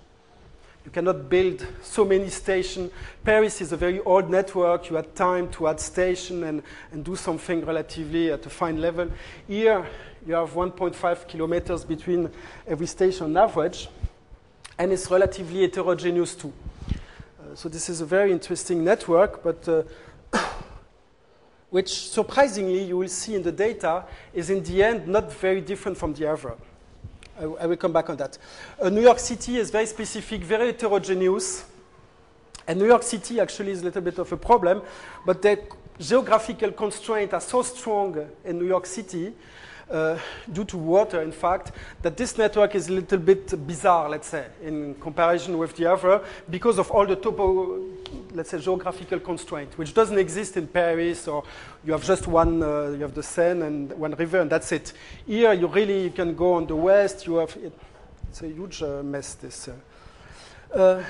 Cannot 0.96 1.28
build 1.28 1.66
so 1.82 2.06
many 2.06 2.30
stations. 2.30 2.90
Paris 3.22 3.60
is 3.60 3.70
a 3.70 3.76
very 3.76 4.00
old 4.00 4.30
network. 4.30 4.88
You 4.88 4.96
had 4.96 5.14
time 5.14 5.50
to 5.50 5.68
add 5.68 5.78
station 5.78 6.42
and, 6.44 6.62
and 6.90 7.04
do 7.04 7.14
something 7.16 7.66
relatively 7.66 8.32
at 8.32 8.46
a 8.46 8.48
fine 8.48 8.80
level. 8.80 9.10
Here, 9.46 9.86
you 10.26 10.32
have 10.32 10.54
1.5 10.54 11.28
kilometers 11.28 11.84
between 11.84 12.30
every 12.66 12.86
station 12.86 13.26
on 13.26 13.36
average, 13.36 13.88
and 14.78 14.90
it's 14.90 15.10
relatively 15.10 15.60
heterogeneous 15.60 16.34
too. 16.34 16.50
Uh, 16.88 17.54
so 17.54 17.68
this 17.68 17.90
is 17.90 18.00
a 18.00 18.06
very 18.06 18.32
interesting 18.32 18.82
network, 18.82 19.42
but 19.42 19.68
uh, 19.68 19.82
which 21.68 22.08
surprisingly 22.08 22.84
you 22.84 22.96
will 22.96 23.08
see 23.08 23.34
in 23.34 23.42
the 23.42 23.52
data 23.52 24.02
is 24.32 24.48
in 24.48 24.62
the 24.62 24.82
end 24.82 25.06
not 25.06 25.30
very 25.30 25.60
different 25.60 25.98
from 25.98 26.14
the 26.14 26.26
other. 26.26 26.54
I, 27.38 27.44
I 27.44 27.66
will 27.66 27.76
come 27.76 27.92
back 27.92 28.10
on 28.10 28.16
that. 28.16 28.38
Uh, 28.80 28.88
New 28.88 29.02
York 29.02 29.18
City 29.18 29.58
is 29.58 29.70
very 29.70 29.86
specific, 29.86 30.42
very 30.42 30.68
heterogeneous. 30.68 31.64
And 32.66 32.78
New 32.80 32.86
York 32.86 33.02
City 33.02 33.40
actually 33.40 33.72
is 33.72 33.82
a 33.82 33.84
little 33.84 34.02
bit 34.02 34.18
of 34.18 34.32
a 34.32 34.36
problem, 34.36 34.82
but 35.24 35.40
the 35.40 35.60
geographical 36.00 36.72
constraints 36.72 37.32
are 37.32 37.40
so 37.40 37.62
strong 37.62 38.28
in 38.44 38.58
New 38.58 38.66
York 38.66 38.86
City 38.86 39.32
uh, 39.88 40.18
due 40.52 40.64
to 40.64 40.76
water, 40.76 41.22
in 41.22 41.30
fact, 41.30 41.72
that 42.02 42.16
this 42.16 42.36
network 42.36 42.74
is 42.74 42.88
a 42.88 42.92
little 42.92 43.18
bit 43.18 43.66
bizarre, 43.66 44.08
let's 44.08 44.28
say, 44.28 44.46
in 44.64 44.94
comparison 44.96 45.56
with 45.58 45.76
the 45.76 45.86
other, 45.86 46.20
because 46.50 46.78
of 46.78 46.90
all 46.90 47.06
the 47.06 47.14
topo, 47.14 47.80
let's 48.32 48.50
say, 48.50 48.58
geographical 48.58 49.20
constraint, 49.20 49.76
which 49.78 49.94
doesn't 49.94 50.18
exist 50.18 50.56
in 50.56 50.66
Paris, 50.66 51.28
or 51.28 51.44
you 51.84 51.92
have 51.92 52.04
just 52.04 52.26
one, 52.26 52.62
uh, 52.62 52.90
you 52.90 53.02
have 53.02 53.14
the 53.14 53.22
Seine 53.22 53.62
and 53.62 53.92
one 53.92 54.12
river, 54.12 54.40
and 54.40 54.50
that's 54.50 54.72
it. 54.72 54.92
Here, 55.26 55.52
you 55.52 55.66
really 55.66 56.04
you 56.04 56.10
can 56.10 56.34
go 56.34 56.54
on 56.54 56.66
the 56.66 56.76
west. 56.76 57.26
You 57.26 57.36
have, 57.36 57.56
it, 57.56 57.72
it's 58.28 58.42
a 58.42 58.48
huge 58.48 58.82
uh, 58.82 59.02
mess. 59.02 59.34
This. 59.34 59.68
Uh. 59.68 59.74
Uh, 60.78 61.04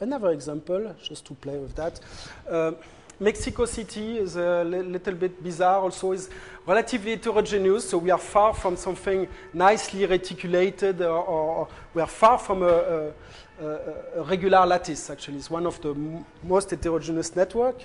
another 0.00 0.30
example, 0.30 0.94
just 1.02 1.24
to 1.26 1.34
play 1.34 1.58
with 1.58 1.74
that. 1.76 2.00
Uh, 2.48 2.72
Mexico 3.20 3.64
City 3.64 4.18
is 4.18 4.36
a 4.36 4.62
little 4.62 5.14
bit 5.14 5.42
bizarre, 5.42 5.80
also 5.80 6.12
is 6.12 6.30
relatively 6.64 7.10
heterogeneous, 7.10 7.90
so 7.90 7.98
we 7.98 8.10
are 8.10 8.18
far 8.18 8.54
from 8.54 8.76
something 8.76 9.26
nicely 9.52 10.06
reticulated, 10.06 11.02
or, 11.02 11.24
or 11.24 11.68
we 11.94 12.00
are 12.00 12.06
far 12.06 12.38
from 12.38 12.62
a, 12.62 12.66
a, 12.66 13.12
a, 13.60 14.22
regular 14.24 14.64
lattice, 14.66 15.10
actually. 15.10 15.38
It's 15.38 15.50
one 15.50 15.66
of 15.66 15.80
the 15.80 15.94
most 16.42 16.70
heterogeneous 16.70 17.34
network. 17.34 17.84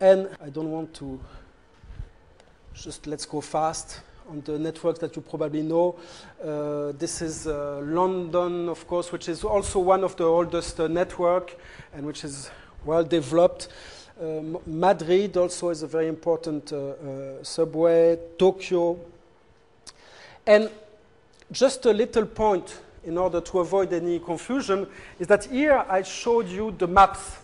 And 0.00 0.28
I 0.42 0.48
don't 0.48 0.70
want 0.70 0.94
to 0.94 1.20
just 2.74 3.06
let's 3.06 3.26
go 3.26 3.40
fast 3.40 4.00
on 4.28 4.40
the 4.42 4.58
network 4.58 4.98
that 5.00 5.16
you 5.16 5.22
probably 5.22 5.62
know. 5.62 5.96
Uh, 6.42 6.92
this 6.92 7.20
is 7.20 7.46
uh, 7.46 7.80
London, 7.82 8.68
of 8.68 8.86
course, 8.86 9.12
which 9.12 9.28
is 9.28 9.44
also 9.44 9.80
one 9.80 10.04
of 10.04 10.16
the 10.16 10.24
oldest 10.24 10.78
uh, 10.80 10.86
network 10.86 11.56
and 11.92 12.06
which 12.06 12.24
is 12.24 12.50
well 12.84 13.04
developed. 13.04 13.68
Uh, 14.20 14.42
Madrid 14.66 15.36
also 15.36 15.70
is 15.70 15.82
a 15.82 15.86
very 15.86 16.06
important 16.06 16.72
uh, 16.72 16.76
uh, 16.76 17.42
subway, 17.42 18.18
Tokyo. 18.38 18.98
And 20.46 20.70
just 21.50 21.84
a 21.86 21.92
little 21.92 22.26
point 22.26 22.80
in 23.04 23.16
order 23.16 23.40
to 23.40 23.60
avoid 23.60 23.92
any 23.92 24.18
confusion 24.18 24.86
is 25.18 25.26
that 25.26 25.44
here 25.44 25.84
I 25.88 26.02
showed 26.02 26.48
you 26.48 26.74
the 26.76 26.86
maps. 26.86 27.38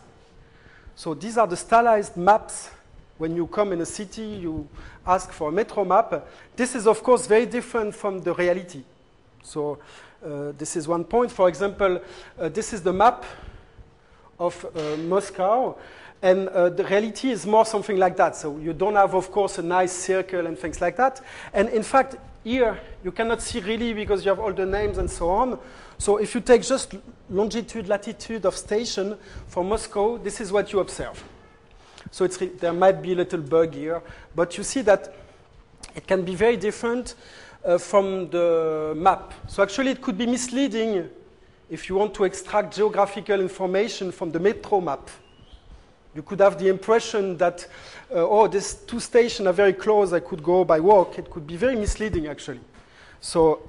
So 0.95 1.15
these 1.15 1.39
are 1.39 1.47
the 1.47 1.57
stylized 1.57 2.17
maps. 2.17 2.71
When 3.19 3.35
you 3.35 3.47
come 3.47 3.73
in 3.73 3.81
a 3.81 3.87
city, 3.87 4.23
you 4.23 4.69
ask 5.07 5.31
for 5.31 5.49
a 5.49 5.53
metro 5.53 5.85
map. 5.85 6.27
This 6.55 6.75
is, 6.75 6.87
of 6.87 7.03
course, 7.03 7.27
very 7.27 7.47
different 7.47 7.95
from 7.95 8.21
the 8.21 8.35
reality. 8.35 8.83
So 9.43 9.79
uh, 10.25 10.53
this 10.59 10.77
is 10.77 10.87
one 10.87 11.05
point. 11.05 11.33
For 11.33 11.49
example, 11.49 12.01
uh, 12.39 12.49
this 12.49 12.73
is 12.73 12.83
the 12.83 12.93
map 12.93 13.25
of 14.39 14.67
uh, 14.75 14.97
Moscow. 14.99 15.79
And 16.23 16.49
uh, 16.49 16.71
the 16.71 16.85
reality 16.85 17.31
is 17.31 17.47
more 17.47 17.65
something 17.67 17.99
like 17.99 18.17
that. 18.17 18.37
So 18.37 18.57
you 18.59 18.73
don't 18.73 18.95
have, 18.95 19.15
of 19.15 19.31
course, 19.31 19.59
a 19.59 19.63
nice 19.63 19.93
circle 19.93 20.47
and 20.47 20.59
things 20.59 20.81
like 20.81 20.97
that. 20.97 21.21
And 21.53 21.69
in 21.69 21.83
fact, 21.83 22.17
here 22.43 22.81
you 23.05 23.13
cannot 23.13 23.43
see 23.43 23.61
really 23.61 23.93
because 23.93 24.25
you 24.25 24.31
have 24.31 24.41
all 24.41 24.53
the 24.53 24.65
names 24.65 24.99
and 24.99 25.11
so 25.11 25.29
on. 25.29 25.59
So 25.99 26.19
if 26.19 26.35
you 26.35 26.41
take 26.41 26.63
just 26.63 26.95
longitude, 27.29 27.89
latitude 27.89 28.47
of 28.47 28.57
station 28.57 29.17
for 29.49 29.65
Moscow, 29.65 30.19
this 30.19 30.41
is 30.41 30.53
what 30.53 30.73
you 30.73 30.81
observe. 30.81 31.23
So 32.11 32.27
there 32.27 32.73
might 32.73 33.03
be 33.03 33.13
a 33.13 33.17
little 33.17 33.41
bug 33.41 33.75
here, 33.75 34.01
but 34.35 34.57
you 34.57 34.65
see 34.65 34.83
that 34.83 35.15
it 35.95 36.07
can 36.07 36.25
be 36.25 36.35
very 36.35 36.57
different 36.57 37.15
uh, 37.65 37.79
from 37.79 38.31
the 38.31 38.95
map. 38.97 39.35
So 39.49 39.63
actually 39.63 39.91
it 39.91 40.01
could 40.01 40.17
be 40.17 40.27
misleading 40.27 41.09
if 41.69 41.89
you 41.89 41.97
want 41.97 42.15
to 42.15 42.25
extract 42.25 42.77
geographical 42.77 43.41
information 43.41 44.13
from 44.13 44.31
the 44.31 44.39
metro 44.39 44.81
map 44.81 45.11
You 46.17 46.23
could 46.23 46.41
have 46.41 46.59
the 46.59 46.69
impression 46.69 47.37
that, 47.37 47.67
uh, 48.11 48.27
oh, 48.27 48.49
these 48.49 48.73
two 48.73 49.01
stations 49.01 49.47
are 49.47 49.53
very 49.53 49.75
close, 49.75 50.15
I 50.15 50.21
could 50.21 50.43
go 50.43 50.65
by 50.65 50.81
walk. 50.81 51.19
It 51.19 51.29
could 51.31 51.47
be 51.47 51.57
very 51.57 51.77
misleading, 51.77 52.27
actually. 52.27 52.61
So 53.21 53.69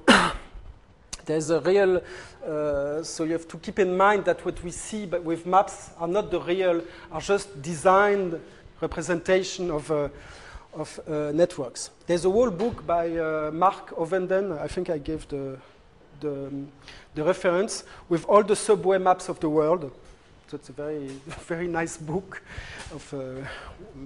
there's 1.26 1.50
a 1.50 1.60
real, 1.60 2.00
uh, 2.42 3.02
so 3.02 3.24
you 3.24 3.32
have 3.32 3.46
to 3.48 3.58
keep 3.58 3.78
in 3.78 3.94
mind 3.94 4.24
that 4.24 4.42
what 4.46 4.64
we 4.64 4.70
see 4.70 5.04
with 5.04 5.44
maps 5.44 5.90
are 5.98 6.08
not 6.08 6.30
the 6.30 6.40
real, 6.40 6.80
are 7.12 7.20
just 7.20 7.60
designed 7.60 8.40
representation 8.80 9.70
of, 9.70 9.90
uh, 9.90 10.08
of 10.72 11.00
uh, 11.06 11.32
networks. 11.32 11.90
There's 12.06 12.24
a 12.24 12.30
whole 12.30 12.50
book 12.50 12.86
by 12.86 13.14
uh, 13.14 13.50
Mark 13.52 13.90
Ovenden, 13.90 14.58
I 14.58 14.68
think 14.68 14.88
I 14.88 14.96
gave 14.96 15.28
the, 15.28 15.58
the, 16.20 16.50
the 17.14 17.24
reference, 17.24 17.84
with 18.08 18.24
all 18.24 18.42
the 18.42 18.56
subway 18.56 18.96
maps 18.96 19.28
of 19.28 19.38
the 19.40 19.50
world. 19.50 19.92
So 20.48 20.56
it's 20.56 20.70
a 20.70 20.72
very, 20.72 21.08
very 21.46 21.68
nice 21.68 21.98
book 21.98 22.40
of, 22.94 23.12
uh, 23.12 23.46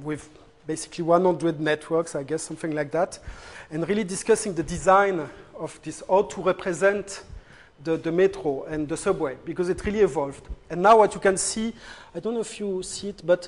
with 0.03 0.29
basically 0.67 1.05
100 1.05 1.61
networks, 1.61 2.17
I 2.17 2.25
guess, 2.25 2.43
something 2.43 2.73
like 2.73 2.91
that, 2.91 3.21
and 3.71 3.89
really 3.89 4.03
discussing 4.03 4.53
the 4.53 4.65
design 4.65 5.29
of 5.57 5.79
this, 5.85 6.03
how 6.09 6.23
to 6.23 6.43
represent 6.43 7.23
the, 7.85 7.97
the 7.97 8.11
metro 8.11 8.65
and 8.65 8.89
the 8.89 8.97
subway, 8.97 9.37
because 9.45 9.69
it 9.69 9.85
really 9.87 10.01
evolved. 10.01 10.43
And 10.69 10.83
now 10.83 10.99
what 10.99 11.15
you 11.15 11.21
can 11.21 11.37
see, 11.37 11.75
I 12.13 12.19
don't 12.19 12.35
know 12.35 12.41
if 12.41 12.59
you 12.59 12.83
see 12.83 13.11
it, 13.11 13.23
but 13.25 13.47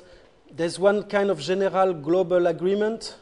there's 0.49 0.79
one 0.79 1.03
kind 1.03 1.29
of 1.29 1.41
general 1.41 1.93
global 1.93 2.47
agreement. 2.47 3.17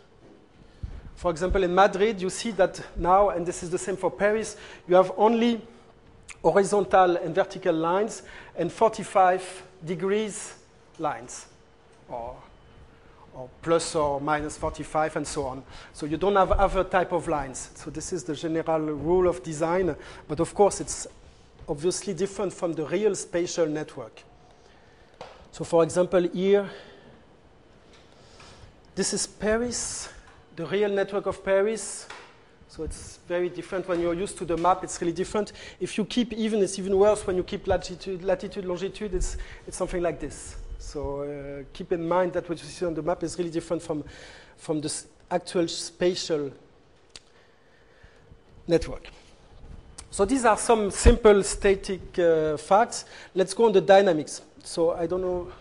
For 1.16 1.32
example, 1.32 1.64
in 1.64 1.74
Madrid, 1.74 2.22
you 2.22 2.30
see 2.30 2.52
that 2.52 2.80
now, 2.96 3.30
and 3.30 3.44
this 3.44 3.64
is 3.64 3.72
the 3.72 3.80
same 3.80 3.98
for 3.98 4.12
Paris, 4.12 4.56
you 4.88 4.94
have 4.94 5.12
only 5.18 5.62
horizontal 6.44 7.16
and 7.18 7.34
vertical 7.34 7.74
lines 7.74 8.22
and 8.56 8.72
45 8.72 9.64
degrees 9.86 10.54
lines, 11.00 11.48
or, 12.08 12.36
or 13.34 13.50
plus 13.62 13.96
or 13.96 14.22
minus 14.22 14.58
45 14.58 15.16
and 15.18 15.28
so 15.28 15.46
on. 15.46 15.64
So 15.94 16.06
you 16.06 16.18
don't 16.18 16.36
have 16.36 16.52
other 16.52 16.84
type 16.84 17.12
of 17.12 17.28
lines. 17.28 17.72
So 17.76 17.90
this 17.90 18.14
is 18.14 18.24
the 18.24 18.36
general 18.36 18.80
rule 18.80 19.28
of 19.28 19.44
design, 19.44 19.96
but 20.28 20.40
of 20.40 20.54
course 20.54 20.82
it's 20.82 21.08
obviously 21.68 22.14
different 22.14 22.54
from 22.54 22.74
the 22.74 22.86
real 22.86 23.16
spatial 23.16 23.66
network. 23.66 24.24
So 25.52 25.64
for 25.64 25.84
example, 25.84 26.28
here, 26.30 26.70
this 28.96 29.14
is 29.14 29.26
Paris, 29.26 30.10
the 30.56 30.66
real 30.66 30.90
network 30.90 31.26
of 31.26 31.44
Paris. 31.44 32.08
So 32.76 32.82
it's 32.82 33.20
very 33.28 33.50
different 33.50 33.88
when 33.88 34.02
you're 34.02 34.16
used 34.16 34.36
to 34.40 34.46
the 34.46 34.58
map. 34.58 34.84
It's 34.84 35.00
really 35.00 35.14
different. 35.14 35.54
If 35.80 35.96
you 35.96 36.06
keep 36.06 36.34
even, 36.34 36.60
it's 36.64 36.80
even 36.80 36.98
worse 36.98 37.28
when 37.28 37.36
you 37.36 37.44
keep 37.44 37.68
latitude, 37.68 38.24
latitude, 38.24 38.66
longitude. 38.66 39.14
It's 39.14 39.38
it's 39.68 39.78
something 39.78 40.02
like 40.02 40.20
this. 40.20 40.56
So 40.80 41.22
uh, 41.22 41.66
keep 41.72 41.92
in 41.92 42.08
mind 42.08 42.34
that 42.34 42.50
what 42.50 42.58
you 42.58 42.66
see 42.66 42.84
on 42.84 42.96
the 42.96 43.04
map 43.04 43.22
is 43.22 43.38
really 43.38 43.52
different 43.52 43.84
from 43.84 44.04
from 44.58 44.82
the 44.82 44.92
actual 45.30 45.68
spatial 45.68 46.52
network. 48.68 49.08
So 50.10 50.26
these 50.26 50.44
are 50.44 50.58
some 50.58 50.90
simple 50.90 51.44
static 51.44 52.18
uh, 52.18 52.58
facts. 52.58 53.06
Let's 53.36 53.54
go 53.54 53.66
on 53.66 53.74
the 53.74 53.82
dynamics. 53.82 54.42
So 54.64 54.94
I 54.94 55.06
don't 55.06 55.22
know 55.22 55.52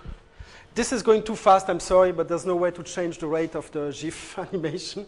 this 0.74 0.92
is 0.92 1.02
going 1.02 1.22
too 1.22 1.36
fast, 1.36 1.68
I'm 1.68 1.80
sorry, 1.80 2.12
but 2.12 2.28
there's 2.28 2.46
no 2.46 2.56
way 2.56 2.70
to 2.70 2.82
change 2.82 3.18
the 3.18 3.26
rate 3.26 3.54
of 3.54 3.70
the 3.72 3.90
GIF 3.90 4.38
animation. 4.52 5.06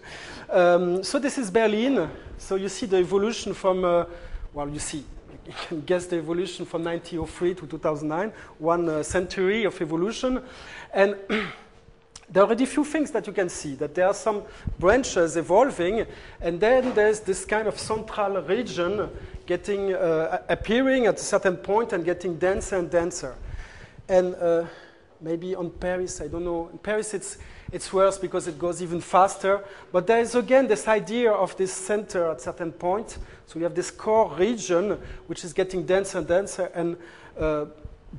Um, 0.50 1.02
so 1.02 1.18
this 1.18 1.38
is 1.38 1.50
Berlin. 1.50 2.10
So 2.36 2.56
you 2.56 2.68
see 2.68 2.86
the 2.86 2.98
evolution 2.98 3.54
from, 3.54 3.84
uh, 3.84 4.04
well, 4.52 4.68
you 4.68 4.78
see, 4.78 5.04
you 5.46 5.52
can 5.68 5.80
guess 5.80 6.06
the 6.06 6.16
evolution 6.16 6.66
from 6.66 6.84
1903 6.84 7.54
to 7.54 7.66
2009, 7.66 8.32
one 8.58 8.88
uh, 8.88 9.02
century 9.02 9.64
of 9.64 9.80
evolution. 9.80 10.42
And 10.92 11.16
there 11.28 12.42
are 12.42 12.46
already 12.46 12.64
a 12.64 12.66
few 12.66 12.84
things 12.84 13.10
that 13.12 13.26
you 13.26 13.32
can 13.32 13.48
see, 13.48 13.74
that 13.76 13.94
there 13.94 14.06
are 14.06 14.14
some 14.14 14.42
branches 14.78 15.38
evolving, 15.38 16.06
and 16.42 16.60
then 16.60 16.92
there's 16.94 17.20
this 17.20 17.46
kind 17.46 17.68
of 17.68 17.78
central 17.78 18.42
region 18.42 19.08
getting, 19.46 19.94
uh, 19.94 20.42
appearing 20.50 21.06
at 21.06 21.14
a 21.14 21.24
certain 21.24 21.56
point 21.56 21.94
and 21.94 22.04
getting 22.04 22.36
denser 22.36 22.76
and 22.76 22.90
denser. 22.90 23.34
And 24.10 24.34
uh, 24.34 24.66
maybe 25.24 25.54
on 25.54 25.70
Paris, 25.70 26.20
I 26.20 26.28
don't 26.28 26.44
know. 26.44 26.68
In 26.70 26.78
Paris, 26.78 27.14
it's, 27.14 27.38
it's 27.72 27.92
worse 27.92 28.18
because 28.18 28.46
it 28.46 28.58
goes 28.58 28.82
even 28.82 29.00
faster. 29.00 29.64
But 29.90 30.06
there 30.06 30.20
is 30.20 30.34
again 30.34 30.68
this 30.68 30.86
idea 30.86 31.32
of 31.32 31.56
this 31.56 31.72
center 31.72 32.30
at 32.30 32.42
certain 32.42 32.70
point. 32.70 33.18
So 33.46 33.58
you 33.58 33.64
have 33.64 33.74
this 33.74 33.90
core 33.90 34.32
region 34.36 34.98
which 35.26 35.44
is 35.44 35.52
getting 35.52 35.86
denser 35.86 36.18
and 36.18 36.28
denser 36.28 36.70
and 36.74 36.96
uh, 37.38 37.64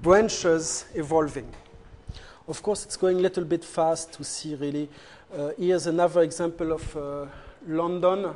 branches 0.01 0.85
evolving. 0.95 1.51
Of 2.47 2.61
course, 2.61 2.85
it's 2.85 2.97
going 2.97 3.17
a 3.17 3.21
little 3.21 3.45
bit 3.45 3.63
fast 3.63 4.13
to 4.13 4.23
see 4.23 4.55
really. 4.55 4.89
Uh, 5.35 5.51
here's 5.57 5.87
another 5.87 6.21
example 6.21 6.71
of 6.71 6.97
uh, 6.97 7.25
London. 7.67 8.33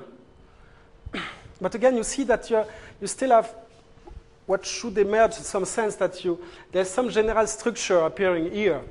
but 1.61 1.75
again, 1.75 1.95
you 1.95 2.03
see 2.03 2.23
that 2.23 2.49
you 2.49 2.63
you 3.01 3.07
still 3.07 3.31
have 3.31 3.53
what 4.49 4.65
should 4.65 4.97
emerge 4.97 5.37
in 5.37 5.43
some 5.43 5.63
sense 5.63 5.95
that 5.97 6.25
you, 6.25 6.39
there's 6.71 6.89
some 6.89 7.07
general 7.07 7.45
structure 7.45 7.99
appearing 7.99 8.51
here. 8.51 8.81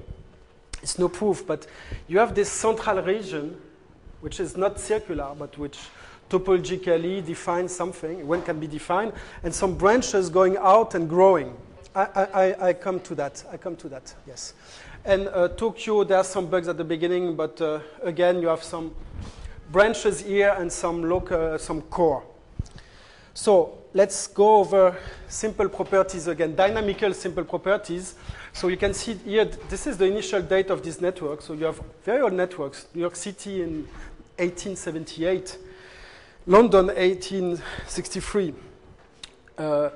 It's 0.81 1.01
no 1.01 1.09
proof, 1.09 1.45
but 1.45 1.67
you 2.07 2.21
have 2.21 2.33
this 2.33 2.49
central 2.49 3.03
region, 3.03 3.61
which 4.21 4.39
is 4.39 4.57
not 4.57 4.79
circular, 4.79 5.35
but 5.37 5.59
which 5.59 5.77
topologically 6.31 7.27
defines 7.27 7.75
something, 7.75 8.25
when 8.25 8.41
can 8.43 8.61
be 8.61 8.69
defined, 8.69 9.13
and 9.43 9.53
some 9.53 9.75
branches 9.75 10.31
going 10.31 10.57
out 10.59 10.95
and 10.95 11.09
growing. 11.09 11.57
I, 11.93 12.05
I, 12.15 12.69
I 12.69 12.73
come 12.73 13.01
to 13.01 13.17
that. 13.17 13.45
I 13.51 13.57
come 13.57 13.75
to 13.79 13.89
that, 13.89 14.15
yes. 14.29 14.55
And 15.05 15.27
uh, 15.27 15.49
Tokyo, 15.49 16.05
there 16.05 16.19
are 16.19 16.25
some 16.25 16.47
bugs 16.47 16.69
at 16.69 16.77
the 16.77 16.85
beginning, 16.85 17.35
but 17.35 17.61
uh, 17.61 17.81
again, 18.05 18.41
you 18.41 18.47
have 18.47 18.63
some 18.63 18.95
branches 19.73 20.21
here 20.21 20.55
and 20.57 20.71
some 20.71 21.03
local, 21.03 21.59
some 21.59 21.83
core. 21.83 22.23
So 23.35 23.78
let's 23.95 24.27
go 24.27 24.57
over 24.57 24.97
simple 25.29 25.69
properties 25.69 26.27
again, 26.27 26.55
dynamical 26.55 27.15
simple 27.15 27.45
properties. 27.45 28.15
So 28.53 28.69
you 28.69 28.77
can 28.77 28.95
see 28.95 29.15
here, 29.15 29.45
this 29.45 29.87
is 29.87 29.97
the 29.97 30.05
initial 30.05 30.43
date 30.43 30.71
of 30.71 30.83
this 30.83 31.01
network. 31.01 31.43
So 31.43 31.55
you 31.55 31.65
have 31.65 31.81
very 32.05 32.21
old 32.23 32.33
networks, 32.35 32.87
New 32.95 33.03
York 33.03 33.17
City 33.17 33.63
in 33.63 33.87
1878, 34.37 35.59
London 36.47 36.87
1863. 36.87 38.55
Uh, 39.59 39.63
uh, 39.63 39.91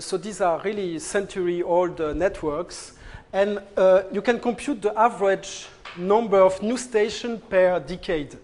so 0.00 0.16
these 0.16 0.40
are 0.40 0.60
really 0.60 0.98
century-old 0.98 2.00
uh, 2.00 2.12
networks. 2.12 2.92
And 3.32 3.60
uh, 3.76 4.02
you 4.12 4.22
can 4.22 4.40
compute 4.40 4.82
the 4.82 4.98
average 4.98 5.66
number 5.96 6.40
of 6.40 6.62
new 6.62 6.76
stations 6.76 7.40
per 7.48 7.80
decade. 7.80 8.36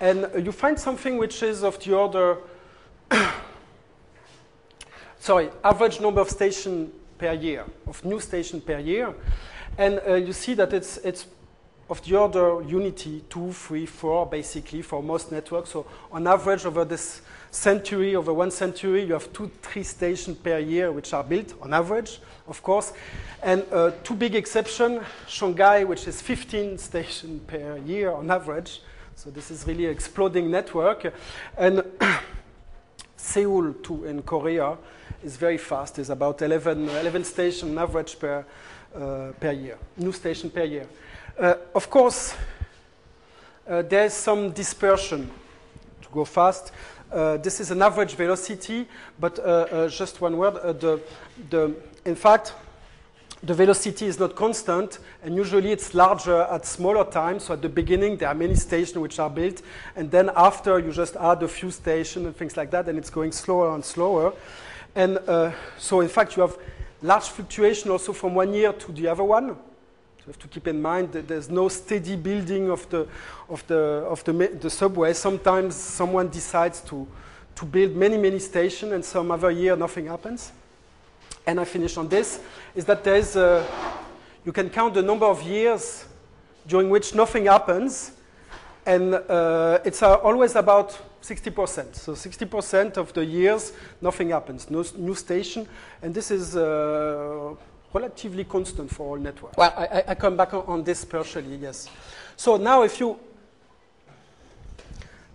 And 0.00 0.28
you 0.44 0.52
find 0.52 0.78
something 0.78 1.18
which 1.18 1.42
is 1.42 1.62
of 1.62 1.82
the 1.82 1.94
order 1.94 2.38
sorry, 5.24 5.48
average 5.64 6.00
number 6.00 6.20
of 6.20 6.28
stations 6.28 6.90
per 7.16 7.32
year, 7.32 7.64
of 7.86 8.04
new 8.04 8.20
stations 8.20 8.62
per 8.62 8.78
year. 8.78 9.14
And 9.78 9.98
uh, 10.06 10.14
you 10.16 10.34
see 10.34 10.52
that 10.52 10.74
it's, 10.74 10.98
it's 10.98 11.26
of 11.88 12.04
the 12.04 12.18
order 12.18 12.60
unity, 12.60 13.24
two, 13.30 13.50
three, 13.52 13.86
four, 13.86 14.26
basically, 14.26 14.82
for 14.82 15.02
most 15.02 15.32
networks. 15.32 15.70
So 15.70 15.86
on 16.12 16.26
average, 16.26 16.66
over 16.66 16.84
this 16.84 17.22
century, 17.50 18.14
over 18.14 18.34
one 18.34 18.50
century, 18.50 19.04
you 19.04 19.14
have 19.14 19.32
two, 19.32 19.50
three 19.62 19.82
stations 19.82 20.36
per 20.36 20.58
year 20.58 20.92
which 20.92 21.14
are 21.14 21.24
built, 21.24 21.54
on 21.62 21.72
average, 21.72 22.20
of 22.46 22.62
course. 22.62 22.92
And 23.42 23.64
uh, 23.72 23.92
two 24.02 24.16
big 24.16 24.34
exceptions, 24.34 25.02
Shanghai, 25.26 25.84
which 25.84 26.06
is 26.06 26.20
15 26.20 26.76
stations 26.88 27.40
per 27.46 27.78
year 27.78 28.12
on 28.12 28.30
average. 28.30 28.82
So 29.16 29.30
this 29.30 29.50
is 29.50 29.66
really 29.66 29.86
an 29.86 29.92
exploding 29.92 30.50
network. 30.50 31.14
And 31.56 31.82
Seoul, 33.34 33.72
too, 33.82 34.04
in 34.04 34.22
Korea, 34.22 34.76
is 35.24 35.36
very 35.36 35.58
fast. 35.58 35.98
It's 35.98 36.08
about 36.08 36.40
11, 36.40 36.88
11 36.88 37.24
stations 37.24 37.76
average 37.76 38.16
per, 38.16 38.44
uh, 38.94 39.32
per 39.40 39.50
year, 39.50 39.76
new 39.96 40.12
station 40.12 40.50
per 40.50 40.62
year. 40.62 40.86
Uh, 41.36 41.54
of 41.74 41.90
course, 41.90 42.36
uh, 43.68 43.82
there's 43.82 44.12
some 44.12 44.52
dispersion 44.52 45.28
to 46.02 46.08
go 46.12 46.24
fast. 46.24 46.70
Uh, 47.10 47.36
this 47.38 47.58
is 47.58 47.72
an 47.72 47.82
average 47.82 48.14
velocity, 48.14 48.86
but 49.18 49.40
uh, 49.40 49.42
uh, 49.42 49.88
just 49.88 50.20
one 50.20 50.36
word. 50.36 50.54
the, 50.78 51.00
the, 51.50 51.74
in 52.04 52.14
fact, 52.14 52.52
the 53.42 53.54
velocity 53.54 54.06
is 54.06 54.18
not 54.18 54.34
constant, 54.36 54.98
and 55.22 55.34
usually 55.34 55.70
it's 55.70 55.94
larger 55.94 56.42
at 56.42 56.64
smaller 56.64 57.04
times. 57.04 57.44
So 57.44 57.54
at 57.54 57.62
the 57.62 57.68
beginning, 57.68 58.16
there 58.16 58.28
are 58.28 58.34
many 58.34 58.54
stations 58.54 58.96
which 58.96 59.18
are 59.18 59.30
built, 59.30 59.62
and 59.96 60.10
then 60.10 60.30
after, 60.34 60.78
you 60.78 60.92
just 60.92 61.16
add 61.16 61.42
a 61.42 61.48
few 61.48 61.70
stations 61.70 62.26
and 62.26 62.36
things 62.36 62.56
like 62.56 62.70
that, 62.70 62.88
and 62.88 62.98
it's 62.98 63.10
going 63.10 63.32
slower 63.32 63.74
and 63.74 63.84
slower. 63.84 64.32
And 64.94 65.18
uh, 65.26 65.52
so, 65.78 66.00
in 66.00 66.08
fact, 66.08 66.36
you 66.36 66.42
have 66.42 66.56
large 67.02 67.24
fluctuation 67.24 67.90
also 67.90 68.12
from 68.12 68.34
one 68.34 68.54
year 68.54 68.72
to 68.72 68.92
the 68.92 69.08
other 69.08 69.24
one. 69.24 69.48
So 69.48 69.54
you 70.26 70.32
have 70.32 70.38
to 70.38 70.48
keep 70.48 70.66
in 70.68 70.80
mind 70.80 71.12
that 71.12 71.28
there's 71.28 71.50
no 71.50 71.68
steady 71.68 72.16
building 72.16 72.70
of 72.70 72.88
the, 72.88 73.06
of 73.50 73.66
the, 73.66 73.76
of 73.76 74.24
the, 74.24 74.32
the 74.32 74.70
subway. 74.70 75.12
Sometimes 75.12 75.74
someone 75.74 76.28
decides 76.28 76.80
to, 76.82 77.06
to 77.56 77.64
build 77.66 77.94
many, 77.94 78.16
many 78.16 78.38
stations, 78.38 78.92
and 78.92 79.04
some 79.04 79.30
other 79.30 79.50
year 79.50 79.76
nothing 79.76 80.06
happens. 80.06 80.52
And 81.46 81.60
I 81.60 81.64
finish 81.64 81.96
on 81.96 82.08
this, 82.08 82.40
is 82.74 82.84
that 82.86 83.04
there's 83.04 83.36
a, 83.36 83.66
you 84.44 84.52
can 84.52 84.70
count 84.70 84.94
the 84.94 85.02
number 85.02 85.26
of 85.26 85.42
years 85.42 86.04
during 86.66 86.88
which 86.90 87.14
nothing 87.14 87.46
happens, 87.46 88.12
and 88.86 89.14
uh, 89.14 89.78
it's 89.84 90.02
uh, 90.02 90.14
always 90.16 90.56
about 90.56 90.98
60%. 91.22 91.94
So 91.94 92.12
60% 92.12 92.96
of 92.96 93.12
the 93.12 93.24
years, 93.24 93.72
nothing 94.00 94.30
happens, 94.30 94.70
no 94.70 94.84
new 94.96 95.14
station, 95.14 95.66
and 96.02 96.14
this 96.14 96.30
is 96.30 96.56
uh, 96.56 97.54
relatively 97.92 98.44
constant 98.44 98.90
for 98.90 99.16
all 99.16 99.16
networks. 99.22 99.56
Well, 99.56 99.72
I, 99.76 100.04
I- 100.08 100.14
come 100.14 100.36
back 100.36 100.52
on 100.54 100.82
this 100.84 101.04
partially, 101.04 101.56
yes. 101.56 101.88
So 102.36 102.56
now 102.56 102.82
if 102.82 103.00
you 103.00 103.18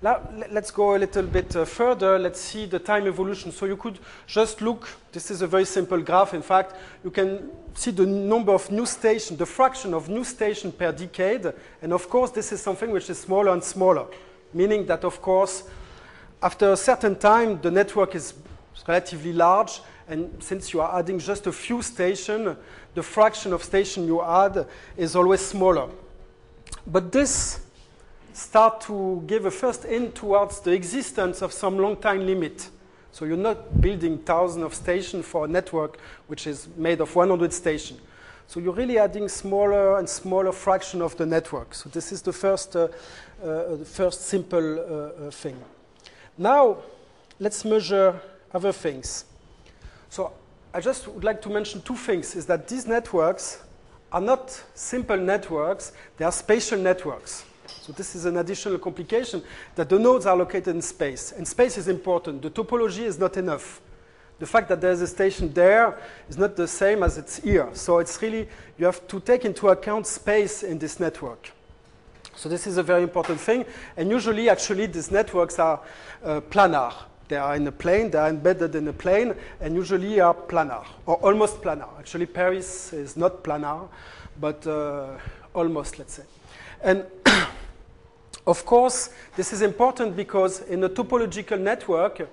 now, 0.01 0.21
let's 0.49 0.71
go 0.71 0.95
a 0.95 0.97
little 0.97 1.23
bit 1.23 1.53
uh, 1.57 1.65
further. 1.65 2.17
Let's 2.17 2.39
see 2.39 2.65
the 2.65 2.79
time 2.79 3.05
evolution. 3.05 3.51
So 3.51 3.65
you 3.65 3.75
could 3.75 3.99
just 4.27 4.61
look. 4.61 4.87
This 5.11 5.29
is 5.29 5.41
a 5.41 5.47
very 5.47 5.65
simple 5.65 5.99
graph. 6.01 6.33
In 6.33 6.41
fact, 6.41 6.73
you 7.03 7.11
can 7.11 7.49
see 7.73 7.91
the 7.91 8.05
number 8.05 8.53
of 8.53 8.71
new 8.71 8.85
stations, 8.85 9.37
the 9.37 9.45
fraction 9.45 9.93
of 9.93 10.07
new 10.07 10.23
stations 10.23 10.73
per 10.73 10.93
decade. 10.93 11.51
And 11.81 11.91
of 11.91 12.09
course, 12.09 12.31
this 12.31 12.53
is 12.53 12.61
something 12.61 12.91
which 12.91 13.09
is 13.09 13.19
smaller 13.19 13.51
and 13.51 13.61
smaller, 13.61 14.05
meaning 14.53 14.85
that, 14.85 15.03
of 15.03 15.21
course, 15.21 15.63
after 16.41 16.71
a 16.71 16.77
certain 16.77 17.17
time, 17.17 17.59
the 17.61 17.69
network 17.69 18.15
is 18.15 18.35
relatively 18.87 19.33
large. 19.33 19.81
And 20.07 20.41
since 20.41 20.71
you 20.71 20.79
are 20.79 20.97
adding 20.97 21.19
just 21.19 21.45
a 21.45 21.51
few 21.51 21.81
stations, 21.81 22.55
the 22.95 23.03
fraction 23.03 23.51
of 23.51 23.65
station 23.65 24.07
you 24.07 24.21
add 24.21 24.65
is 24.95 25.17
always 25.17 25.41
smaller. 25.41 25.89
But 26.87 27.11
this 27.11 27.59
start 28.39 28.81
to 28.81 29.21
give 29.27 29.45
a 29.45 29.51
first 29.51 29.83
hint 29.83 30.15
towards 30.15 30.61
the 30.61 30.71
existence 30.71 31.41
of 31.41 31.51
some 31.51 31.77
long 31.77 31.97
time 31.97 32.25
limit. 32.25 32.69
So 33.11 33.25
you're 33.25 33.37
not 33.37 33.81
building 33.81 34.19
thousands 34.19 34.63
of 34.63 34.73
stations 34.73 35.25
for 35.25 35.45
a 35.45 35.47
network 35.47 35.99
which 36.27 36.47
is 36.47 36.67
made 36.77 37.01
of 37.01 37.15
100 37.15 37.51
stations. 37.51 37.99
So 38.47 38.59
you're 38.59 38.73
really 38.73 38.97
adding 38.97 39.27
smaller 39.27 39.99
and 39.99 40.09
smaller 40.09 40.51
fraction 40.51 41.01
of 41.01 41.15
the 41.17 41.25
network. 41.25 41.75
So 41.75 41.89
this 41.89 42.11
is 42.11 42.21
the 42.21 42.33
first, 42.33 42.75
uh, 42.75 42.87
uh, 43.43 43.75
the 43.75 43.85
first 43.85 44.21
simple 44.21 44.79
uh, 44.79 45.27
uh, 45.27 45.31
thing. 45.31 45.57
Now, 46.37 46.77
let's 47.39 47.63
measure 47.65 48.19
other 48.53 48.71
things. 48.71 49.25
So 50.09 50.33
I 50.73 50.79
just 50.79 51.07
would 51.07 51.23
like 51.23 51.41
to 51.43 51.49
mention 51.49 51.81
two 51.81 51.95
things, 51.95 52.35
is 52.35 52.45
that 52.47 52.67
these 52.67 52.87
networks 52.87 53.61
are 54.11 54.21
not 54.21 54.63
simple 54.73 55.17
networks, 55.17 55.91
they 56.17 56.25
are 56.25 56.31
spatial 56.31 56.79
networks. 56.79 57.45
So 57.81 57.93
this 57.93 58.15
is 58.15 58.25
an 58.25 58.37
additional 58.37 58.77
complication 58.77 59.41
that 59.75 59.89
the 59.89 59.99
nodes 59.99 60.25
are 60.25 60.35
located 60.35 60.75
in 60.75 60.81
space. 60.81 61.31
And 61.31 61.47
space 61.47 61.77
is 61.77 61.87
important. 61.87 62.41
The 62.41 62.49
topology 62.49 63.03
is 63.03 63.19
not 63.19 63.37
enough. 63.37 63.81
The 64.39 64.45
fact 64.45 64.69
that 64.69 64.79
there's 64.79 65.01
a 65.01 65.07
station 65.07 65.53
there 65.53 65.97
is 66.29 66.37
not 66.37 66.55
the 66.55 66.67
same 66.67 67.03
as 67.03 67.17
it's 67.17 67.37
here. 67.37 67.69
So 67.73 67.99
it's 67.99 68.21
really, 68.21 68.47
you 68.77 68.85
have 68.85 69.05
to 69.07 69.19
take 69.19 69.43
into 69.43 69.67
account 69.67 70.07
space 70.07 70.63
in 70.63 70.79
this 70.79 70.99
network. 70.99 71.51
So 72.35 72.47
this 72.47 72.65
is 72.67 72.77
a 72.77 72.83
very 72.83 73.03
important 73.03 73.39
thing. 73.39 73.65
And 73.97 74.09
usually, 74.09 74.49
actually, 74.49 74.85
these 74.85 75.11
networks 75.11 75.59
are 75.59 75.81
uh, 76.23 76.39
planar. 76.39 76.93
They 77.27 77.35
are 77.35 77.55
in 77.55 77.67
a 77.67 77.71
plane, 77.71 78.09
they 78.09 78.17
are 78.17 78.29
embedded 78.29 78.73
in 78.75 78.87
a 78.87 78.93
plane, 78.93 79.35
and 79.61 79.75
usually 79.75 80.19
are 80.19 80.33
planar, 80.33 80.83
or 81.05 81.15
almost 81.17 81.61
planar. 81.61 81.89
Actually, 81.99 82.25
Paris 82.25 82.91
is 82.91 83.15
not 83.15 83.43
planar, 83.43 83.87
but 84.39 84.65
uh, 84.65 85.09
almost, 85.53 85.99
let's 85.99 86.15
say. 86.15 86.23
And 86.81 87.05
of 88.49 88.65
course, 88.65 89.11
this 89.35 89.53
is 89.53 89.61
important 89.61 90.15
because 90.15 90.61
in 90.61 90.83
a 90.83 90.89
topological 90.89 91.59
network, 91.59 92.27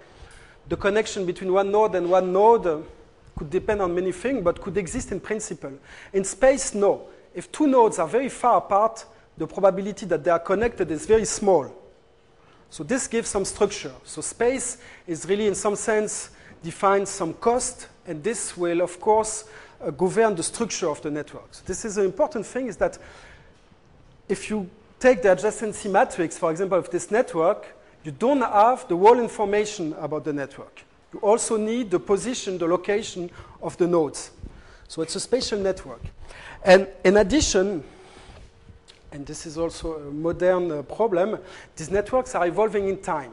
the 0.67 0.77
connection 0.77 1.27
between 1.27 1.53
one 1.53 1.71
node 1.71 1.95
and 1.95 2.11
one 2.11 2.33
node 2.33 2.87
could 3.37 3.51
depend 3.51 3.83
on 3.83 3.95
many 3.95 4.13
things, 4.13 4.43
but 4.43 4.61
could 4.61 4.79
exist 4.79 5.13
in 5.13 5.21
principle. 5.21 5.73
In 6.15 6.25
space, 6.25 6.75
no. 6.75 7.09
If 7.35 7.53
two 7.53 7.67
nodes 7.67 7.99
are 7.99 8.09
very 8.09 8.31
far 8.31 8.57
apart, 8.57 9.05
the 9.37 9.47
probability 9.47 10.07
that 10.07 10.25
they 10.25 10.31
are 10.31 10.39
connected 10.39 10.91
is 10.91 11.05
very 11.05 11.27
small. 11.27 11.71
So 12.71 12.83
this 12.83 13.07
gives 13.07 13.29
some 13.29 13.45
structure. 13.45 13.93
So 14.05 14.23
space 14.23 14.79
is 15.07 15.27
really, 15.29 15.47
in 15.47 15.55
some 15.55 15.77
sense, 15.77 16.31
defines 16.63 17.11
some 17.11 17.35
cost, 17.35 17.89
and 18.07 18.25
this 18.25 18.57
will, 18.57 18.81
of 18.81 18.99
course, 19.01 19.45
uh, 19.83 19.91
govern 19.91 20.35
the 20.35 20.43
structure 20.43 20.89
of 20.89 21.03
the 21.03 21.11
network. 21.11 21.49
So 21.51 21.63
this 21.67 21.85
is 21.85 21.99
an 21.99 22.07
important 22.07 22.47
thing: 22.47 22.69
is 22.69 22.79
that 22.79 22.99
if 24.31 24.49
you 24.49 24.69
take 24.99 25.23
the 25.23 25.29
adjacency 25.29 25.91
matrix, 25.91 26.39
for 26.39 26.51
example, 26.51 26.79
of 26.79 26.91
this 26.91 27.11
network, 27.11 27.67
you 28.05 28.13
don't 28.13 28.41
have 28.41 28.87
the 28.89 28.97
whole 28.97 29.19
information 29.19 29.93
about 29.95 30.25
the 30.25 30.33
network. 30.33 30.83
You 31.13 31.21
also 31.21 31.57
need 31.57 31.91
the 31.91 31.99
position, 31.99 32.59
the 32.59 32.67
location 32.67 33.31
of 33.63 33.77
the 33.79 33.87
nodes. 33.87 34.31
So 34.89 35.03
it's 35.03 35.17
a 35.17 35.21
spatial 35.21 35.59
network. 35.59 36.01
And 36.65 36.89
in 37.05 37.17
addition, 37.17 37.83
and 39.13 39.27
this 39.27 39.47
is 39.47 39.59
also 39.59 39.95
a 39.95 40.11
modern 40.13 40.71
uh, 40.71 40.83
problem, 40.83 41.39
these 41.75 41.91
networks 41.91 42.35
are 42.35 42.47
evolving 42.47 42.89
in 42.89 42.99
time. 42.99 43.33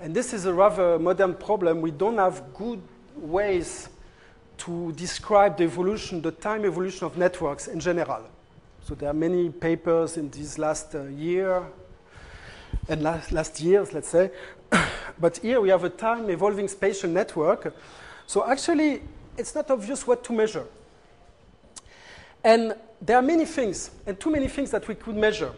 And 0.00 0.14
this 0.14 0.34
is 0.34 0.44
a 0.44 0.52
rather 0.52 0.98
modern 0.98 1.34
problem. 1.34 1.80
We 1.80 1.90
don't 1.90 2.18
have 2.18 2.42
good 2.54 2.82
ways 3.16 3.88
to 4.58 4.92
describe 4.92 5.56
the 5.56 5.64
evolution, 5.64 6.20
the 6.20 6.32
time 6.32 6.64
evolution 6.64 7.06
of 7.06 7.16
networks 7.16 7.68
in 7.68 7.80
general. 7.80 8.24
So 8.86 8.94
there 8.94 9.10
are 9.10 9.14
many 9.14 9.50
papers 9.50 10.16
in 10.16 10.30
this 10.30 10.58
last 10.58 10.94
uh, 10.94 11.06
year 11.06 11.60
and 12.88 13.02
last, 13.02 13.32
last 13.32 13.60
years, 13.60 13.92
let's 13.92 14.06
say. 14.06 14.30
but 15.18 15.38
here 15.38 15.60
we 15.60 15.70
have 15.70 15.82
a 15.82 15.90
time 15.90 16.30
evolving 16.30 16.68
spatial 16.68 17.10
network. 17.10 17.74
So 18.28 18.48
actually, 18.48 19.02
it's 19.36 19.56
not 19.56 19.72
obvious 19.72 20.06
what 20.06 20.22
to 20.22 20.32
measure. 20.32 20.66
And 22.44 22.76
there 23.02 23.16
are 23.16 23.22
many 23.22 23.44
things, 23.44 23.90
and 24.06 24.20
too 24.20 24.30
many 24.30 24.46
things 24.46 24.70
that 24.70 24.86
we 24.86 24.94
could 24.94 25.16
measure. 25.16 25.50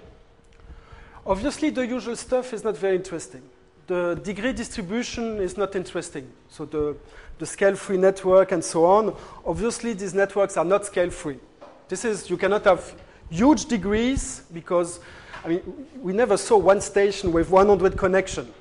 Obviously, 1.26 1.68
the 1.68 1.86
usual 1.86 2.16
stuff 2.16 2.54
is 2.54 2.64
not 2.64 2.78
very 2.78 2.96
interesting. 2.96 3.42
The 3.88 4.18
degree 4.24 4.54
distribution 4.54 5.36
is 5.36 5.58
not 5.58 5.76
interesting. 5.76 6.32
So 6.48 6.64
the, 6.64 6.96
the 7.38 7.44
scale-free 7.44 7.98
network 7.98 8.52
and 8.52 8.64
so 8.64 8.86
on. 8.86 9.14
Obviously, 9.44 9.92
these 9.92 10.14
networks 10.14 10.56
are 10.56 10.64
not 10.64 10.86
scale-free. 10.86 11.36
This 11.88 12.06
is, 12.06 12.30
you 12.30 12.38
cannot 12.38 12.64
have 12.64 12.94
huge 13.30 13.66
degrees 13.66 14.42
because, 14.52 15.00
I 15.44 15.48
mean, 15.48 15.86
we 16.00 16.12
never 16.12 16.36
saw 16.36 16.56
one 16.56 16.80
station 16.80 17.32
with 17.32 17.50
100 17.50 17.96
connection. 17.96 18.52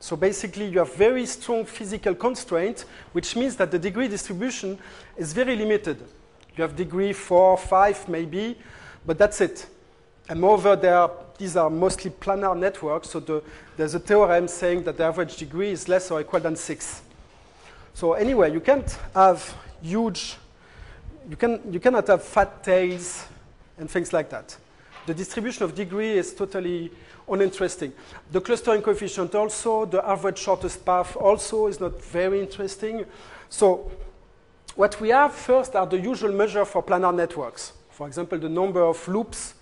So 0.00 0.16
basically, 0.16 0.68
you 0.68 0.80
have 0.80 0.94
very 0.94 1.24
strong 1.26 1.64
physical 1.64 2.14
constraint, 2.14 2.84
which 3.12 3.36
means 3.36 3.56
that 3.56 3.70
the 3.70 3.78
degree 3.78 4.08
distribution 4.08 4.78
is 5.16 5.32
very 5.32 5.56
limited. 5.56 5.98
You 6.56 6.62
have 6.62 6.76
degree 6.76 7.12
four, 7.12 7.56
five, 7.56 8.06
maybe, 8.08 8.56
but 9.06 9.18
that's 9.18 9.40
it. 9.40 9.66
And 10.28 10.40
moreover, 10.40 10.78
are, 10.88 11.10
these 11.38 11.56
are 11.56 11.68
mostly 11.68 12.10
planar 12.10 12.56
networks, 12.56 13.10
so 13.10 13.20
the, 13.20 13.42
there's 13.76 13.94
a 13.94 13.98
theorem 13.98 14.48
saying 14.48 14.84
that 14.84 14.96
the 14.96 15.04
average 15.04 15.36
degree 15.36 15.70
is 15.70 15.88
less 15.88 16.10
or 16.10 16.20
equal 16.20 16.40
than 16.40 16.56
six. 16.56 17.02
So 17.94 18.14
anyway, 18.14 18.52
you 18.52 18.60
can't 18.60 18.98
have 19.14 19.54
huge, 19.82 20.36
you, 21.28 21.36
can, 21.36 21.60
you 21.70 21.80
cannot 21.80 22.06
have 22.08 22.22
fat 22.22 22.62
tails 22.62 23.26
and 23.78 23.90
things 23.90 24.12
like 24.12 24.30
that. 24.30 24.56
The 25.06 25.14
distribution 25.14 25.64
of 25.64 25.74
degree 25.74 26.12
is 26.12 26.34
totally 26.34 26.90
uninteresting. 27.28 27.92
The 28.32 28.40
clustering 28.40 28.82
coefficient 28.82 29.34
also, 29.34 29.84
the 29.84 30.06
average 30.06 30.38
shortest 30.38 30.84
path 30.84 31.16
also 31.16 31.66
is 31.66 31.80
not 31.80 32.02
very 32.02 32.40
interesting. 32.40 33.04
So 33.50 33.90
what 34.76 35.00
we 35.00 35.10
have 35.10 35.34
first 35.34 35.76
are 35.76 35.86
the 35.86 35.98
usual 35.98 36.32
measure 36.32 36.64
for 36.64 36.82
planar 36.82 37.14
networks. 37.14 37.72
For 37.90 38.06
example, 38.06 38.38
the 38.38 38.48
number 38.48 38.82
of 38.82 39.06
loops, 39.06 39.54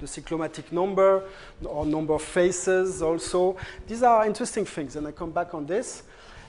the 0.00 0.06
cyclomatic 0.06 0.72
number, 0.72 1.22
or 1.64 1.86
number 1.86 2.14
of 2.14 2.22
faces 2.22 3.02
also. 3.02 3.56
These 3.86 4.02
are 4.02 4.26
interesting 4.26 4.64
things, 4.64 4.96
and 4.96 5.06
I 5.06 5.12
come 5.12 5.30
back 5.30 5.54
on 5.54 5.66
this. 5.66 6.02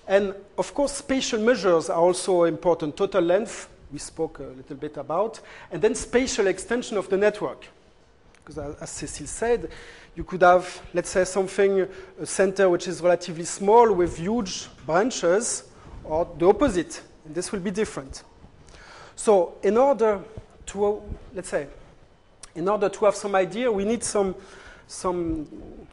And 0.07 0.33
of 0.57 0.73
course, 0.73 0.93
spatial 0.93 1.39
measures 1.39 1.89
are 1.89 1.99
also 1.99 2.43
important. 2.45 2.97
Total 2.97 3.21
length, 3.21 3.69
we 3.91 3.99
spoke 3.99 4.39
a 4.39 4.43
little 4.43 4.75
bit 4.75 4.97
about, 4.97 5.39
and 5.71 5.81
then 5.81 5.95
spatial 5.95 6.47
extension 6.47 6.97
of 6.97 7.09
the 7.09 7.17
network. 7.17 7.67
Because 8.43 8.57
as 8.81 8.89
Cecile 8.89 9.27
said, 9.27 9.69
you 10.15 10.23
could 10.23 10.41
have, 10.41 10.81
let's 10.93 11.09
say, 11.09 11.23
something, 11.23 11.87
a 12.19 12.25
center 12.25 12.69
which 12.69 12.87
is 12.87 13.01
relatively 13.01 13.45
small 13.45 13.93
with 13.93 14.17
huge 14.17 14.67
branches, 14.85 15.63
or 16.03 16.27
the 16.37 16.47
opposite, 16.47 17.01
and 17.25 17.35
this 17.35 17.51
will 17.51 17.59
be 17.59 17.71
different. 17.71 18.23
So 19.15 19.53
in 19.61 19.77
order 19.77 20.21
to, 20.67 21.01
let's 21.33 21.49
say, 21.49 21.67
in 22.55 22.67
order 22.67 22.89
to 22.89 23.05
have 23.05 23.15
some 23.15 23.35
idea, 23.35 23.71
we 23.71 23.85
need 23.85 24.03
some, 24.03 24.35
some 24.87 25.47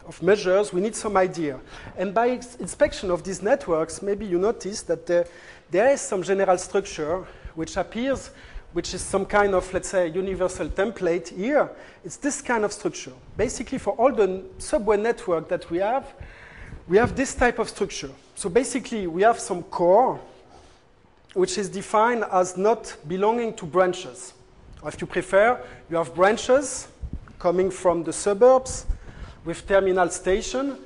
of 0.07 0.21
measures, 0.23 0.73
we 0.73 0.81
need 0.81 0.97
some 0.97 1.17
idea. 1.17 1.61
And 1.97 2.15
by 2.15 2.41
inspection 2.59 3.11
of 3.11 3.23
these 3.23 3.43
networks, 3.43 4.03
maybe 4.03 4.27
you 4.27 4.39
notice 4.39 4.83
that 4.83 5.07
there, 5.07 5.27
there 5.71 5.91
is 5.91 6.01
some 6.01 6.23
general 6.23 6.59
structure 6.59 7.27
which 7.59 7.77
appears, 7.77 8.31
which 8.73 8.95
is 8.95 9.03
some 9.03 9.27
kind 9.27 9.53
of, 9.53 9.75
let's 9.75 9.89
say, 9.89 10.07
universal 10.07 10.69
template 10.69 11.37
here. 11.37 11.69
It's 12.05 12.17
this 12.17 12.41
kind 12.41 12.65
of 12.65 12.73
structure. 12.73 13.11
Basically, 13.37 13.79
for 13.79 13.95
all 13.95 14.13
the 14.13 14.45
subway 14.59 14.97
network 14.97 15.49
that 15.49 15.69
we 15.69 15.79
have, 15.79 16.07
we 16.87 16.99
have 16.99 17.17
this 17.17 17.35
type 17.35 17.59
of 17.59 17.69
structure. 17.69 18.11
So 18.37 18.49
basically, 18.49 19.09
we 19.09 19.23
have 19.23 19.41
some 19.41 19.65
core, 19.65 20.21
which 21.35 21.59
is 21.59 21.69
defined 21.69 22.25
as 22.31 22.57
not 22.57 22.97
belonging 23.09 23.55
to 23.55 23.67
branches. 23.67 24.35
Or 24.81 24.91
if 24.91 25.01
you 25.01 25.09
prefer, 25.09 25.61
you 25.91 25.97
have 25.97 26.15
branches 26.15 26.87
coming 27.41 27.73
from 27.73 28.05
the 28.05 28.13
suburbs 28.13 28.87
with 29.45 29.67
terminal 29.67 30.11
station. 30.11 30.79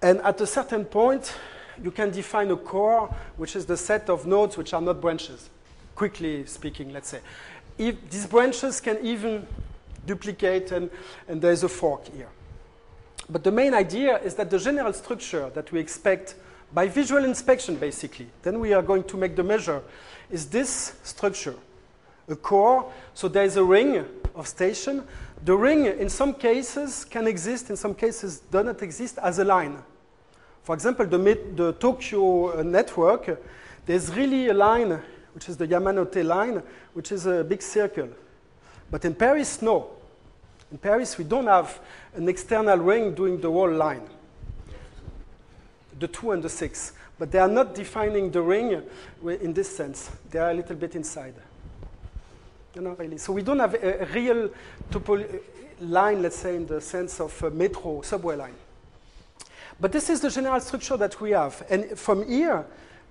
And 0.00 0.20
at 0.20 0.40
a 0.40 0.46
certain 0.46 0.84
point, 0.84 1.34
you 1.82 1.90
can 1.90 2.12
define 2.12 2.52
a 2.52 2.56
core, 2.56 3.12
which 3.36 3.56
is 3.56 3.66
the 3.66 3.76
set 3.76 4.08
of 4.08 4.24
nodes 4.24 4.56
which 4.56 4.72
are 4.72 4.80
not 4.80 5.00
branches, 5.00 5.50
quickly 5.94 6.46
speaking, 6.46 6.92
let's 6.92 7.08
say. 7.08 7.20
If 7.78 8.10
these 8.10 8.26
branches 8.26 8.80
can 8.80 8.98
even 9.04 9.46
duplicate, 10.06 10.72
and, 10.72 10.90
and 11.28 11.40
there's 11.40 11.62
a 11.62 11.68
fork 11.68 12.06
here. 12.14 12.28
But 13.28 13.42
the 13.42 13.50
main 13.50 13.74
idea 13.74 14.18
is 14.18 14.34
that 14.34 14.50
the 14.50 14.58
general 14.58 14.92
structure 14.92 15.50
that 15.54 15.72
we 15.72 15.80
expect 15.80 16.34
by 16.72 16.88
visual 16.88 17.24
inspection, 17.24 17.76
basically, 17.76 18.28
then 18.42 18.60
we 18.60 18.72
are 18.72 18.82
going 18.82 19.04
to 19.04 19.16
make 19.16 19.36
the 19.36 19.42
measure, 19.42 19.80
is 20.30 20.46
this 20.46 20.94
structure, 21.04 21.54
a 22.28 22.36
core. 22.36 22.90
So 23.14 23.28
there 23.28 23.44
is 23.44 23.56
a 23.56 23.64
ring 23.64 24.04
of 24.34 24.48
station. 24.48 25.04
The 25.44 25.56
ring, 25.56 25.86
in 25.86 26.08
some 26.08 26.34
cases, 26.34 27.04
can 27.04 27.26
exist, 27.26 27.70
in 27.70 27.76
some 27.76 27.94
cases, 27.94 28.40
does 28.50 28.64
not 28.64 28.82
exist 28.82 29.18
as 29.22 29.38
a 29.38 29.44
line. 29.44 29.82
For 30.62 30.74
example, 30.74 31.06
the, 31.06 31.18
the 31.54 31.72
Tokyo 31.74 32.58
uh, 32.58 32.62
network, 32.62 33.38
there's 33.86 34.12
really 34.14 34.48
a 34.48 34.54
line, 34.54 35.00
which 35.34 35.48
is 35.48 35.56
the 35.56 35.66
Yamanote 35.66 36.24
line, 36.24 36.62
which 36.92 37.12
is 37.12 37.26
a 37.26 37.44
big 37.44 37.60
circle. 37.60 38.08
But 38.90 39.04
in 39.04 39.14
Paris, 39.14 39.60
no. 39.60 39.90
In 40.70 40.78
Paris, 40.78 41.18
we 41.18 41.24
don't 41.24 41.46
have 41.46 41.78
an 42.14 42.28
external 42.28 42.78
ring 42.78 43.14
doing 43.14 43.40
the 43.40 43.50
whole 43.50 43.70
line, 43.70 44.02
the 45.98 46.08
2 46.08 46.32
and 46.32 46.42
the 46.42 46.48
6. 46.48 46.92
But 47.18 47.30
they 47.30 47.38
are 47.38 47.48
not 47.48 47.74
defining 47.74 48.30
the 48.30 48.42
ring 48.42 48.82
in 49.24 49.52
this 49.52 49.74
sense. 49.74 50.10
They 50.30 50.38
are 50.38 50.50
a 50.50 50.54
little 50.54 50.76
bit 50.76 50.96
inside. 50.96 51.34
Not 52.74 52.98
really. 52.98 53.18
So 53.18 53.32
we 53.32 53.42
don't 53.42 53.60
have 53.60 53.74
a, 53.74 54.06
real 54.12 54.50
line, 55.80 56.22
let's 56.22 56.36
say, 56.36 56.56
in 56.56 56.66
the 56.66 56.80
sense 56.80 57.20
of 57.20 57.40
a 57.42 57.50
metro, 57.50 58.02
subway 58.02 58.36
line. 58.36 58.54
But 59.80 59.92
this 59.92 60.10
is 60.10 60.20
the 60.20 60.30
general 60.30 60.60
structure 60.60 60.96
that 60.96 61.20
we 61.20 61.30
have. 61.30 61.64
And 61.70 61.96
from 61.98 62.26
here, 62.28 62.64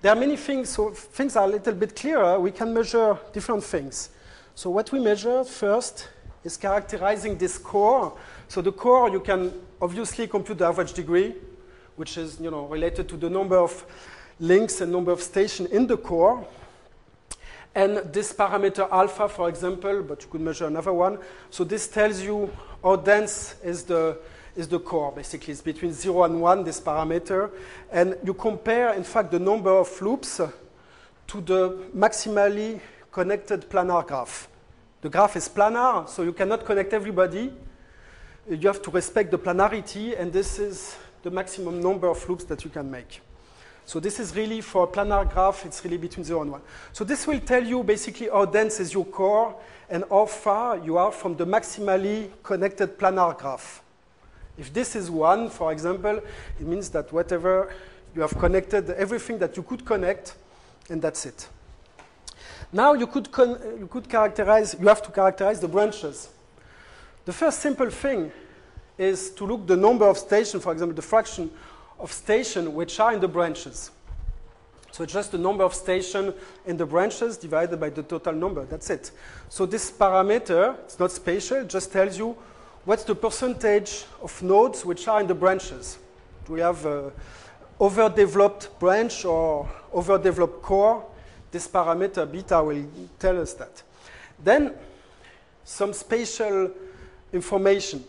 there 0.04 0.12
are 0.12 0.20
many 0.20 0.36
things, 0.36 0.68
so 0.68 0.90
things 0.90 1.34
are 1.34 1.44
a 1.44 1.50
little 1.50 1.72
bit 1.72 1.96
clearer. 1.96 2.38
We 2.38 2.50
can 2.50 2.74
measure 2.74 3.18
different 3.32 3.64
things. 3.64 4.10
So 4.54 4.68
what 4.68 4.92
we 4.92 5.00
measure 5.00 5.44
first 5.44 6.10
is 6.44 6.58
characterizing 6.58 7.38
this 7.38 7.56
core. 7.56 8.14
So 8.48 8.60
the 8.60 8.70
core, 8.70 9.08
you 9.08 9.20
can 9.20 9.50
obviously 9.80 10.26
compute 10.26 10.58
the 10.58 10.66
average 10.66 10.92
degree, 10.92 11.34
which 11.96 12.18
is 12.18 12.38
you 12.38 12.50
know, 12.50 12.66
related 12.66 13.08
to 13.08 13.16
the 13.16 13.30
number 13.30 13.56
of 13.56 13.82
links 14.38 14.82
and 14.82 14.92
number 14.92 15.10
of 15.10 15.22
stations 15.22 15.70
in 15.70 15.86
the 15.86 15.96
core. 15.96 16.46
And 17.74 17.96
this 18.12 18.30
parameter 18.30 18.86
alpha, 18.92 19.26
for 19.26 19.48
example, 19.48 20.02
but 20.02 20.20
you 20.20 20.28
could 20.28 20.42
measure 20.42 20.66
another 20.66 20.92
one. 20.92 21.18
So 21.48 21.64
this 21.64 21.88
tells 21.88 22.20
you 22.20 22.54
how 22.82 22.96
dense 22.96 23.54
is 23.64 23.84
the, 23.84 24.18
is 24.56 24.68
the 24.68 24.78
core, 24.78 25.12
basically. 25.12 25.52
It's 25.52 25.62
between 25.62 25.92
0 25.92 26.24
and 26.24 26.40
1, 26.40 26.64
this 26.64 26.80
parameter. 26.80 27.50
And 27.90 28.16
you 28.24 28.34
compare, 28.34 28.94
in 28.94 29.04
fact, 29.04 29.30
the 29.30 29.38
number 29.38 29.70
of 29.70 30.00
loops 30.00 30.40
to 31.26 31.40
the 31.40 31.78
maximally 31.96 32.80
connected 33.12 33.68
planar 33.68 34.06
graph. 34.06 34.48
The 35.00 35.08
graph 35.08 35.36
is 35.36 35.48
planar, 35.48 36.08
so 36.08 36.22
you 36.22 36.32
cannot 36.32 36.64
connect 36.64 36.92
everybody. 36.92 37.52
You 38.48 38.68
have 38.68 38.82
to 38.82 38.90
respect 38.90 39.30
the 39.30 39.38
planarity, 39.38 40.18
and 40.18 40.32
this 40.32 40.58
is 40.58 40.96
the 41.22 41.30
maximum 41.30 41.80
number 41.80 42.08
of 42.08 42.28
loops 42.28 42.44
that 42.44 42.64
you 42.64 42.70
can 42.70 42.90
make. 42.90 43.20
So 43.86 44.00
this 44.00 44.18
is 44.18 44.34
really 44.34 44.62
for 44.62 44.84
a 44.84 44.86
planar 44.86 45.30
graph, 45.30 45.66
it's 45.66 45.84
really 45.84 45.98
between 45.98 46.24
0 46.24 46.42
and 46.42 46.52
1. 46.52 46.60
So 46.92 47.04
this 47.04 47.26
will 47.26 47.40
tell 47.40 47.62
you 47.62 47.82
basically 47.82 48.28
how 48.28 48.46
dense 48.46 48.80
is 48.80 48.94
your 48.94 49.04
core 49.04 49.54
and 49.90 50.04
how 50.08 50.24
far 50.24 50.78
you 50.78 50.96
are 50.96 51.12
from 51.12 51.36
the 51.36 51.46
maximally 51.46 52.30
connected 52.42 52.98
planar 52.98 53.36
graph. 53.36 53.83
If 54.56 54.72
this 54.72 54.94
is 54.94 55.10
1, 55.10 55.50
for 55.50 55.72
example, 55.72 56.20
it 56.60 56.66
means 56.66 56.88
that 56.90 57.12
whatever 57.12 57.74
you 58.14 58.22
have 58.22 58.38
connected, 58.38 58.90
everything 58.90 59.38
that 59.38 59.56
you 59.56 59.62
could 59.62 59.84
connect, 59.84 60.34
and 60.88 61.02
that's 61.02 61.26
it. 61.26 61.48
Now 62.72 62.92
you 62.92 63.06
could, 63.06 63.28
you 63.78 63.88
could 63.90 64.08
characterize, 64.08 64.76
you 64.78 64.86
have 64.88 65.02
to 65.02 65.10
characterize 65.10 65.60
the 65.60 65.68
branches. 65.68 66.28
The 67.24 67.32
first 67.32 67.60
simple 67.60 67.90
thing 67.90 68.30
is 68.98 69.30
to 69.30 69.46
look 69.46 69.66
the 69.66 69.76
number 69.76 70.06
of 70.06 70.18
stations, 70.18 70.62
for 70.62 70.72
example, 70.72 70.94
the 70.94 71.02
fraction 71.02 71.50
of 71.98 72.12
stations 72.12 72.68
which 72.68 73.00
are 73.00 73.12
in 73.12 73.20
the 73.20 73.28
branches. 73.28 73.90
So 74.92 75.02
it's 75.02 75.12
just 75.12 75.32
the 75.32 75.38
number 75.38 75.64
of 75.64 75.74
stations 75.74 76.34
in 76.66 76.76
the 76.76 76.86
branches 76.86 77.36
divided 77.36 77.80
by 77.80 77.90
the 77.90 78.04
total 78.04 78.32
number. 78.32 78.64
That's 78.64 78.90
it. 78.90 79.10
So 79.48 79.66
this 79.66 79.90
parameter, 79.90 80.78
it's 80.84 81.00
not 81.00 81.10
spatial, 81.10 81.64
just 81.64 81.90
tells 81.90 82.16
you 82.16 82.36
what's 82.84 83.04
the 83.04 83.14
percentage 83.14 84.04
of 84.22 84.42
nodes 84.42 84.84
which 84.84 85.08
are 85.08 85.20
in 85.20 85.26
the 85.26 85.34
branches. 85.34 85.98
Do 86.46 86.54
we 86.54 86.60
have 86.60 86.84
an 86.86 87.12
overdeveloped 87.80 88.78
branch 88.78 89.24
or 89.24 89.68
overdeveloped 89.92 90.62
core? 90.62 91.04
this 91.54 91.68
parameter 91.68 92.30
beta 92.30 92.60
will 92.60 92.84
tell 93.16 93.40
us 93.40 93.54
that. 93.54 93.80
Then 94.42 94.72
some 95.62 95.92
spatial 95.92 96.68
information. 97.32 98.04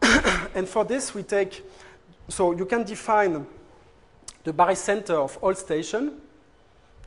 and 0.54 0.66
for 0.66 0.86
this 0.86 1.14
we 1.14 1.22
take, 1.22 1.62
so 2.28 2.52
you 2.52 2.64
can 2.64 2.82
define 2.82 3.46
the 4.42 4.52
barycenter 4.54 5.22
of 5.22 5.36
all 5.42 5.54
station. 5.54 6.18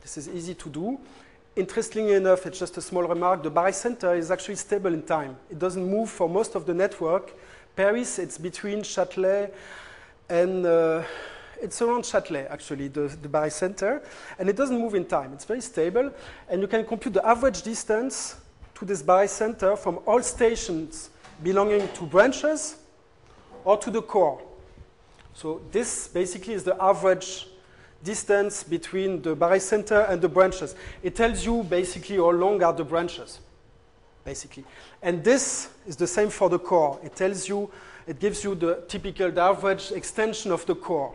This 0.02 0.18
is 0.18 0.28
easy 0.28 0.54
to 0.54 0.68
do. 0.68 1.00
Interestingly 1.56 2.14
enough, 2.14 2.46
it's 2.46 2.58
just 2.58 2.76
a 2.78 2.80
small 2.80 3.04
remark, 3.04 3.44
the 3.44 3.50
barycenter 3.50 4.18
is 4.18 4.32
actually 4.32 4.56
stable 4.56 4.92
in 4.92 5.02
time. 5.02 5.36
It 5.48 5.60
doesn't 5.60 5.88
move 5.88 6.10
for 6.10 6.28
most 6.28 6.56
of 6.56 6.66
the 6.66 6.74
network. 6.74 7.32
Paris, 7.76 8.18
it's 8.18 8.38
between 8.38 8.80
Châtelet 8.80 9.52
and 10.28 10.66
uh, 10.66 11.02
it's 11.62 11.80
around 11.80 12.02
Châtelet, 12.02 12.50
actually, 12.50 12.88
the, 12.88 13.02
the 13.22 13.28
barycenter, 13.28 14.02
and 14.40 14.48
it 14.48 14.56
doesn't 14.56 14.80
move 14.80 14.96
in 14.96 15.04
time. 15.04 15.32
It's 15.32 15.44
very 15.44 15.60
stable, 15.60 16.12
and 16.48 16.60
you 16.60 16.66
can 16.66 16.84
compute 16.84 17.14
the 17.14 17.24
average 17.24 17.62
distance 17.62 18.36
to 18.74 18.84
this 18.84 19.00
barycenter 19.00 19.78
from 19.78 20.00
all 20.06 20.22
stations 20.22 21.10
belonging 21.44 21.88
to 21.94 22.04
branches 22.04 22.78
or 23.64 23.76
to 23.78 23.92
the 23.92 24.02
core. 24.02 24.42
So 25.34 25.60
this 25.70 26.08
basically 26.08 26.54
is 26.54 26.64
the 26.64 26.76
average 26.82 27.46
distance 28.04 28.62
between 28.62 29.22
the 29.22 29.34
barycenter 29.34 30.08
and 30.08 30.20
the 30.20 30.28
branches. 30.28 30.76
It 31.02 31.16
tells 31.16 31.44
you 31.44 31.64
basically 31.64 32.16
how 32.16 32.30
long 32.30 32.62
are 32.62 32.72
the 32.72 32.84
branches, 32.84 33.40
basically. 34.24 34.64
And 35.02 35.24
this 35.24 35.70
is 35.86 35.96
the 35.96 36.06
same 36.06 36.30
for 36.30 36.48
the 36.48 36.58
core. 36.58 37.00
It 37.02 37.16
tells 37.16 37.48
you, 37.48 37.70
it 38.06 38.20
gives 38.20 38.44
you 38.44 38.54
the 38.54 38.84
typical, 38.86 39.30
the 39.30 39.40
average 39.40 39.90
extension 39.92 40.52
of 40.52 40.64
the 40.66 40.74
core. 40.74 41.14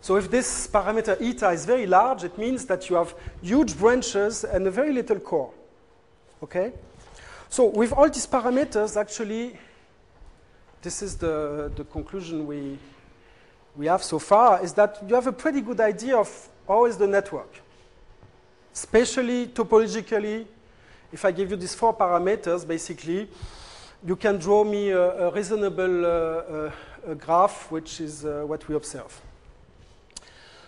So 0.00 0.16
if 0.16 0.30
this 0.30 0.68
parameter 0.68 1.20
eta 1.20 1.50
is 1.50 1.64
very 1.64 1.86
large, 1.86 2.22
it 2.22 2.38
means 2.38 2.66
that 2.66 2.88
you 2.88 2.96
have 2.96 3.14
huge 3.42 3.76
branches 3.76 4.44
and 4.44 4.66
a 4.66 4.70
very 4.70 4.92
little 4.92 5.18
core. 5.18 5.50
Okay? 6.42 6.72
So 7.48 7.64
with 7.64 7.92
all 7.92 8.08
these 8.08 8.26
parameters, 8.26 8.96
actually, 8.96 9.58
this 10.82 11.02
is 11.02 11.16
the, 11.16 11.72
the 11.74 11.84
conclusion 11.84 12.46
we, 12.46 12.78
we 13.78 13.86
have 13.86 14.02
so 14.02 14.18
far, 14.18 14.62
is 14.62 14.72
that 14.72 14.98
you 15.08 15.14
have 15.14 15.28
a 15.28 15.32
pretty 15.32 15.60
good 15.60 15.80
idea 15.80 16.16
of 16.16 16.48
how 16.66 16.84
is 16.84 16.96
the 16.96 17.06
network. 17.06 17.60
Spatially, 18.72 19.46
topologically, 19.46 20.44
if 21.12 21.24
I 21.24 21.30
give 21.30 21.52
you 21.52 21.56
these 21.56 21.76
four 21.76 21.96
parameters, 21.96 22.66
basically, 22.66 23.28
you 24.04 24.16
can 24.16 24.38
draw 24.38 24.64
me 24.64 24.90
a, 24.90 25.28
a 25.28 25.30
reasonable 25.32 26.04
uh, 26.04 26.08
uh, 26.08 26.70
a 27.06 27.14
graph, 27.14 27.70
which 27.70 28.00
is 28.00 28.24
uh, 28.24 28.42
what 28.44 28.66
we 28.68 28.74
observe. 28.74 29.20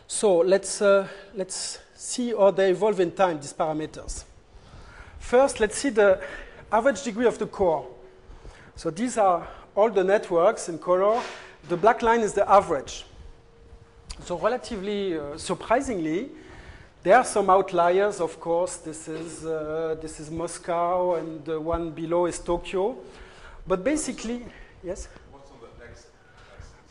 So 0.06 0.38
let's, 0.38 0.80
uh, 0.80 1.08
let's 1.34 1.80
see 1.96 2.30
how 2.30 2.52
they 2.52 2.70
evolve 2.70 3.00
in 3.00 3.10
time, 3.10 3.40
these 3.40 3.52
parameters. 3.52 4.24
First, 5.18 5.58
let's 5.58 5.76
see 5.76 5.90
the 5.90 6.20
average 6.70 7.02
degree 7.02 7.26
of 7.26 7.38
the 7.38 7.46
core. 7.46 7.88
So 8.76 8.90
these 8.90 9.18
are 9.18 9.46
all 9.74 9.90
the 9.90 10.04
networks 10.04 10.68
in 10.68 10.78
color. 10.78 11.20
The 11.68 11.76
black 11.76 12.02
line 12.02 12.20
is 12.20 12.32
the 12.32 12.48
average. 12.50 13.04
So 14.24 14.38
relatively 14.38 15.18
uh, 15.18 15.36
surprisingly, 15.38 16.30
there 17.02 17.16
are 17.16 17.24
some 17.24 17.48
outliers, 17.48 18.20
of 18.20 18.38
course. 18.38 18.76
This 18.76 19.08
is, 19.08 19.46
uh, 19.46 19.96
this 20.02 20.20
is 20.20 20.30
Moscow, 20.30 21.14
and 21.14 21.42
the 21.44 21.58
one 21.58 21.90
below 21.92 22.26
is 22.26 22.38
Tokyo. 22.38 22.98
But 23.66 23.82
basically, 23.82 24.44
yes? 24.82 25.08
What's 25.30 25.50
on 25.50 25.56
the 25.60 25.84
next? 25.84 26.08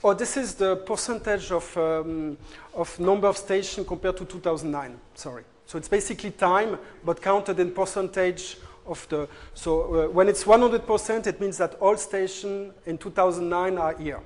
Oh, 0.03 0.13
this 0.15 0.35
is 0.35 0.55
the 0.55 0.77
percentage 0.77 1.51
of, 1.51 1.77
um, 1.77 2.37
of 2.73 2.99
number 2.99 3.27
of 3.27 3.37
stations 3.37 3.87
compared 3.87 4.17
to 4.17 4.25
2009. 4.25 4.99
Sorry. 5.13 5.43
So 5.67 5.77
it's 5.77 5.89
basically 5.89 6.31
time, 6.31 6.79
but 7.05 7.21
counted 7.21 7.59
in 7.59 7.71
percentage 7.71 8.57
of 8.87 9.07
the. 9.09 9.27
So 9.53 10.05
uh, 10.05 10.07
when 10.09 10.27
it's 10.27 10.43
100%, 10.43 11.27
it 11.27 11.39
means 11.39 11.59
that 11.59 11.75
all 11.75 11.95
stations 11.97 12.73
in 12.87 12.97
2009 12.97 13.77
are 13.77 13.95
here. 13.95 14.21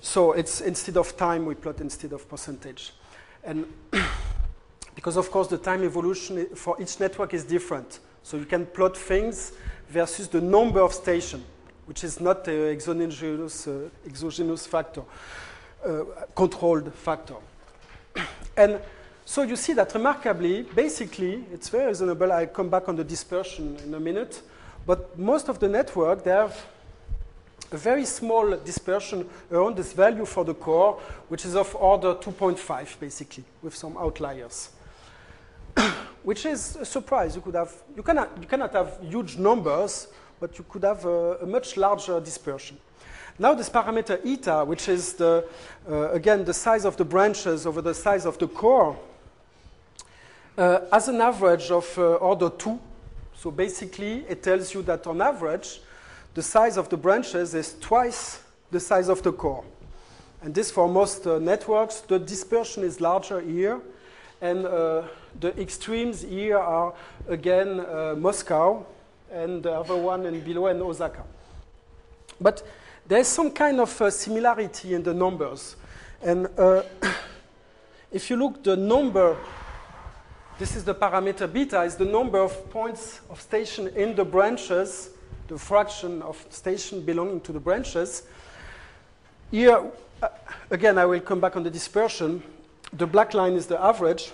So 0.00 0.32
it's 0.32 0.60
instead 0.60 0.96
of 0.96 1.16
time, 1.16 1.46
we 1.46 1.54
plot 1.54 1.80
instead 1.80 2.12
of 2.12 2.28
percentage. 2.28 2.92
And 3.44 3.66
because, 4.94 5.16
of 5.16 5.30
course, 5.30 5.48
the 5.48 5.58
time 5.58 5.84
evolution 5.84 6.46
for 6.54 6.80
each 6.80 7.00
network 7.00 7.34
is 7.34 7.44
different. 7.44 8.00
So 8.22 8.36
you 8.36 8.44
can 8.44 8.66
plot 8.66 8.96
things 8.96 9.52
versus 9.88 10.28
the 10.28 10.40
number 10.40 10.80
of 10.80 10.92
stations, 10.92 11.44
which 11.86 12.02
is 12.02 12.20
not 12.20 12.46
an 12.48 12.68
exogenous, 12.68 13.68
uh, 13.68 13.88
exogenous 14.04 14.66
factor, 14.66 15.02
uh, 15.84 16.04
controlled 16.34 16.92
factor. 16.92 17.36
and 18.56 18.80
so 19.24 19.42
you 19.42 19.56
see 19.56 19.72
that 19.72 19.92
remarkably, 19.94 20.62
basically, 20.62 21.44
it's 21.52 21.68
very 21.68 21.86
reasonable. 21.86 22.32
I'll 22.32 22.46
come 22.46 22.68
back 22.68 22.88
on 22.88 22.96
the 22.96 23.04
dispersion 23.04 23.76
in 23.84 23.94
a 23.94 24.00
minute. 24.00 24.40
But 24.86 25.18
most 25.18 25.48
of 25.48 25.58
the 25.58 25.68
network, 25.68 26.22
they 26.22 26.30
have 26.30 26.64
a 27.72 27.76
very 27.76 28.04
small 28.04 28.56
dispersion 28.56 29.28
around 29.50 29.76
this 29.76 29.92
value 29.92 30.24
for 30.24 30.44
the 30.44 30.54
core, 30.54 31.00
which 31.28 31.44
is 31.44 31.56
of 31.56 31.74
order 31.74 32.14
2.5, 32.14 33.00
basically, 33.00 33.44
with 33.62 33.74
some 33.74 33.96
outliers. 33.96 34.70
which 36.22 36.46
is 36.46 36.76
a 36.76 36.84
surprise. 36.84 37.34
You, 37.36 37.42
could 37.42 37.54
have, 37.54 37.72
you, 37.94 38.02
cannot, 38.02 38.30
you 38.40 38.46
cannot 38.46 38.72
have 38.72 38.98
huge 39.02 39.36
numbers, 39.36 40.08
but 40.40 40.58
you 40.58 40.64
could 40.68 40.82
have 40.82 41.04
a, 41.04 41.36
a 41.36 41.46
much 41.46 41.76
larger 41.76 42.20
dispersion. 42.20 42.78
Now 43.38 43.54
this 43.54 43.68
parameter 43.68 44.24
eta, 44.24 44.64
which 44.64 44.88
is, 44.88 45.12
the, 45.14 45.46
uh, 45.88 46.10
again, 46.12 46.44
the 46.44 46.54
size 46.54 46.84
of 46.86 46.96
the 46.96 47.04
branches 47.04 47.66
over 47.66 47.82
the 47.82 47.94
size 47.94 48.24
of 48.24 48.38
the 48.38 48.48
core, 48.48 48.98
uh, 50.56 50.80
has 50.90 51.08
an 51.08 51.20
average 51.20 51.70
of 51.70 51.98
uh, 51.98 52.14
order 52.14 52.48
2. 52.48 52.78
So 53.36 53.50
basically, 53.50 54.24
it 54.28 54.42
tells 54.42 54.72
you 54.72 54.80
that 54.82 55.06
on 55.06 55.20
average, 55.20 55.80
the 56.36 56.42
size 56.42 56.76
of 56.76 56.90
the 56.90 56.98
branches 56.98 57.54
is 57.54 57.76
twice 57.80 58.40
the 58.70 58.78
size 58.78 59.08
of 59.08 59.22
the 59.22 59.32
core. 59.32 59.64
And 60.42 60.54
this 60.54 60.70
for 60.70 60.86
most 60.86 61.26
uh, 61.26 61.38
networks, 61.38 62.00
the 62.02 62.18
dispersion 62.18 62.84
is 62.84 63.00
larger 63.00 63.40
here. 63.40 63.80
And 64.42 64.66
uh, 64.66 65.04
the 65.40 65.58
extremes 65.58 66.20
here 66.20 66.58
are, 66.58 66.92
again, 67.26 67.80
uh, 67.80 68.16
Moscow, 68.18 68.84
and 69.32 69.62
the 69.62 69.72
other 69.72 69.96
one 69.96 70.26
in 70.26 70.42
below, 70.42 70.66
and 70.66 70.82
Osaka. 70.82 71.24
But 72.38 72.62
there's 73.08 73.28
some 73.28 73.50
kind 73.50 73.80
of 73.80 73.98
uh, 73.98 74.10
similarity 74.10 74.92
in 74.92 75.02
the 75.02 75.14
numbers. 75.14 75.76
And 76.22 76.48
uh, 76.58 76.82
if 78.12 78.28
you 78.28 78.36
look 78.36 78.62
the 78.62 78.76
number, 78.76 79.38
this 80.58 80.76
is 80.76 80.84
the 80.84 80.94
parameter 80.94 81.50
beta, 81.50 81.80
is 81.84 81.96
the 81.96 82.04
number 82.04 82.38
of 82.38 82.68
points 82.68 83.22
of 83.30 83.40
station 83.40 83.88
in 83.88 84.14
the 84.14 84.24
branches 84.26 85.15
the 85.48 85.58
fraction 85.58 86.22
of 86.22 86.44
station 86.50 87.00
belonging 87.00 87.40
to 87.42 87.52
the 87.52 87.60
branches. 87.60 88.24
Here, 89.50 89.80
uh, 90.22 90.28
again, 90.70 90.98
I 90.98 91.06
will 91.06 91.20
come 91.20 91.40
back 91.40 91.56
on 91.56 91.62
the 91.62 91.70
dispersion. 91.70 92.42
The 92.92 93.06
black 93.06 93.34
line 93.34 93.52
is 93.54 93.66
the 93.66 93.80
average. 93.80 94.32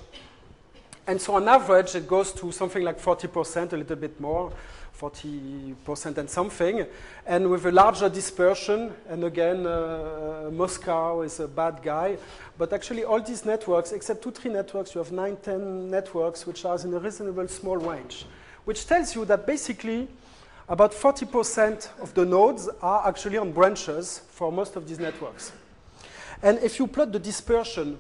And 1.07 1.21
so 1.21 1.35
on 1.35 1.49
average, 1.49 1.95
it 1.95 2.07
goes 2.07 2.33
to 2.33 2.53
something 2.53 2.83
like 2.83 3.01
40%, 3.01 3.73
a 3.73 3.77
little 3.77 3.97
bit 3.97 4.21
more, 4.21 4.53
40% 4.99 6.17
and 6.17 6.31
something. 6.31 6.87
And 7.27 7.51
with 7.51 7.67
a 7.67 7.73
larger 7.73 8.09
dispersion, 8.09 8.93
and 9.09 9.25
again, 9.25 9.67
uh, 9.67 10.49
Moscow 10.53 11.23
is 11.23 11.41
a 11.41 11.49
bad 11.49 11.83
guy. 11.83 12.19
But 12.57 12.73
actually, 12.73 13.03
all 13.03 13.21
these 13.21 13.45
networks, 13.45 13.91
except 13.91 14.23
two, 14.23 14.31
three 14.31 14.53
networks, 14.53 14.95
you 14.95 15.01
have 15.01 15.11
nine, 15.11 15.37
ten 15.43 15.91
networks, 15.91 16.47
which 16.47 16.65
are 16.65 16.79
in 16.81 16.95
a 16.95 16.99
reasonable 17.01 17.49
small 17.49 17.79
range, 17.79 18.25
which 18.65 18.87
tells 18.87 19.15
you 19.17 19.25
that 19.25 19.45
basically 19.45 20.09
about 20.69 20.93
40% 20.93 21.89
of 22.01 22.15
the 22.15 22.25
nodes 22.25 22.69
are 22.81 23.09
actually 23.09 23.39
on 23.39 23.53
branches 23.53 24.23
for 24.31 24.53
most 24.53 24.77
of 24.77 24.89
these 24.89 24.99
networks. 24.99 25.53
And 26.43 26.59
if 26.59 26.79
you 26.79 26.87
plot 26.87 27.13
the 27.13 27.19
dispersion, 27.19 27.99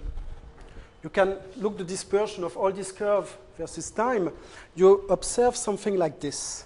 you 1.03 1.11
can 1.11 1.37
look 1.57 1.79
the 1.79 1.85
dispersion 1.85 2.45
of 2.45 2.57
all 2.57 2.71
this 2.71 2.93
curve 2.93 3.37
versus 3.57 3.91
time, 3.91 4.31
you 4.75 5.05
observe 5.11 5.57
something 5.57 5.97
like 5.97 6.21
this. 6.21 6.65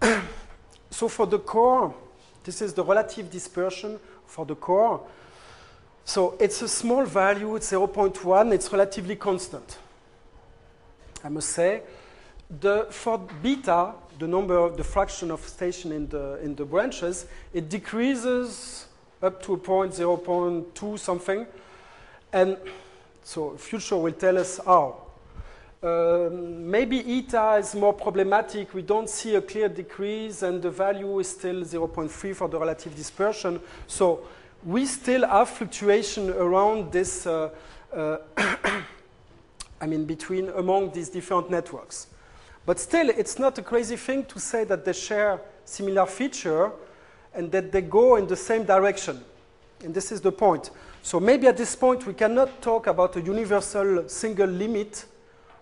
so 0.90 1.08
for 1.08 1.26
the 1.26 1.38
core, 1.38 1.94
this 2.44 2.62
is 2.62 2.72
the 2.72 2.84
relative 2.84 3.30
dispersion 3.30 3.98
for 4.26 4.44
the 4.44 4.54
core. 4.54 5.00
So 6.04 6.36
it's 6.38 6.62
a 6.62 6.68
small 6.68 7.04
value, 7.04 7.56
it's 7.56 7.70
0.1, 7.70 8.52
it's 8.54 8.72
relatively 8.72 9.16
constant. 9.16 9.78
I 11.22 11.28
must 11.28 11.50
say, 11.50 11.82
the, 12.60 12.86
for 12.90 13.18
beta, 13.18 13.92
the 14.18 14.26
number 14.26 14.56
of 14.56 14.76
the 14.76 14.84
fraction 14.84 15.30
of 15.30 15.40
station 15.40 15.92
in 15.92 16.08
the, 16.08 16.38
in 16.42 16.54
the 16.54 16.64
branches, 16.64 17.26
it 17.52 17.68
decreases 17.68 18.86
up 19.22 19.42
to 19.42 19.54
a 19.54 19.58
point 19.58 19.92
0.2 19.92 20.98
something. 20.98 21.46
And 22.32 22.56
so 23.22 23.56
future 23.56 23.96
will 23.96 24.12
tell 24.12 24.38
us 24.38 24.60
how. 24.64 25.02
Um, 25.80 26.68
maybe 26.68 27.18
eta 27.18 27.56
is 27.60 27.74
more 27.74 27.92
problematic. 27.92 28.74
We 28.74 28.82
don't 28.82 29.08
see 29.08 29.36
a 29.36 29.40
clear 29.40 29.68
decrease, 29.68 30.42
and 30.42 30.60
the 30.60 30.70
value 30.70 31.20
is 31.20 31.28
still 31.28 31.62
0.3 31.62 32.34
for 32.34 32.48
the 32.48 32.58
relative 32.58 32.96
dispersion. 32.96 33.60
So 33.86 34.26
we 34.64 34.86
still 34.86 35.26
have 35.26 35.48
fluctuation 35.48 36.30
around 36.30 36.90
this, 36.90 37.26
uh, 37.26 37.50
uh, 37.94 38.18
I 39.80 39.86
mean, 39.86 40.04
between 40.04 40.48
among 40.48 40.90
these 40.90 41.08
different 41.08 41.48
networks. 41.48 42.08
But 42.68 42.78
still, 42.78 43.08
it's 43.08 43.38
not 43.38 43.56
a 43.56 43.62
crazy 43.62 43.96
thing 43.96 44.26
to 44.26 44.38
say 44.38 44.62
that 44.64 44.84
they 44.84 44.92
share 44.92 45.40
similar 45.64 46.04
feature 46.04 46.70
and 47.32 47.50
that 47.50 47.72
they 47.72 47.80
go 47.80 48.16
in 48.16 48.26
the 48.26 48.36
same 48.36 48.64
direction. 48.64 49.24
And 49.82 49.94
this 49.94 50.12
is 50.12 50.20
the 50.20 50.32
point. 50.32 50.70
So 51.00 51.18
maybe 51.18 51.46
at 51.46 51.56
this 51.56 51.74
point 51.74 52.06
we 52.06 52.12
cannot 52.12 52.60
talk 52.60 52.86
about 52.86 53.16
a 53.16 53.22
universal 53.22 54.06
single 54.06 54.50
limit, 54.50 55.06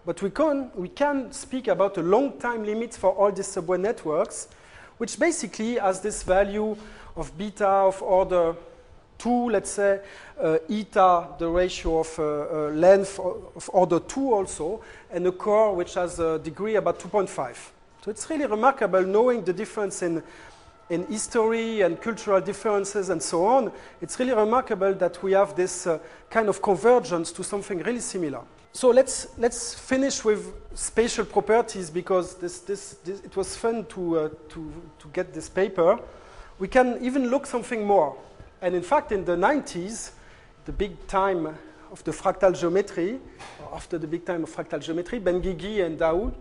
but 0.04 0.20
we 0.20 0.30
can, 0.30 0.72
we 0.74 0.88
can 0.88 1.30
speak 1.30 1.68
about 1.68 1.96
a 1.96 2.02
long 2.02 2.40
time 2.40 2.64
limit 2.64 2.94
for 2.94 3.12
all 3.12 3.30
these 3.30 3.46
subway 3.46 3.78
networks, 3.78 4.48
which 4.98 5.16
basically 5.16 5.76
has 5.76 6.00
this 6.00 6.24
value 6.24 6.76
of 7.14 7.38
beta 7.38 7.68
of 7.68 8.02
order 8.02 8.56
2, 9.18 9.50
let's 9.50 9.70
say, 9.70 10.00
uh, 10.40 10.58
eta, 10.68 11.28
the 11.38 11.48
ratio 11.48 12.00
of 12.00 12.18
uh, 12.18 12.22
uh, 12.22 12.70
length 12.70 13.18
of 13.18 13.70
order 13.72 14.00
2 14.00 14.32
also, 14.32 14.82
and 15.10 15.26
a 15.26 15.32
core 15.32 15.74
which 15.74 15.94
has 15.94 16.18
a 16.18 16.38
degree 16.38 16.76
about 16.76 16.98
2.5. 16.98 17.56
So 18.04 18.10
it's 18.10 18.28
really 18.30 18.46
remarkable 18.46 19.02
knowing 19.02 19.44
the 19.44 19.52
difference 19.52 20.02
in, 20.02 20.22
in 20.90 21.06
history 21.06 21.80
and 21.80 22.00
cultural 22.00 22.40
differences 22.40 23.08
and 23.10 23.22
so 23.22 23.46
on. 23.46 23.72
It's 24.00 24.18
really 24.18 24.32
remarkable 24.32 24.94
that 24.94 25.22
we 25.22 25.32
have 25.32 25.56
this 25.56 25.86
uh, 25.86 25.98
kind 26.30 26.48
of 26.48 26.62
convergence 26.62 27.32
to 27.32 27.42
something 27.42 27.78
really 27.78 28.00
similar. 28.00 28.42
So 28.72 28.90
let's, 28.90 29.28
let's 29.38 29.74
finish 29.74 30.22
with 30.22 30.52
spatial 30.74 31.24
properties 31.24 31.88
because 31.88 32.34
this, 32.34 32.58
this, 32.58 32.96
this, 33.04 33.20
it 33.20 33.34
was 33.34 33.56
fun 33.56 33.86
to, 33.86 34.18
uh, 34.18 34.28
to, 34.50 34.72
to 34.98 35.08
get 35.14 35.32
this 35.32 35.48
paper. 35.48 35.98
We 36.58 36.68
can 36.68 36.98
even 37.02 37.28
look 37.28 37.46
something 37.46 37.84
more. 37.84 38.16
And 38.66 38.74
in 38.74 38.82
fact, 38.82 39.12
in 39.12 39.24
the 39.24 39.36
90s, 39.36 40.10
the 40.64 40.72
big 40.72 41.06
time 41.06 41.56
of 41.92 42.02
the 42.02 42.10
fractal 42.10 42.52
geometry, 42.58 43.20
after 43.72 43.96
the 43.96 44.08
big 44.08 44.24
time 44.24 44.42
of 44.42 44.50
fractal 44.50 44.80
geometry, 44.80 45.20
Benguigui 45.20 45.86
and 45.86 45.96
Daoud 45.96 46.34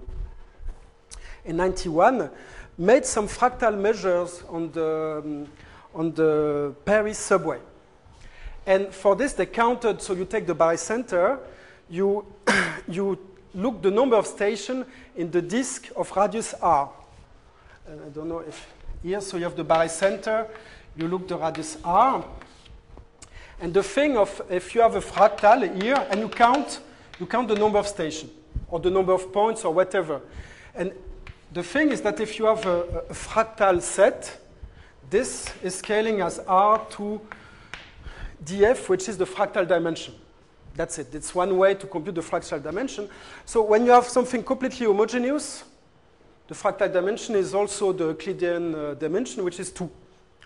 in 1.46 1.58
91 1.58 2.32
made 2.80 3.06
some 3.06 3.28
fractal 3.28 3.80
measures 3.80 4.42
on 4.50 4.72
the, 4.72 5.22
um, 5.24 5.48
on 5.94 6.14
the 6.14 6.74
Paris 6.84 7.20
subway. 7.20 7.60
And 8.66 8.88
for 8.92 9.16
this, 9.16 9.34
they 9.34 9.46
counted, 9.46 10.02
so 10.02 10.14
you 10.14 10.26
take 10.26 10.48
the 10.48 10.56
barycenter, 10.56 11.38
you, 11.92 12.26
you 12.88 13.20
look 13.54 13.84
the 13.84 13.92
number 13.92 14.16
of 14.16 14.26
stations 14.26 14.88
in 15.16 15.30
the 15.30 15.44
disk 15.44 15.92
of 15.96 16.12
radius 16.18 16.56
r. 16.60 16.90
And 17.88 18.02
I 18.02 18.10
don't 18.10 18.30
know 18.30 18.40
if 18.40 18.68
here, 19.04 19.22
so 19.22 19.38
you 19.38 19.44
have 19.44 19.56
the 19.56 19.64
barycenter, 19.64 20.48
you 20.98 21.08
look 21.08 21.28
the 21.28 21.38
radius 21.38 21.78
r. 21.84 22.26
And 23.60 23.74
the 23.74 23.84
thing 23.84 24.18
of 24.18 24.42
if 24.50 24.76
you 24.76 24.82
have 24.82 24.96
a 24.96 25.02
fractal 25.02 25.82
here 25.82 26.06
and 26.10 26.20
you 26.20 26.30
count, 26.30 26.82
you 27.20 27.26
count 27.26 27.48
the 27.48 27.56
number 27.56 27.80
of 27.80 27.88
stations 27.88 28.32
or 28.70 28.80
the 28.80 28.90
number 28.90 29.14
of 29.14 29.32
points 29.32 29.64
or 29.64 29.74
whatever. 29.74 30.22
And 30.74 30.92
the 31.54 31.64
thing 31.64 31.92
is 31.92 32.02
that 32.02 32.20
if 32.20 32.38
you 32.38 32.46
have 32.46 32.66
a, 32.66 32.82
a 33.10 33.14
fractal 33.14 33.82
set, 33.82 34.42
this 35.10 35.50
is 35.64 35.76
scaling 35.76 36.22
as 36.22 36.40
r 36.40 36.86
to 36.92 37.22
df, 38.44 38.90
which 38.90 39.08
is 39.08 39.18
the 39.18 39.26
fractal 39.26 39.68
dimension. 39.68 40.14
That's 40.76 41.00
it. 41.00 41.16
It's 41.16 41.34
one 41.34 41.58
way 41.58 41.74
to 41.76 41.88
compute 41.88 42.16
the 42.16 42.22
fractal 42.22 42.62
dimension. 42.62 43.08
So 43.46 43.62
when 43.62 43.86
you 43.86 43.92
have 43.92 44.06
something 44.06 44.44
completely 44.44 44.86
homogeneous, 44.86 45.64
the 46.48 46.54
fractal 46.54 46.92
dimension 46.92 47.36
is 47.36 47.56
also 47.56 47.94
the 47.94 48.10
Euclidean 48.10 48.76
uh, 48.76 48.94
dimension, 48.96 49.44
which 49.44 49.60
is 49.60 49.72
2. 49.72 49.90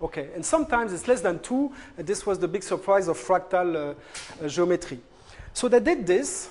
Okay, 0.02 0.30
and 0.34 0.46
sometimes 0.46 0.94
it's 0.94 1.08
less 1.08 1.20
than 1.20 1.40
2, 1.40 1.72
and 1.98 2.08
this 2.08 2.26
was 2.26 2.40
the 2.40 2.48
big 2.48 2.64
surprise 2.64 3.10
of 3.10 3.18
fractal 3.18 3.76
uh, 3.76 4.44
uh, 4.44 4.48
geometry. 4.48 5.00
So 5.54 5.68
they 5.68 5.82
did 5.82 6.08
this, 6.08 6.50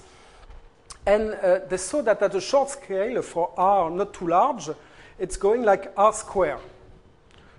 and 1.07 1.33
uh, 1.35 1.61
they 1.67 1.79
saw 1.79 2.03
that 2.03 2.21
at 2.21 2.35
a 2.35 2.41
short 2.41 2.69
scale 2.69 3.23
for 3.23 3.51
r 3.57 3.91
not 3.91 4.13
too 4.13 4.29
large, 4.29 4.69
it's 5.19 5.39
going 5.39 5.63
like 5.63 5.93
r 5.97 6.13
square. 6.13 6.59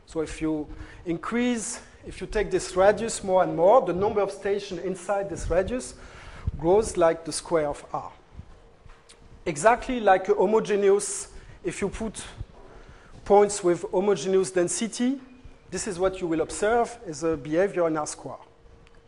So 0.06 0.22
if 0.22 0.42
you 0.42 0.68
increase, 1.06 1.82
if 2.06 2.22
you 2.22 2.28
take 2.28 2.52
this 2.52 2.76
radius 2.76 3.24
more 3.24 3.42
and 3.42 3.56
more, 3.56 3.82
the 3.82 3.94
number 3.94 4.22
of 4.22 4.32
stations 4.32 4.82
inside 4.82 5.30
this 5.30 5.50
radius 5.50 5.96
grows 6.60 6.98
like 6.98 7.26
the 7.26 7.32
square 7.32 7.68
of 7.68 7.84
r. 7.92 8.12
exactly 9.46 10.00
like 10.00 10.30
a 10.30 10.36
homogeneous, 10.36 11.30
if 11.64 11.82
you 11.82 11.90
put 11.90 12.24
points 13.26 13.64
with 13.64 13.84
homogeneous 13.92 14.52
density, 14.52 15.20
this 15.72 15.88
is 15.88 15.99
what 15.99 16.20
you 16.20 16.28
will 16.28 16.41
observe 16.41 16.97
as 17.05 17.24
a 17.24 17.38
behavior 17.38 17.88
in 17.88 17.97
R 17.97 18.07
square, 18.07 18.38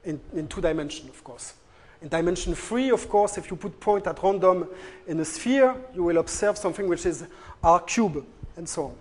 in, 0.03 0.19
in 0.33 0.47
two 0.47 0.61
dimensions, 0.61 1.09
of 1.09 1.23
course. 1.23 1.53
In 2.01 2.07
dimension 2.07 2.55
three, 2.55 2.89
of 2.89 3.07
course, 3.09 3.37
if 3.37 3.51
you 3.51 3.57
put 3.57 3.79
point 3.79 4.07
at 4.07 4.21
random 4.23 4.67
in 5.07 5.19
a 5.19 5.25
sphere, 5.25 5.75
you 5.93 6.03
will 6.03 6.17
observe 6.17 6.57
something 6.57 6.87
which 6.87 7.05
is 7.05 7.25
R 7.63 7.79
cube, 7.79 8.25
and 8.57 8.67
so 8.67 8.85
on. 8.85 8.95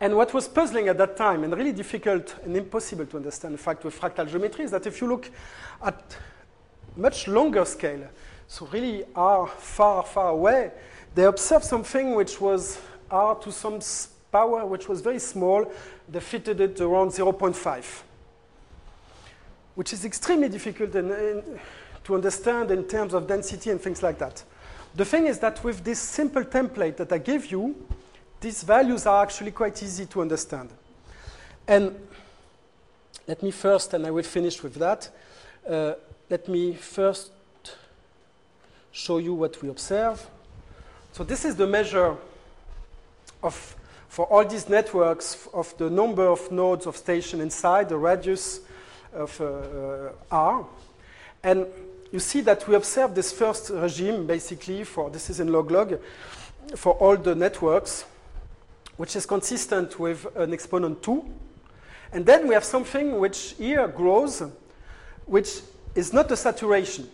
And 0.00 0.16
what 0.16 0.32
was 0.32 0.48
puzzling 0.48 0.88
at 0.88 0.96
that 0.96 1.16
time, 1.16 1.44
and 1.44 1.54
really 1.54 1.72
difficult 1.72 2.34
and 2.42 2.56
impossible 2.56 3.04
to 3.06 3.18
understand, 3.18 3.52
in 3.52 3.58
fact, 3.58 3.84
with 3.84 4.00
fractal 4.00 4.26
geometry, 4.26 4.64
is 4.64 4.70
that 4.70 4.86
if 4.86 5.00
you 5.02 5.08
look 5.08 5.30
at 5.84 6.16
much 6.96 7.28
longer 7.28 7.64
scale, 7.66 8.08
so 8.48 8.66
really 8.72 9.04
R 9.14 9.46
far, 9.46 10.02
far 10.02 10.30
away, 10.30 10.72
they 11.14 11.24
observed 11.24 11.64
something 11.64 12.14
which 12.14 12.40
was 12.40 12.78
R 13.10 13.34
to 13.40 13.52
some 13.52 13.80
power 14.32 14.64
which 14.64 14.88
was 14.88 15.00
very 15.00 15.18
small. 15.18 15.70
They 16.10 16.20
fitted 16.20 16.60
it 16.60 16.80
around 16.80 17.10
0.5 17.10 18.02
which 19.80 19.94
is 19.94 20.04
extremely 20.04 20.48
difficult 20.48 20.94
in, 20.94 21.10
in, 21.10 21.60
to 22.04 22.14
understand 22.14 22.70
in 22.70 22.84
terms 22.84 23.14
of 23.14 23.26
density 23.26 23.70
and 23.70 23.80
things 23.80 24.02
like 24.02 24.18
that. 24.18 24.42
The 24.94 25.06
thing 25.06 25.26
is 25.26 25.38
that 25.38 25.62
with 25.62 25.84
this 25.84 25.98
simple 25.98 26.44
template 26.44 26.96
that 26.96 27.12
I 27.12 27.16
gave 27.16 27.46
you, 27.46 27.74
these 28.40 28.62
values 28.62 29.06
are 29.06 29.22
actually 29.22 29.52
quite 29.52 29.82
easy 29.82 30.06
to 30.06 30.20
understand. 30.20 30.70
And 31.68 31.96
let 33.26 33.42
me 33.42 33.50
first, 33.50 33.94
and 33.94 34.06
I 34.06 34.10
will 34.10 34.24
finish 34.24 34.62
with 34.62 34.74
that, 34.74 35.08
uh, 35.68 35.94
let 36.28 36.48
me 36.48 36.74
first 36.74 37.30
show 38.92 39.18
you 39.18 39.34
what 39.34 39.62
we 39.62 39.68
observe. 39.68 40.28
So 41.12 41.22
this 41.22 41.44
is 41.44 41.54
the 41.56 41.66
measure 41.66 42.16
of, 43.42 43.76
for 44.10 44.26
all 44.26 44.44
these 44.44 44.68
networks 44.68 45.48
of 45.54 45.72
the 45.78 45.88
number 45.88 46.26
of 46.26 46.50
nodes 46.50 46.84
of 46.84 46.96
station 46.96 47.40
inside, 47.40 47.88
the 47.88 47.96
radius 47.96 48.60
of 49.12 49.40
uh, 49.40 49.44
uh, 49.44 50.12
R. 50.32 50.66
And 51.44 51.66
you 52.10 52.18
see 52.18 52.40
that 52.40 52.66
we 52.66 52.74
observe 52.74 53.14
this 53.14 53.30
first 53.30 53.70
regime 53.70 54.26
basically 54.26 54.82
for, 54.82 55.10
this 55.10 55.30
is 55.30 55.38
in 55.38 55.52
log-log, 55.52 56.00
for 56.74 56.94
all 56.94 57.16
the 57.16 57.36
networks, 57.36 58.04
which 58.96 59.14
is 59.14 59.26
consistent 59.26 60.00
with 60.00 60.26
an 60.36 60.52
exponent 60.52 61.04
2. 61.04 61.24
And 62.12 62.26
then 62.26 62.48
we 62.48 62.54
have 62.54 62.64
something 62.64 63.20
which 63.20 63.54
here 63.58 63.86
grows, 63.86 64.42
which 65.26 65.60
is 65.94 66.12
not 66.12 66.32
a 66.32 66.36
saturation. 66.36 67.08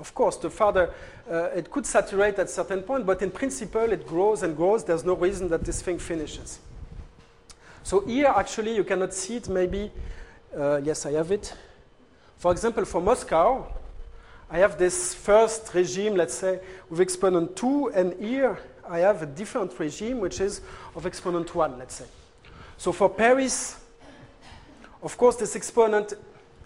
Of 0.00 0.14
course, 0.14 0.36
the 0.36 0.50
further 0.50 0.92
uh, 1.30 1.50
it 1.54 1.70
could 1.70 1.86
saturate 1.86 2.38
at 2.38 2.48
certain 2.50 2.82
point, 2.82 3.06
but 3.06 3.22
in 3.22 3.30
principle 3.30 3.92
it 3.92 4.06
grows 4.06 4.42
and 4.42 4.56
grows. 4.56 4.82
There's 4.82 5.04
no 5.04 5.14
reason 5.14 5.48
that 5.48 5.64
this 5.64 5.82
thing 5.82 5.98
finishes. 5.98 6.58
So 7.82 8.00
here, 8.00 8.32
actually, 8.34 8.74
you 8.74 8.84
cannot 8.84 9.14
see 9.14 9.36
it 9.36 9.48
maybe 9.48 9.90
uh, 10.56 10.80
yes, 10.82 11.06
I 11.06 11.12
have 11.12 11.30
it. 11.30 11.54
For 12.38 12.50
example, 12.52 12.84
for 12.84 13.00
Moscow, 13.00 13.66
I 14.50 14.58
have 14.58 14.78
this 14.78 15.14
first 15.14 15.72
regime, 15.74 16.16
let's 16.16 16.34
say, 16.34 16.60
with 16.88 17.00
exponent 17.00 17.54
2, 17.54 17.92
and 17.94 18.14
here 18.20 18.58
I 18.88 18.98
have 19.00 19.22
a 19.22 19.26
different 19.26 19.78
regime, 19.78 20.18
which 20.18 20.40
is 20.40 20.60
of 20.96 21.06
exponent 21.06 21.54
1, 21.54 21.78
let's 21.78 21.94
say. 21.94 22.06
So 22.78 22.90
for 22.90 23.08
Paris, 23.08 23.78
of 25.02 25.16
course, 25.16 25.36
this 25.36 25.54
exponent 25.54 26.14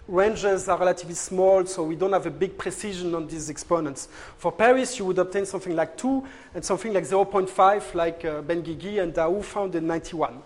ranges 0.07 0.69
are 0.69 0.77
relatively 0.77 1.15
small, 1.15 1.65
so 1.65 1.83
we 1.83 1.95
don't 1.95 2.13
have 2.13 2.25
a 2.25 2.31
big 2.31 2.57
precision 2.57 3.15
on 3.15 3.27
these 3.27 3.49
exponents. 3.49 4.07
For 4.37 4.51
Paris, 4.51 4.99
you 4.99 5.05
would 5.05 5.17
obtain 5.19 5.45
something 5.45 5.75
like 5.75 5.97
2 5.97 6.23
and 6.53 6.63
something 6.63 6.93
like 6.93 7.03
0.5, 7.03 7.95
like 7.95 8.23
uh, 8.25 8.41
Benguigui 8.41 9.01
and 9.01 9.13
Daoud 9.13 9.43
found 9.43 9.75
in 9.75 9.87
91. 9.87 10.41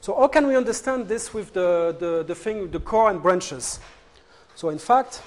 So 0.00 0.14
how 0.14 0.28
can 0.28 0.46
we 0.46 0.56
understand 0.56 1.08
this 1.08 1.34
with 1.34 1.52
the, 1.52 1.94
the, 1.98 2.24
the 2.26 2.34
thing, 2.34 2.70
the 2.70 2.80
core 2.80 3.10
and 3.10 3.22
branches? 3.22 3.80
So 4.54 4.70
in 4.70 4.78
fact, 4.78 5.22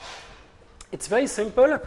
it's 0.91 1.07
very 1.07 1.27
simple. 1.27 1.79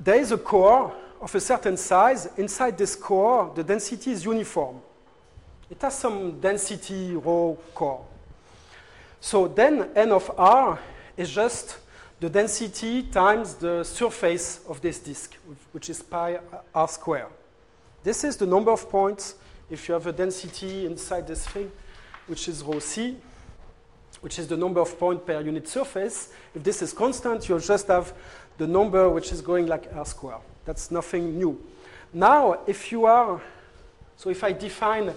There 0.00 0.16
is 0.16 0.32
a 0.32 0.38
core 0.38 0.94
of 1.20 1.34
a 1.34 1.40
certain 1.40 1.76
size. 1.76 2.28
Inside 2.38 2.78
this 2.78 2.96
core, 2.96 3.52
the 3.54 3.62
density 3.62 4.12
is 4.12 4.24
uniform. 4.24 4.80
It 5.70 5.80
has 5.82 5.98
some 5.98 6.40
density 6.40 7.12
rho 7.12 7.58
core. 7.74 8.04
So 9.22 9.46
then 9.46 9.88
n 9.94 10.10
of 10.10 10.32
r 10.36 10.80
is 11.16 11.30
just 11.30 11.78
the 12.18 12.28
density 12.28 13.04
times 13.04 13.54
the 13.54 13.84
surface 13.84 14.60
of 14.68 14.80
this 14.80 14.98
disk, 14.98 15.36
which 15.70 15.88
is 15.88 16.02
pi 16.02 16.40
r 16.74 16.88
square. 16.88 17.28
This 18.02 18.24
is 18.24 18.36
the 18.36 18.46
number 18.46 18.72
of 18.72 18.90
points 18.90 19.36
if 19.70 19.88
you 19.88 19.94
have 19.94 20.08
a 20.08 20.12
density 20.12 20.86
inside 20.86 21.28
this 21.28 21.46
thing, 21.46 21.70
which 22.26 22.48
is 22.48 22.64
rho 22.64 22.80
c, 22.80 23.16
which 24.22 24.40
is 24.40 24.48
the 24.48 24.56
number 24.56 24.80
of 24.80 24.98
points 24.98 25.22
per 25.24 25.40
unit 25.40 25.68
surface, 25.68 26.32
if 26.52 26.64
this 26.64 26.82
is 26.82 26.92
constant, 26.92 27.48
you'll 27.48 27.60
just 27.60 27.86
have 27.86 28.12
the 28.58 28.66
number 28.66 29.08
which 29.08 29.30
is 29.30 29.40
going 29.40 29.68
like 29.68 29.88
r 29.94 30.04
square. 30.04 30.38
That's 30.64 30.90
nothing 30.90 31.38
new. 31.38 31.60
Now, 32.12 32.58
if 32.66 32.90
you 32.90 33.06
are, 33.06 33.40
so 34.16 34.30
if 34.30 34.42
I 34.42 34.50
define 34.50 35.14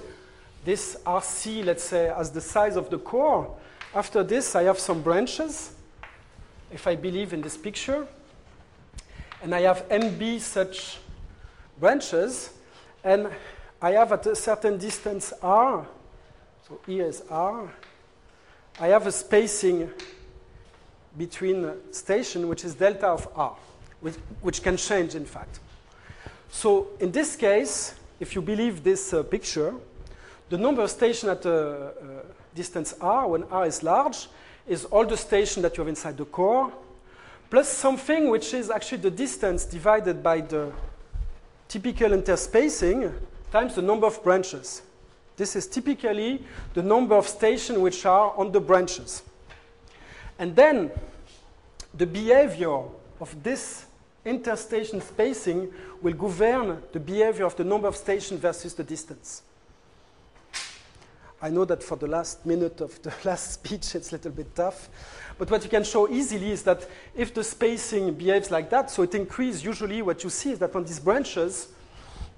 this 0.63 0.95
RC, 1.03 1.65
let's 1.65 1.83
say, 1.83 2.09
as 2.09 2.29
the 2.29 2.41
size 2.41 2.75
of 2.75 2.91
the 2.91 2.99
core, 2.99 3.49
after 3.95 4.23
this 4.23 4.55
I 4.55 4.63
have 4.63 4.77
some 4.77 5.01
branches, 5.01 5.71
if 6.71 6.85
I 6.85 6.95
believe 6.95 7.31
in 7.33 7.41
this 7.41 7.55
picture, 7.55 8.05
and 9.41 9.55
I 9.55 9.61
have 9.61 9.87
NB 9.89 10.41
such 10.41 10.97
branches, 11.79 12.51
and 13.03 13.29
I 13.81 13.91
have 13.91 14.11
at 14.11 14.27
a 14.27 14.35
certain 14.35 14.77
distance 14.77 15.31
r, 15.41 15.87
so 16.67 16.79
here 16.85 17.05
is 17.05 17.23
r, 17.29 17.71
I 18.79 18.87
have 18.87 19.07
a 19.07 19.11
spacing 19.11 19.89
between 21.17 21.71
station 21.91 22.49
which 22.49 22.65
is 22.65 22.75
delta 22.75 23.07
of 23.07 23.27
r, 23.35 23.55
which, 24.01 24.15
which 24.41 24.61
can 24.61 24.75
change 24.75 25.15
in 25.15 25.25
fact. 25.25 25.59
So 26.49 26.87
in 26.99 27.11
this 27.11 27.35
case, 27.35 27.95
if 28.19 28.35
you 28.35 28.41
believe 28.41 28.83
this 28.83 29.13
uh, 29.13 29.23
picture, 29.23 29.73
the 30.49 30.57
number 30.57 30.81
of 30.83 30.89
stations 30.91 31.29
at 31.29 31.45
a 31.45 31.59
uh, 31.59 31.91
distance 32.53 32.95
r, 33.01 33.27
when 33.27 33.43
r 33.45 33.65
is 33.65 33.83
large, 33.83 34.27
is 34.67 34.85
all 34.85 35.05
the 35.05 35.17
stations 35.17 35.63
that 35.63 35.77
you 35.77 35.81
have 35.81 35.89
inside 35.89 36.17
the 36.17 36.25
core, 36.25 36.71
plus 37.49 37.67
something 37.67 38.29
which 38.29 38.53
is 38.53 38.69
actually 38.69 38.99
the 38.99 39.11
distance 39.11 39.65
divided 39.65 40.21
by 40.23 40.41
the 40.41 40.71
typical 41.67 42.09
interspacing, 42.09 43.11
times 43.51 43.75
the 43.75 43.81
number 43.81 44.07
of 44.07 44.23
branches. 44.23 44.81
This 45.37 45.55
is 45.55 45.67
typically 45.67 46.43
the 46.73 46.81
number 46.81 47.15
of 47.15 47.27
stations 47.27 47.77
which 47.77 48.05
are 48.05 48.33
on 48.37 48.51
the 48.51 48.59
branches. 48.59 49.23
And 50.39 50.55
then 50.55 50.91
the 51.93 52.05
behavior 52.05 52.81
of 53.19 53.43
this 53.43 53.85
interstation 54.23 55.01
spacing 55.01 55.71
will 56.01 56.13
govern 56.13 56.81
the 56.91 56.99
behavior 56.99 57.45
of 57.45 57.55
the 57.55 57.63
number 57.63 57.87
of 57.87 57.95
stations 57.95 58.39
versus 58.39 58.73
the 58.73 58.83
distance. 58.83 59.43
I 61.41 61.49
know 61.49 61.65
that 61.65 61.83
for 61.83 61.97
the 61.97 62.07
last 62.07 62.45
minute 62.45 62.81
of 62.81 63.01
the 63.01 63.13
last 63.25 63.53
speech 63.53 63.95
it's 63.95 64.11
a 64.11 64.15
little 64.15 64.31
bit 64.31 64.55
tough, 64.55 64.89
but 65.37 65.51
what 65.51 65.63
you 65.63 65.69
can 65.69 65.83
show 65.83 66.09
easily 66.09 66.51
is 66.51 66.63
that 66.63 66.87
if 67.15 67.33
the 67.33 67.43
spacing 67.43 68.13
behaves 68.13 68.51
like 68.51 68.69
that, 68.69 68.89
so 68.89 69.03
it 69.03 69.13
increases, 69.13 69.63
usually 69.63 70.01
what 70.01 70.23
you 70.23 70.29
see 70.29 70.51
is 70.51 70.59
that 70.59 70.75
on 70.75 70.85
these 70.85 70.99
branches, 70.99 71.67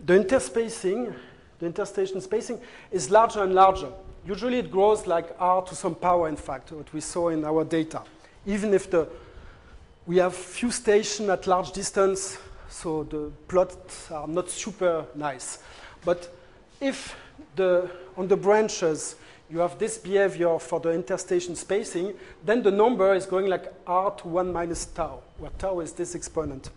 the 0.03 0.13
interspacing, 0.13 1.13
the 1.59 1.65
interstation 1.65 2.21
spacing, 2.21 2.59
is 2.91 3.11
larger 3.11 3.43
and 3.43 3.53
larger. 3.53 3.91
Usually 4.25 4.59
it 4.59 4.71
grows 4.71 5.07
like 5.07 5.35
r 5.39 5.61
to 5.61 5.75
some 5.75 5.95
power, 5.95 6.27
in 6.27 6.35
fact, 6.35 6.71
what 6.71 6.91
we 6.91 7.01
saw 7.01 7.29
in 7.29 7.45
our 7.45 7.63
data. 7.63 8.01
Even 8.45 8.73
if 8.73 8.89
the, 8.89 9.07
we 10.05 10.17
have 10.17 10.35
few 10.35 10.71
stations 10.71 11.29
at 11.29 11.47
large 11.47 11.71
distance, 11.71 12.37
so 12.69 13.03
the 13.03 13.31
plots 13.47 14.11
are 14.11 14.27
not 14.27 14.49
super 14.49 15.05
nice. 15.15 15.59
But 16.03 16.33
if 16.81 17.15
the, 17.57 17.91
on 18.15 18.29
the 18.29 18.37
branches 18.37 19.15
you 19.49 19.59
have 19.59 19.77
this 19.79 19.97
behavior 19.97 20.59
for 20.59 20.79
the 20.79 20.91
interstation 20.91 21.55
spacing, 21.55 22.13
then 22.43 22.61
the 22.61 22.71
number 22.71 23.13
is 23.13 23.25
going 23.25 23.47
like 23.47 23.73
r 23.85 24.11
to 24.11 24.27
1 24.27 24.51
minus 24.51 24.85
tau, 24.85 25.21
where 25.37 25.51
tau 25.57 25.79
is 25.79 25.93
this 25.93 26.15
exponent. 26.15 26.69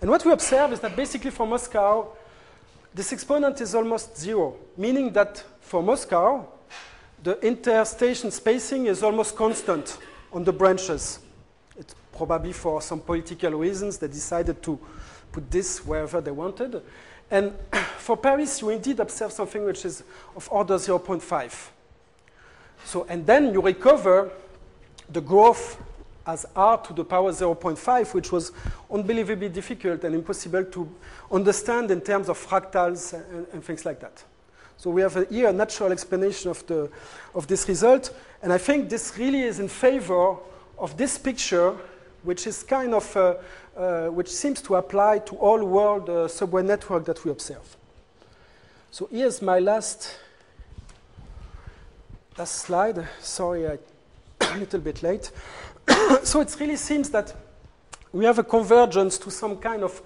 And 0.00 0.10
what 0.10 0.24
we 0.24 0.32
observe 0.32 0.72
is 0.72 0.80
that 0.80 0.96
basically 0.96 1.30
for 1.30 1.46
Moscow, 1.46 2.08
this 2.94 3.12
exponent 3.12 3.60
is 3.60 3.74
almost 3.74 4.16
zero, 4.16 4.56
meaning 4.76 5.12
that 5.12 5.44
for 5.60 5.82
Moscow, 5.82 6.48
the 7.22 7.38
interstation 7.46 8.30
spacing 8.30 8.86
is 8.86 9.02
almost 9.02 9.36
constant 9.36 9.98
on 10.32 10.44
the 10.44 10.52
branches. 10.52 11.20
It's 11.76 11.94
probably 12.16 12.52
for 12.52 12.80
some 12.80 13.00
political 13.00 13.52
reasons 13.52 13.98
they 13.98 14.08
decided 14.08 14.62
to 14.62 14.78
put 15.30 15.50
this 15.50 15.84
wherever 15.84 16.20
they 16.20 16.30
wanted. 16.30 16.82
And 17.30 17.52
for 17.98 18.16
Paris, 18.16 18.60
you 18.60 18.70
indeed 18.70 19.00
observe 19.00 19.32
something 19.32 19.64
which 19.64 19.84
is 19.84 20.02
of 20.34 20.48
order 20.50 20.74
0.5. 20.74 21.68
So, 22.84 23.06
and 23.08 23.26
then 23.26 23.52
you 23.52 23.60
recover 23.60 24.30
the 25.10 25.20
growth 25.20 25.80
as 26.26 26.44
r 26.56 26.78
to 26.78 26.92
the 26.92 27.04
power 27.04 27.30
0.5, 27.30 28.14
which 28.14 28.32
was 28.32 28.52
unbelievably 28.90 29.48
difficult 29.48 30.02
and 30.04 30.14
impossible 30.14 30.64
to 30.64 30.88
understand 31.30 31.90
in 31.90 32.00
terms 32.00 32.28
of 32.28 32.38
fractals 32.38 33.12
and, 33.12 33.46
and 33.52 33.64
things 33.64 33.84
like 33.84 34.00
that. 34.00 34.24
So 34.76 34.90
we 34.90 35.02
have 35.02 35.16
a, 35.16 35.24
here 35.26 35.48
a 35.48 35.52
natural 35.52 35.92
explanation 35.92 36.50
of, 36.50 36.66
the, 36.66 36.90
of 37.34 37.46
this 37.46 37.68
result, 37.68 38.14
and 38.42 38.52
I 38.52 38.58
think 38.58 38.90
this 38.90 39.16
really 39.16 39.42
is 39.42 39.60
in 39.60 39.68
favor 39.68 40.36
of 40.78 40.96
this 40.96 41.16
picture, 41.16 41.74
which 42.24 42.46
is 42.46 42.62
kind 42.62 42.92
of, 42.92 43.16
uh, 43.16 43.34
uh, 43.76 44.06
which 44.06 44.28
seems 44.28 44.62
to 44.62 44.76
apply 44.76 45.18
to 45.18 45.36
all 45.36 45.62
world 45.64 46.08
uh, 46.08 46.26
subway 46.28 46.62
network 46.62 47.04
that 47.04 47.24
we 47.24 47.30
observe. 47.30 47.76
So 48.90 49.08
here's 49.10 49.42
my 49.42 49.58
last, 49.58 50.18
last 52.38 52.54
slide. 52.54 53.06
Sorry, 53.20 53.66
I'm 53.66 53.78
a 54.40 54.56
little 54.56 54.80
bit 54.80 55.02
late. 55.02 55.30
so 56.22 56.40
it 56.40 56.56
really 56.58 56.76
seems 56.76 57.10
that 57.10 57.34
we 58.12 58.24
have 58.24 58.38
a 58.38 58.44
convergence 58.44 59.18
to 59.18 59.30
some 59.30 59.58
kind 59.58 59.82
of 59.82 60.00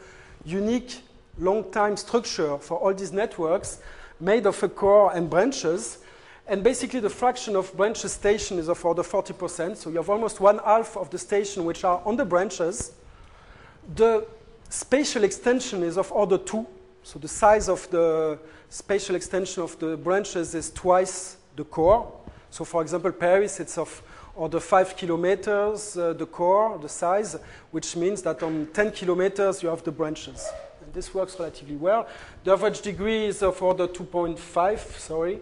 unique 0.44 1.02
long-time 1.38 1.96
structure 1.96 2.58
for 2.58 2.78
all 2.78 2.92
these 2.92 3.12
networks 3.12 3.80
made 4.18 4.46
of 4.46 4.62
a 4.62 4.68
core 4.68 5.14
and 5.14 5.30
branches. 5.30 5.98
And 6.46 6.64
basically, 6.64 6.98
the 6.98 7.10
fraction 7.10 7.54
of 7.54 7.74
branches 7.76 8.12
station 8.12 8.58
is 8.58 8.68
of 8.68 8.84
order 8.84 9.02
40%. 9.02 9.76
So 9.76 9.90
you 9.90 9.96
have 9.96 10.10
almost 10.10 10.40
one 10.40 10.58
half 10.58 10.96
of 10.96 11.10
the 11.10 11.18
station 11.18 11.64
which 11.64 11.84
are 11.84 12.02
on 12.04 12.16
the 12.16 12.24
branches. 12.24 12.92
The 13.94 14.26
spatial 14.68 15.24
extension 15.24 15.82
is 15.82 15.98
of 15.98 16.12
order 16.12 16.38
2. 16.38 16.66
So 17.02 17.18
the 17.18 17.28
size 17.28 17.68
of 17.68 17.90
the 17.90 18.38
spatial 18.68 19.16
extension 19.16 19.62
of 19.62 19.78
the 19.78 19.96
branches 19.96 20.54
is 20.54 20.70
twice 20.70 21.36
the 21.56 21.64
core. 21.64 22.12
So 22.50 22.64
for 22.64 22.82
example, 22.82 23.12
Paris, 23.12 23.58
it's 23.58 23.78
of 23.78 24.02
order 24.36 24.60
5 24.60 24.96
kilometers, 24.96 25.96
uh, 25.96 26.12
the 26.12 26.26
core, 26.26 26.78
the 26.78 26.88
size, 26.88 27.36
which 27.70 27.96
means 27.96 28.22
that 28.22 28.42
on 28.42 28.68
10 28.72 28.92
kilometers 28.92 29.62
you 29.62 29.68
have 29.68 29.82
the 29.82 29.90
branches. 29.90 30.48
And 30.82 30.92
this 30.94 31.12
works 31.12 31.38
relatively 31.38 31.76
well. 31.76 32.06
The 32.44 32.52
average 32.52 32.80
degree 32.80 33.26
is 33.26 33.42
of 33.42 33.60
order 33.60 33.88
2.5, 33.88 34.78
sorry, 34.98 35.40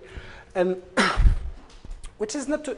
and 0.54 0.82
which 2.18 2.34
is 2.34 2.48
not 2.48 2.66
a 2.68 2.76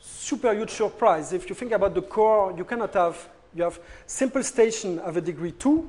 super 0.00 0.52
huge 0.54 0.70
surprise. 0.70 1.32
If 1.32 1.48
you 1.48 1.54
think 1.54 1.72
about 1.72 1.94
the 1.94 2.02
core, 2.02 2.54
you 2.56 2.64
cannot 2.64 2.94
have, 2.94 3.28
you 3.54 3.62
have 3.62 3.78
simple 4.06 4.42
station 4.42 4.98
of 5.00 5.16
a 5.16 5.20
degree 5.20 5.52
2, 5.52 5.88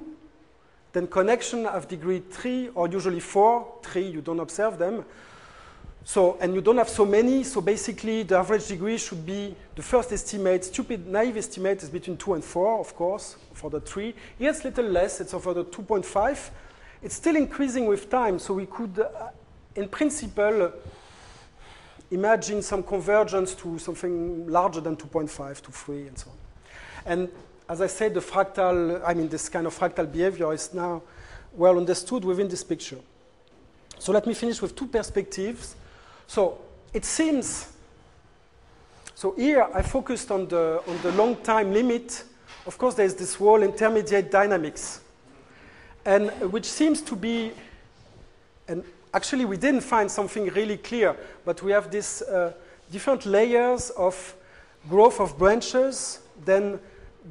then 0.94 1.08
connection 1.08 1.66
of 1.66 1.88
degree 1.88 2.20
3 2.20 2.70
or 2.76 2.88
usually 2.88 3.20
4, 3.20 3.80
3 3.84 4.08
you 4.08 4.22
don't 4.22 4.40
observe 4.40 4.78
them, 4.78 5.06
so, 6.08 6.38
and 6.40 6.54
you 6.54 6.62
don't 6.62 6.78
have 6.78 6.88
so 6.88 7.04
many, 7.04 7.44
so 7.44 7.62
basically 7.62 8.22
the 8.22 8.38
average 8.38 8.68
degree 8.68 8.98
should 9.00 9.26
be, 9.26 9.56
the 9.76 9.82
first 9.82 10.12
estimate, 10.12 10.64
stupid, 10.64 11.08
naive 11.08 11.36
estimate 11.36 11.82
is 11.82 11.90
between 11.90 12.16
2 12.16 12.36
and 12.36 12.44
4, 12.44 12.80
of 12.80 12.96
course, 12.96 13.38
for 13.54 13.72
the 13.72 13.82
3. 13.82 14.14
Here 14.38 14.52
it's 14.52 14.64
little 14.64 14.86
less, 14.86 15.20
it's 15.20 15.34
over 15.34 15.56
the 15.56 15.66
2.5. 15.66 16.52
It's 17.02 17.16
still 17.16 17.36
increasing 17.36 17.88
with 17.88 18.08
time, 18.08 18.38
so 18.38 18.54
we 18.54 18.68
could, 18.68 19.00
uh, 19.00 19.30
in 19.76 19.90
principle, 19.90 20.72
imagine 22.12 22.62
some 22.62 22.84
convergence 22.84 23.56
to 23.56 23.80
something 23.80 24.48
larger 24.48 24.82
than 24.82 24.96
2.5 24.96 25.62
to 25.62 25.72
3 25.72 26.08
and 26.08 26.20
so 26.20 26.30
on. 26.30 26.38
And 27.08 27.30
as 27.68 27.82
I 27.82 27.88
said, 27.88 28.14
the 28.14 28.20
fractal, 28.20 29.02
I 29.06 29.14
mean, 29.14 29.28
this 29.28 29.50
kind 29.50 29.66
of 29.66 29.78
fractal 29.78 30.12
behavior 30.12 30.54
is 30.54 30.74
now 30.74 31.02
well 31.54 31.78
understood 31.78 32.24
within 32.24 32.48
this 32.48 32.64
picture. 32.64 33.00
So 33.98 34.12
let 34.12 34.28
me 34.28 34.34
finish 34.34 34.62
with 34.62 34.76
two 34.76 34.88
perspectives. 34.88 35.76
So 36.28 36.60
it 36.94 37.06
seems, 37.06 37.72
so 39.16 39.32
here 39.32 39.68
I 39.74 39.82
focused 39.82 40.32
on 40.32 40.48
the, 40.48 40.82
on 40.88 41.02
the 41.02 41.12
long 41.14 41.38
time 41.38 41.74
limit. 41.74 42.24
Of 42.68 42.78
course, 42.78 42.96
there's 42.96 43.16
this 43.16 43.36
whole 43.36 43.64
intermediate 43.64 44.32
dynamics, 44.32 45.02
and 46.06 46.30
which 46.52 46.66
seems 46.66 47.02
to 47.02 47.16
be, 47.16 47.52
and 48.68 48.84
actually 49.14 49.46
we 49.46 49.58
didn't 49.58 49.82
find 49.82 50.10
something 50.10 50.48
really 50.48 50.78
clear, 50.78 51.16
but 51.46 51.64
we 51.64 51.72
have 51.72 51.90
these 51.90 52.22
uh, 52.24 52.54
different 52.92 53.26
layers 53.26 53.92
of 53.92 54.36
growth 54.90 55.20
of 55.20 55.38
branches, 55.38 56.20
then 56.44 56.80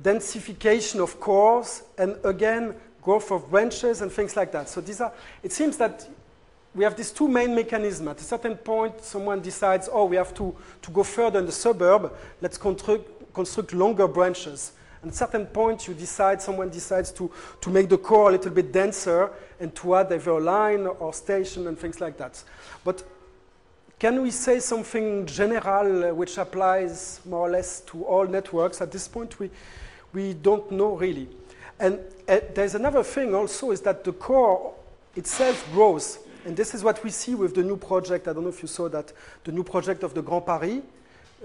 densification 0.03 1.01
of 1.01 1.21
cores, 1.21 1.83
and 1.99 2.17
again, 2.25 2.75
growth 3.03 3.31
of 3.31 3.51
branches 3.51 4.01
and 4.01 4.11
things 4.11 4.37
like 4.37 4.51
that. 4.53 4.69
So 4.69 4.81
these 4.81 5.01
are, 5.01 5.13
it 5.43 5.53
seems 5.53 5.77
that 5.77 6.09
we 6.75 6.83
have 6.85 6.97
these 6.97 7.13
two 7.13 7.29
main 7.29 7.55
mechanisms. 7.55 8.09
At 8.09 8.21
a 8.21 8.25
certain 8.25 8.57
point, 8.57 9.05
someone 9.05 9.41
decides, 9.41 9.89
oh, 9.93 10.07
we 10.07 10.17
have 10.17 10.35
to, 10.35 10.57
to 10.83 10.91
go 10.91 11.05
further 11.05 11.39
in 11.39 11.47
the 11.47 11.53
suburb, 11.53 12.13
let's 12.41 12.59
construct, 12.59 13.33
construct 13.33 13.73
longer 13.73 14.09
branches. 14.09 14.73
And 15.03 15.11
at 15.11 15.15
a 15.15 15.19
certain 15.19 15.47
point, 15.47 15.87
you 15.87 15.95
decide, 15.95 16.41
someone 16.41 16.71
decides 16.71 17.13
to, 17.13 17.31
to 17.61 17.71
make 17.71 17.91
the 17.91 17.99
core 17.99 18.31
a 18.31 18.33
little 18.33 18.51
bit 18.51 18.73
denser 18.73 19.31
and 19.61 19.75
to 19.77 19.97
add 19.97 20.11
either 20.11 20.31
a 20.31 20.41
line 20.41 20.87
or 20.87 21.13
station 21.13 21.69
and 21.69 21.79
things 21.79 22.01
like 22.01 22.17
that. 22.17 22.43
But 22.85 23.05
can 23.99 24.23
we 24.23 24.31
say 24.31 24.59
something 24.59 25.25
general 25.27 26.05
uh, 26.05 26.15
which 26.15 26.37
applies 26.39 27.21
more 27.25 27.49
or 27.49 27.51
less 27.51 27.81
to 27.83 28.05
all 28.05 28.27
networks? 28.27 28.81
At 28.81 28.91
this 28.91 29.09
point, 29.09 29.39
we, 29.39 29.51
we 30.13 30.35
don't 30.35 30.71
know 30.71 30.97
really. 30.97 31.29
And 31.79 32.01
uh, 32.29 32.41
there's 32.55 32.75
another 32.75 33.03
thing 33.03 33.35
also 33.35 33.71
is 33.71 33.81
that 33.83 34.05
the 34.05 34.13
core 34.13 34.75
itself 35.17 35.67
grows. 35.73 36.19
And 36.45 36.57
this 36.57 36.75
is 36.75 36.85
what 36.85 37.03
we 37.03 37.11
see 37.11 37.35
with 37.35 37.55
the 37.55 37.63
new 37.63 37.77
project. 37.77 38.29
I 38.29 38.33
don't 38.33 38.43
know 38.43 38.51
if 38.51 38.63
you 38.63 38.69
saw 38.69 38.89
that, 38.91 39.13
the 39.45 39.53
new 39.53 39.65
project 39.65 40.03
of 40.03 40.13
the 40.13 40.23
Grand 40.23 40.45
Paris. 40.45 40.83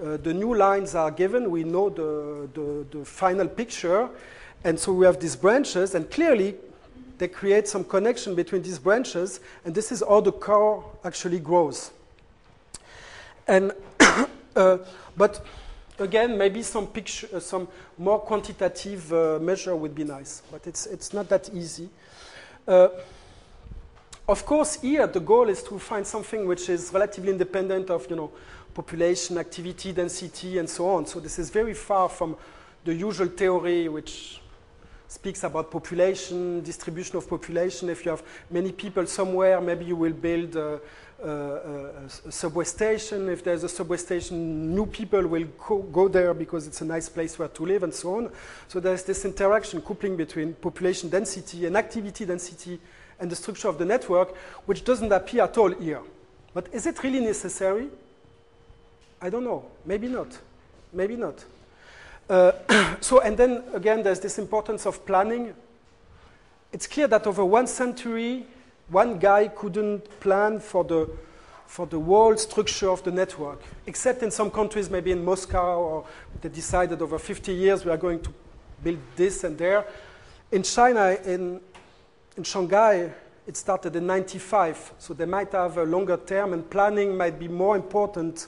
Uh, 0.02 0.16
the 0.16 0.32
new 0.32 0.54
lines 0.54 0.94
are 0.94 1.10
given. 1.10 1.50
We 1.50 1.64
know 1.64 1.88
the, 1.88 2.48
the, 2.54 2.98
the, 2.98 3.04
final 3.04 3.48
picture. 3.48 4.08
And 4.64 4.78
so 4.78 4.92
we 4.92 5.06
have 5.06 5.20
these 5.20 5.36
branches, 5.36 5.94
and 5.94 6.10
clearly 6.10 6.54
they 7.18 7.28
create 7.28 7.66
some 7.68 7.84
connection 7.84 8.34
between 8.34 8.62
these 8.62 8.78
branches, 8.78 9.40
and 9.64 9.74
this 9.74 9.90
is 9.90 10.02
how 10.06 10.20
the 10.20 10.32
core 10.32 10.84
actually 11.04 11.38
grows. 11.38 11.90
And 13.50 13.72
uh, 14.56 14.78
but 15.16 15.44
again, 15.98 16.38
maybe 16.38 16.62
some 16.62 16.86
picture, 16.86 17.28
uh, 17.34 17.40
some 17.40 17.66
more 17.98 18.20
quantitative 18.20 19.12
uh, 19.12 19.38
measure 19.40 19.74
would 19.74 19.94
be 19.94 20.04
nice, 20.04 20.42
but 20.52 20.66
it's 20.68 20.86
it's 20.86 21.12
not 21.12 21.28
that 21.30 21.50
easy. 21.52 21.88
Uh, 22.66 22.88
of 24.28 24.46
course, 24.46 24.80
here 24.80 25.08
the 25.08 25.18
goal 25.18 25.48
is 25.48 25.64
to 25.64 25.80
find 25.80 26.06
something 26.06 26.46
which 26.46 26.68
is 26.68 26.92
relatively 26.92 27.32
independent 27.32 27.90
of, 27.90 28.08
you 28.08 28.14
know, 28.14 28.30
population, 28.72 29.36
activity, 29.38 29.90
density, 29.90 30.58
and 30.58 30.70
so 30.70 30.88
on. 30.88 31.04
So 31.04 31.18
this 31.18 31.40
is 31.40 31.50
very 31.50 31.74
far 31.74 32.08
from 32.08 32.36
the 32.84 32.94
usual 32.94 33.26
theory 33.26 33.88
which 33.88 34.40
speaks 35.08 35.42
about 35.42 35.72
population, 35.72 36.62
distribution 36.62 37.16
of 37.16 37.28
population. 37.28 37.88
If 37.88 38.04
you 38.04 38.12
have 38.12 38.22
many 38.48 38.70
people 38.70 39.04
somewhere, 39.06 39.60
maybe 39.60 39.86
you 39.86 39.96
will 39.96 40.12
build 40.12 40.54
a 40.54 40.80
subway 42.30 42.64
station. 42.64 43.28
If 43.28 43.44
there's 43.44 43.64
a 43.64 43.68
subway 43.68 43.96
station, 43.96 44.74
new 44.74 44.86
people 44.86 45.26
will 45.26 45.46
go, 45.58 45.78
go, 45.82 46.08
there 46.08 46.34
because 46.34 46.66
it's 46.66 46.80
a 46.80 46.84
nice 46.84 47.08
place 47.08 47.38
where 47.38 47.48
to 47.48 47.66
live 47.66 47.82
and 47.82 47.92
so 47.92 48.16
on. 48.16 48.30
So 48.68 48.80
there's 48.80 49.02
this 49.04 49.24
interaction, 49.24 49.82
coupling 49.82 50.16
between 50.16 50.54
population 50.54 51.10
density 51.10 51.66
and 51.66 51.76
activity 51.76 52.24
density 52.24 52.80
and 53.18 53.30
the 53.30 53.36
structure 53.36 53.68
of 53.68 53.78
the 53.78 53.84
network, 53.84 54.34
which 54.66 54.84
doesn't 54.84 55.12
appear 55.12 55.44
at 55.44 55.58
all 55.58 55.70
here. 55.70 56.00
But 56.54 56.68
is 56.72 56.86
it 56.86 57.02
really 57.02 57.20
necessary? 57.20 57.88
I 59.20 59.28
don't 59.30 59.44
know. 59.44 59.66
Maybe 59.84 60.08
not. 60.08 60.38
Maybe 60.92 61.16
not. 61.16 61.44
Uh, 62.28 62.52
so, 63.00 63.20
and 63.20 63.36
then 63.36 63.62
again, 63.74 64.02
there's 64.02 64.20
this 64.20 64.38
importance 64.38 64.86
of 64.86 65.04
planning. 65.04 65.54
It's 66.72 66.86
clear 66.86 67.08
that 67.08 67.26
over 67.26 67.44
one 67.44 67.66
century, 67.66 68.46
one 68.90 69.18
guy 69.18 69.48
couldn't 69.48 70.20
plan 70.20 70.60
for 70.60 70.84
the, 70.84 71.10
for 71.66 71.86
the 71.86 71.98
whole 71.98 72.36
structure 72.36 72.90
of 72.90 73.02
the 73.04 73.10
network, 73.10 73.62
except 73.86 74.22
in 74.22 74.30
some 74.30 74.50
countries, 74.50 74.90
maybe 74.90 75.12
in 75.12 75.24
Moscow, 75.24 75.78
or 75.80 76.04
they 76.40 76.48
decided 76.48 77.00
over 77.00 77.18
50 77.18 77.52
years 77.52 77.84
we 77.84 77.90
are 77.90 77.96
going 77.96 78.20
to 78.20 78.30
build 78.82 78.98
this 79.16 79.44
and 79.44 79.56
there. 79.56 79.86
In 80.52 80.62
China, 80.62 81.16
in 81.24 81.60
in 82.36 82.44
Shanghai, 82.44 83.12
it 83.46 83.56
started 83.56 83.96
in 83.96 84.06
95, 84.06 84.94
so 84.98 85.12
they 85.12 85.26
might 85.26 85.52
have 85.52 85.76
a 85.76 85.84
longer 85.84 86.16
term, 86.16 86.52
and 86.52 86.68
planning 86.70 87.16
might 87.16 87.38
be 87.38 87.48
more 87.48 87.76
important 87.76 88.46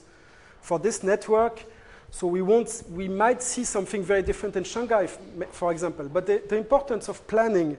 for 0.61 0.79
this 0.79 1.03
network. 1.03 1.65
So 2.11 2.27
we, 2.27 2.43
won't, 2.43 2.83
we 2.91 3.09
might 3.09 3.43
see 3.43 3.65
something 3.65 4.03
very 4.03 4.23
different 4.23 4.57
in 4.57 4.65
Shanghai, 4.65 5.09
for 5.51 5.73
example. 5.73 6.09
But 6.09 6.27
the, 6.27 6.43
the 6.49 6.57
importance 6.57 7.09
of 7.09 7.27
planning 7.27 7.77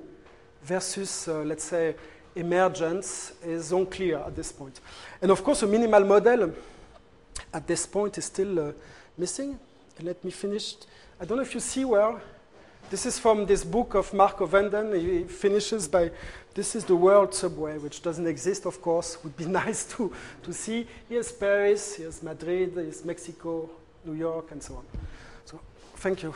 versus, 0.63 1.27
uh, 1.27 1.39
let's 1.39 1.63
say, 1.63 1.95
emergence 2.35 3.33
is 3.43 3.71
unclear 3.71 4.17
at 4.19 4.35
this 4.35 4.51
point. 4.51 4.79
And 5.21 5.31
of 5.31 5.43
course, 5.43 5.63
a 5.63 5.67
minimal 5.67 6.03
model 6.05 6.53
at 7.53 7.67
this 7.67 7.85
point 7.85 8.17
is 8.17 8.25
still 8.25 8.59
uh, 8.59 8.71
missing. 9.17 9.59
And 9.97 10.07
let 10.07 10.23
me 10.23 10.31
finish. 10.31 10.75
I 11.19 11.25
don't 11.25 11.37
know 11.37 11.43
if 11.43 11.53
you 11.53 11.59
see 11.59 11.85
well. 11.85 12.19
This 12.89 13.05
is 13.05 13.17
from 13.17 13.45
this 13.45 13.63
book 13.63 13.95
of 13.95 14.13
Mark 14.13 14.37
Ovenden. 14.37 14.99
He 14.99 15.23
finishes 15.23 15.87
by, 15.87 16.11
this 16.53 16.75
is 16.75 16.83
the 16.85 16.95
world 16.95 17.33
subway, 17.33 17.77
which 17.77 18.01
doesn't 18.01 18.27
exist, 18.27 18.65
of 18.65 18.81
course. 18.81 19.17
Would 19.23 19.37
be 19.37 19.45
nice 19.45 19.85
to, 19.95 20.13
to 20.43 20.53
see. 20.53 20.87
Here's 21.09 21.31
Paris, 21.31 21.95
here's 21.95 22.21
Madrid, 22.21 22.73
here's 22.75 23.03
Mexico, 23.05 23.69
New 24.05 24.13
York, 24.13 24.51
and 24.51 24.61
so 24.61 24.75
on. 24.75 24.83
So 25.45 25.59
Thank 25.95 26.23
you. 26.23 26.33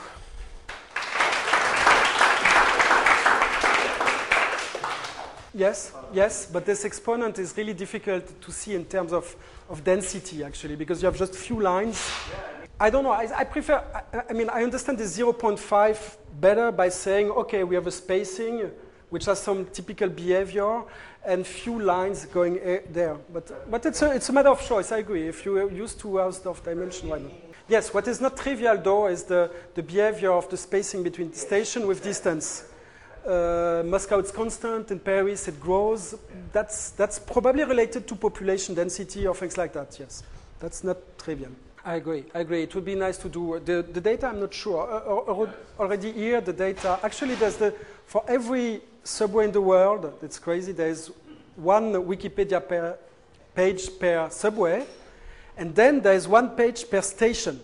Yes, 5.54 5.94
yes, 6.14 6.46
but 6.46 6.66
this 6.66 6.86
exponent 6.86 7.40
is 7.40 7.56
really 7.56 7.74
difficult 7.74 8.42
to 8.42 8.52
see 8.52 8.76
in 8.76 8.86
terms 8.86 9.14
of, 9.14 9.36
of 9.70 9.84
density, 9.84 10.44
actually, 10.44 10.76
because 10.76 11.02
you 11.02 11.06
have 11.06 11.18
just 11.18 11.36
few 11.36 11.62
lines. 11.62 12.12
I 12.80 12.90
don't 12.90 13.04
know, 13.04 13.12
I, 13.12 13.28
I 13.36 13.44
prefer, 13.44 13.84
I, 14.14 14.22
I 14.30 14.34
mean, 14.34 14.50
I 14.50 14.64
understand 14.64 14.98
the 15.00 15.06
0.5 15.06 16.18
better 16.40 16.72
by 16.72 16.90
saying, 16.90 17.32
okay, 17.32 17.64
we 17.64 17.76
have 17.76 17.88
a 17.88 17.92
spacing, 17.92 18.70
which 19.10 19.26
has 19.26 19.42
some 19.42 19.66
typical 19.68 20.10
behavior, 20.10 20.84
and 21.26 21.46
few 21.46 21.82
lines 21.82 22.26
going 22.26 22.60
there. 22.92 23.16
But, 23.34 23.72
but 23.72 23.86
it's, 23.86 24.02
a, 24.02 24.12
it's 24.12 24.30
a 24.30 24.34
matter 24.34 24.50
of 24.50 24.62
choice, 24.62 24.92
I 24.92 25.00
agree. 25.00 25.28
If 25.28 25.46
you 25.46 25.70
use 25.70 25.94
two 25.94 26.20
of 26.20 26.64
dimension, 26.64 27.10
why 27.10 27.20
not? 27.20 27.32
Yes, 27.70 27.94
what 27.94 28.08
is 28.08 28.22
not 28.22 28.38
trivial, 28.38 28.78
though, 28.78 29.08
is 29.08 29.24
the, 29.24 29.52
the 29.76 29.84
behavior 29.84 30.32
of 30.32 30.50
the 30.50 30.58
spacing 30.58 31.04
between 31.04 31.34
station 31.34 31.88
with 31.88 32.04
distance 32.04 32.66
uh, 33.28 33.84
Moscow 33.86 34.20
it's 34.20 34.32
constant, 34.32 34.90
in 34.92 35.00
Paris 35.00 35.48
it 35.48 35.60
grows. 35.60 36.16
That's, 36.54 36.92
that's 36.92 37.20
probably 37.20 37.64
related 37.64 38.08
to 38.08 38.16
population 38.16 38.76
density 38.76 39.28
or 39.28 39.36
things 39.36 39.58
like 39.58 39.74
that, 39.74 39.98
yes. 40.00 40.24
That's 40.60 40.84
not 40.84 40.98
trivial. 41.20 41.52
I 41.86 41.96
agree, 41.96 42.26
I 42.34 42.40
agree. 42.40 42.64
It 42.64 42.76
would 42.76 42.86
be 42.86 42.96
nice 42.96 43.18
to 43.18 43.30
do 43.30 43.62
the, 43.64 43.82
the 43.82 44.02
data, 44.02 44.28
I'm 44.28 44.40
not 44.40 44.54
sure. 44.54 44.82
Uh, 44.92 45.44
uh, 45.44 45.52
already 45.80 46.12
here, 46.12 46.42
the 46.42 46.54
data, 46.54 47.00
actually 47.04 47.36
there's 47.36 47.58
the, 47.58 47.74
for 48.06 48.24
every 48.28 48.82
subway 49.04 49.46
in 49.46 49.52
the 49.52 49.62
world, 49.62 50.14
it's 50.22 50.40
crazy, 50.40 50.72
there's 50.72 51.12
one 51.56 51.94
Wikipedia 51.94 52.66
per 52.66 52.98
page 53.56 53.90
per 54.00 54.30
subway, 54.30 54.86
and 55.58 55.74
then 55.76 56.02
there's 56.02 56.28
one 56.28 56.50
page 56.52 56.90
per 56.90 57.02
station. 57.02 57.60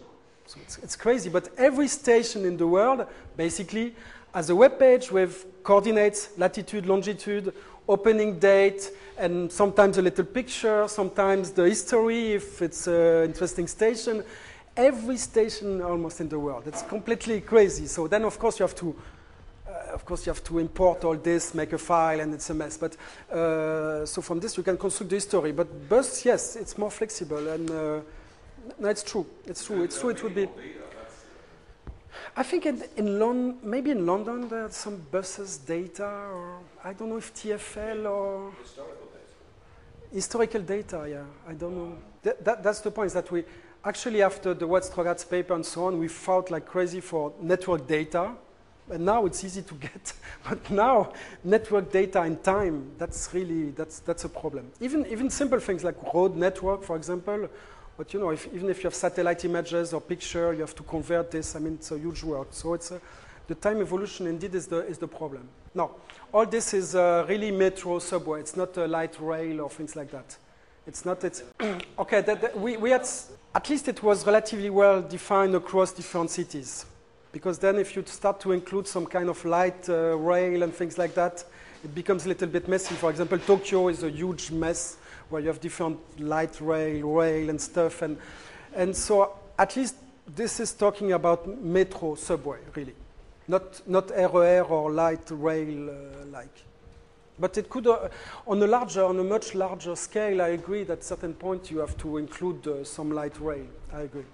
So 0.46 0.60
it's, 0.62 0.78
it's 0.80 0.96
crazy, 0.96 1.30
but 1.30 1.50
every 1.58 1.88
station 1.88 2.46
in 2.46 2.58
the 2.58 2.68
world 2.68 3.06
basically 3.38 3.96
has 4.34 4.50
a 4.50 4.56
web 4.56 4.80
page 4.80 5.12
with 5.12 5.46
coordinates, 5.64 6.30
latitude, 6.38 6.86
longitude, 6.86 7.54
opening 7.88 8.40
date, 8.40 8.92
and 9.18 9.52
sometimes 9.52 9.98
a 9.98 10.02
little 10.02 10.26
picture, 10.26 10.88
sometimes 10.88 11.52
the 11.52 11.64
history 11.64 12.34
if 12.34 12.62
it's 12.62 12.88
an 12.88 13.26
interesting 13.26 13.68
station. 13.68 14.24
Every 14.76 15.18
station 15.18 15.82
almost 15.82 16.20
in 16.20 16.30
the 16.30 16.40
world. 16.40 16.64
It's 16.66 16.82
completely 16.82 17.42
crazy. 17.42 17.86
So 17.86 18.08
then, 18.08 18.24
of 18.24 18.40
course, 18.40 18.60
you 18.60 18.64
have 18.64 18.76
to, 18.76 18.96
uh, 19.68 19.94
of 19.94 20.04
course, 20.04 20.26
you 20.26 20.32
have 20.32 20.44
to 20.46 20.58
import 20.58 21.04
all 21.04 21.16
this, 21.16 21.54
make 21.54 21.74
a 21.74 21.78
file, 21.78 22.20
and 22.20 22.34
it's 22.34 22.50
a 22.50 22.56
mess. 22.56 22.78
But 22.78 22.98
uh, 23.32 24.06
so 24.06 24.22
from 24.22 24.40
this, 24.40 24.58
you 24.58 24.64
can 24.64 24.78
construct 24.78 25.12
the 25.12 25.18
history. 25.18 25.52
But 25.52 25.88
bus, 25.88 26.26
yes, 26.26 26.56
it's 26.56 26.76
more 26.78 26.90
flexible, 26.90 27.48
and 27.50 27.70
uh, 27.70 28.00
no, 28.80 28.88
it's 28.88 29.04
true. 29.04 29.28
It's 29.46 29.64
true. 29.64 29.84
It's 29.84 30.00
true. 30.00 30.10
It 30.10 30.24
would 30.24 30.34
be. 30.34 30.48
I 32.36 32.44
think 32.44 32.66
in, 32.66 32.84
in 32.96 33.20
London, 33.20 33.58
maybe 33.64 33.92
in 33.92 34.06
London, 34.06 34.48
there's 34.50 34.76
some 34.76 34.98
buses 35.12 35.58
data, 35.58 36.06
or 36.06 36.60
I 36.84 36.94
don't 36.94 37.10
know 37.10 37.18
if 37.18 37.34
TFL 37.34 38.10
or 38.10 38.52
Historical 38.62 39.08
data. 39.08 40.14
historical 40.16 40.62
data. 40.62 41.06
Yeah, 41.10 41.24
I 41.48 41.54
don't 41.54 41.76
know. 41.76 41.98
Th- 42.24 42.36
that, 42.44 42.64
that's 42.64 42.80
the 42.82 42.92
point. 42.92 43.08
Is 43.08 43.14
that 43.14 43.32
we 43.32 43.44
actually 43.86 44.22
after 44.22 44.54
the 44.54 44.66
Watts-Strogatz 44.66 45.30
paper 45.30 45.54
and 45.54 45.66
so 45.66 45.86
on, 45.86 46.00
we 46.00 46.08
fought 46.08 46.50
like 46.52 46.66
crazy 46.66 47.02
for 47.02 47.34
network 47.42 47.88
data, 47.88 48.32
and 48.90 49.06
now 49.06 49.26
it's 49.26 49.44
easy 49.44 49.62
to 49.62 49.74
get. 49.76 50.14
but 50.50 50.70
now 50.72 51.14
network 51.44 51.92
data 51.92 52.24
in 52.24 52.38
time, 52.38 52.92
that's 52.98 53.30
really 53.34 53.72
that's 53.72 54.00
that's 54.00 54.24
a 54.24 54.30
problem. 54.30 54.72
Even 54.80 55.06
even 55.08 55.30
simple 55.30 55.60
things 55.60 55.84
like 55.84 55.96
road 56.14 56.36
network, 56.36 56.84
for 56.84 56.96
example. 56.96 57.50
But 57.98 58.14
you 58.14 58.20
know, 58.20 58.30
if, 58.30 58.48
even 58.54 58.70
if 58.70 58.78
you 58.80 58.84
have 58.84 58.96
satellite 58.96 59.46
images 59.46 59.94
or 59.94 60.02
picture, 60.02 60.54
you 60.54 60.62
have 60.62 60.76
to 60.76 60.84
convert 60.84 61.30
this. 61.32 61.56
I 61.56 61.60
mean, 61.60 61.76
it's 61.76 61.92
a 61.92 61.98
huge 61.98 62.24
work. 62.24 62.48
So 62.52 62.74
it's 62.74 62.92
a, 62.92 63.00
the 63.48 63.56
time 63.56 63.82
evolution 63.82 64.28
indeed 64.28 64.56
is 64.56 64.68
the, 64.68 64.86
is 64.88 64.98
the 64.98 65.08
problem. 65.08 65.48
Now, 65.76 65.92
all 66.32 66.46
this 66.46 66.74
is 66.74 66.96
uh, 66.96 67.26
really 67.28 67.52
metro 67.52 68.00
subway. 68.00 68.40
It's 68.40 68.56
not 68.56 68.76
a 68.78 68.88
light 68.88 69.20
rail 69.20 69.62
or 69.62 69.70
things 69.70 69.96
like 69.96 70.12
that. 70.12 70.36
It's 70.88 71.06
not. 71.06 71.24
It's 71.24 71.44
okay. 72.00 72.22
That, 72.22 72.42
that 72.42 72.60
we, 72.60 72.78
we 72.78 72.90
had 72.90 73.08
at 73.56 73.70
least 73.70 73.88
it 73.88 74.02
was 74.04 74.26
relatively 74.26 74.70
well 74.70 75.02
defined 75.02 75.56
across 75.56 75.94
different 75.94 76.30
cities, 76.30 76.86
because 77.32 77.60
then 77.60 77.78
if 77.78 77.96
you 77.96 78.04
start 78.06 78.40
to 78.42 78.52
include 78.52 78.88
some 78.88 79.06
kind 79.06 79.30
of 79.30 79.44
light 79.46 79.88
uh, 79.88 80.18
rail 80.18 80.64
and 80.64 80.74
things 80.74 80.98
like 80.98 81.14
that, 81.16 81.44
it 81.84 81.96
becomes 81.96 82.26
a 82.26 82.30
little 82.30 82.48
bit 82.48 82.68
messy. 82.68 82.96
For 82.96 83.10
example, 83.10 83.40
Tokyo 83.40 83.88
is 83.88 84.04
a 84.04 84.10
huge 84.10 84.52
mess 84.52 84.98
where 85.34 85.42
you 85.42 85.48
have 85.48 85.60
different 85.60 85.98
light 86.20 86.62
rail, 86.62 87.10
rail, 87.10 87.50
and 87.50 87.60
stuff. 87.60 88.04
And, 88.04 88.18
and 88.76 88.96
so 88.96 89.34
at 89.58 89.76
least 89.76 89.96
this 90.28 90.60
is 90.60 90.74
talking 90.74 91.12
about 91.14 91.60
metro 91.60 92.14
subway, 92.14 92.60
really, 92.76 92.94
not, 93.48 93.86
not 93.88 94.12
RER 94.12 94.62
or 94.62 94.92
light 94.92 95.28
rail 95.32 95.90
uh, 95.90 96.26
like. 96.28 96.64
But 97.40 97.58
it 97.58 97.68
could, 97.68 97.88
uh, 97.88 98.10
on 98.46 98.62
a 98.62 98.68
larger, 98.68 99.04
on 99.04 99.20
a 99.20 99.24
much 99.24 99.56
larger 99.56 99.96
scale, 99.96 100.40
I 100.40 100.50
agree 100.50 100.84
that 100.84 101.00
at 101.00 101.04
certain 101.04 101.34
point 101.34 101.72
you 101.72 101.80
have 101.80 101.98
to 101.98 102.18
include 102.18 102.68
uh, 102.68 102.84
some 102.84 103.12
light 103.12 103.40
rail. 103.42 103.66
I 103.92 104.02
agree. 104.02 104.26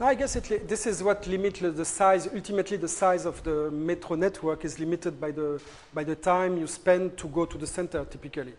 Now, 0.00 0.06
I 0.06 0.14
guess 0.14 0.36
it 0.36 0.68
this 0.68 0.86
is 0.86 1.02
what 1.02 1.26
limits 1.26 1.60
the 1.60 1.84
size. 1.84 2.28
Ultimately, 2.34 2.78
the 2.78 2.88
size 2.88 3.26
of 3.26 3.42
the 3.44 3.70
metro 3.70 4.16
network 4.16 4.64
is 4.64 4.78
limited 4.78 5.20
by 5.20 5.32
the, 5.32 5.60
by 5.92 6.04
the 6.04 6.14
time 6.14 6.56
you 6.56 6.66
spend 6.66 7.18
to 7.18 7.28
go 7.28 7.44
to 7.44 7.58
the 7.58 7.66
center, 7.66 8.06
typically, 8.06 8.54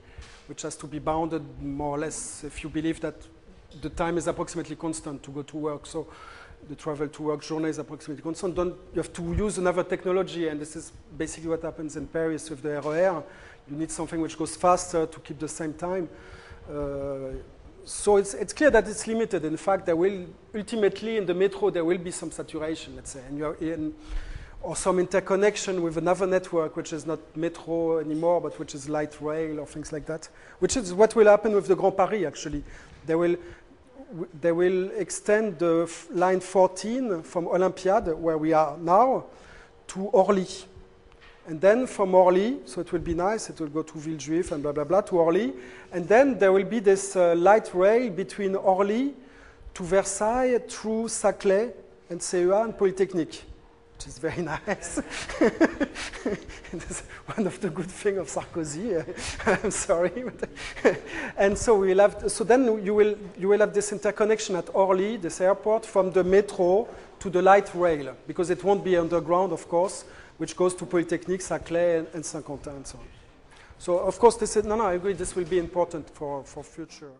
which 0.47 0.61
has 0.63 0.75
to 0.77 0.87
be 0.87 0.99
bounded 0.99 1.43
more 1.61 1.95
or 1.95 1.99
less 1.99 2.43
if 2.43 2.63
you 2.63 2.69
believe 2.69 2.99
that 3.01 3.15
the 3.81 3.89
time 3.89 4.17
is 4.17 4.27
approximately 4.27 4.75
constant 4.75 5.21
to 5.23 5.31
go 5.31 5.43
to 5.43 5.57
work. 5.57 5.85
So 5.85 6.07
the 6.67 6.75
travel 6.75 7.07
to 7.07 7.23
work 7.23 7.43
journey 7.43 7.69
is 7.69 7.77
approximately 7.77 8.23
constant. 8.23 8.55
Don't, 8.55 8.75
you 8.93 9.01
have 9.01 9.13
to 9.13 9.33
use 9.33 9.57
another 9.57 9.83
technology, 9.83 10.47
and 10.47 10.59
this 10.59 10.75
is 10.75 10.91
basically 11.17 11.49
what 11.49 11.61
happens 11.61 11.95
in 11.95 12.07
Paris 12.07 12.49
with 12.49 12.61
the 12.61 12.81
RER. 12.81 13.23
You 13.69 13.77
need 13.77 13.91
something 13.91 14.19
which 14.21 14.37
goes 14.37 14.55
faster 14.55 15.05
to 15.05 15.19
keep 15.19 15.39
the 15.39 15.47
same 15.47 15.73
time. 15.73 16.09
Uh, 16.69 17.37
so 17.85 18.17
it's, 18.17 18.33
it's 18.33 18.53
clear 18.53 18.69
that 18.71 18.87
it's 18.87 19.07
limited. 19.07 19.45
In 19.45 19.55
fact, 19.55 19.85
there 19.85 19.95
will 19.95 20.25
ultimately 20.53 21.17
in 21.17 21.25
the 21.25 21.33
metro 21.33 21.69
there 21.69 21.85
will 21.85 21.97
be 21.97 22.11
some 22.11 22.31
saturation, 22.31 22.95
let's 22.95 23.11
say, 23.11 23.21
and 23.29 23.93
or 24.67 24.75
some 24.75 24.99
interconnection 24.99 25.81
with 25.81 25.97
another 25.97 26.27
network 26.27 26.75
which 26.75 26.91
is 26.91 27.05
not 27.05 27.19
metro 27.37 27.99
anymore, 27.99 28.41
but 28.41 28.59
which 28.59 28.75
is 28.75 28.89
light 28.89 29.15
rail 29.21 29.61
or 29.61 29.65
things 29.65 29.93
like 29.93 30.05
that. 30.05 30.27
Which 30.59 30.75
is 30.75 30.93
what 30.93 31.15
will 31.15 31.27
happen 31.27 31.53
with 31.53 31.67
the 31.67 31.75
Grand 31.75 31.95
Paris 31.95 32.25
actually. 32.25 32.65
They 33.05 33.15
will 33.15 33.37
they 34.41 34.51
will 34.51 34.91
extend 34.91 35.57
the 35.59 35.89
line 36.11 36.41
14 36.41 37.23
from 37.23 37.45
Olympiade, 37.45 38.13
where 38.17 38.37
we 38.37 38.51
are 38.51 38.77
now, 38.77 39.27
to 39.87 40.01
Orly. 40.07 40.47
And 41.47 41.61
then 41.61 41.87
from 41.87 42.13
Orly, 42.13 42.59
so 42.65 42.81
it 42.81 42.91
will 42.91 42.99
be 42.99 43.13
nice, 43.13 43.49
it 43.49 43.61
will 43.61 43.67
go 43.69 43.83
to 43.83 43.93
Villejuif 43.93 44.51
and 44.51 44.61
blah, 44.61 44.73
blah, 44.73 44.83
blah, 44.83 45.01
to 45.01 45.19
Orly. 45.19 45.53
And 45.93 46.05
then 46.09 46.37
there 46.37 46.51
will 46.51 46.65
be 46.65 46.79
this 46.79 47.15
uh, 47.15 47.35
light 47.35 47.73
rail 47.73 48.09
between 48.09 48.55
Orly 48.55 49.13
to 49.75 49.83
Versailles 49.83 50.59
through 50.67 51.07
Saclay 51.07 51.71
and 52.09 52.19
CEA 52.19 52.65
and 52.65 52.77
Polytechnique, 52.77 53.43
which 53.97 54.07
is 54.07 54.19
very 54.19 54.41
nice. 54.67 55.01
It's 56.73 57.01
one 57.33 57.47
of 57.47 57.59
the 57.61 57.69
good 57.69 57.89
things 57.89 58.17
of 58.19 58.27
Sarkozy. 58.27 59.03
I'm 59.63 59.71
sorry. 59.71 60.25
And 61.37 61.57
so 61.57 61.79
we'll 61.79 61.99
have, 61.99 62.29
so 62.29 62.43
then 62.43 62.83
you 62.83 62.93
will, 62.93 63.15
you 63.37 63.47
will 63.47 63.59
have 63.59 63.73
this 63.73 63.91
interconnection 63.93 64.57
at 64.57 64.69
Orly, 64.75 65.17
this 65.17 65.39
airport, 65.39 65.85
from 65.85 66.11
the 66.11 66.23
metro 66.23 66.87
to 67.19 67.29
the 67.29 67.41
light 67.41 67.73
rail, 67.73 68.15
because 68.27 68.49
it 68.49 68.63
won't 68.63 68.83
be 68.83 68.97
underground, 68.97 69.53
of 69.53 69.67
course, 69.69 70.03
which 70.37 70.55
goes 70.55 70.75
to 70.75 70.85
Polytechnique, 70.85 71.41
Saclay, 71.41 71.99
and, 71.99 72.07
and 72.13 72.25
Saint-Quentin, 72.25 72.75
and 72.75 72.85
so 72.85 72.97
on. 72.97 73.05
So, 73.79 73.99
of 73.99 74.19
course, 74.19 74.35
this 74.35 74.57
is, 74.57 74.65
no, 74.65 74.75
no, 74.75 74.87
I 74.87 74.93
agree, 74.93 75.13
this 75.13 75.35
will 75.35 75.45
be 75.45 75.57
important 75.57 76.09
for, 76.09 76.43
for 76.43 76.63
future. 76.63 77.11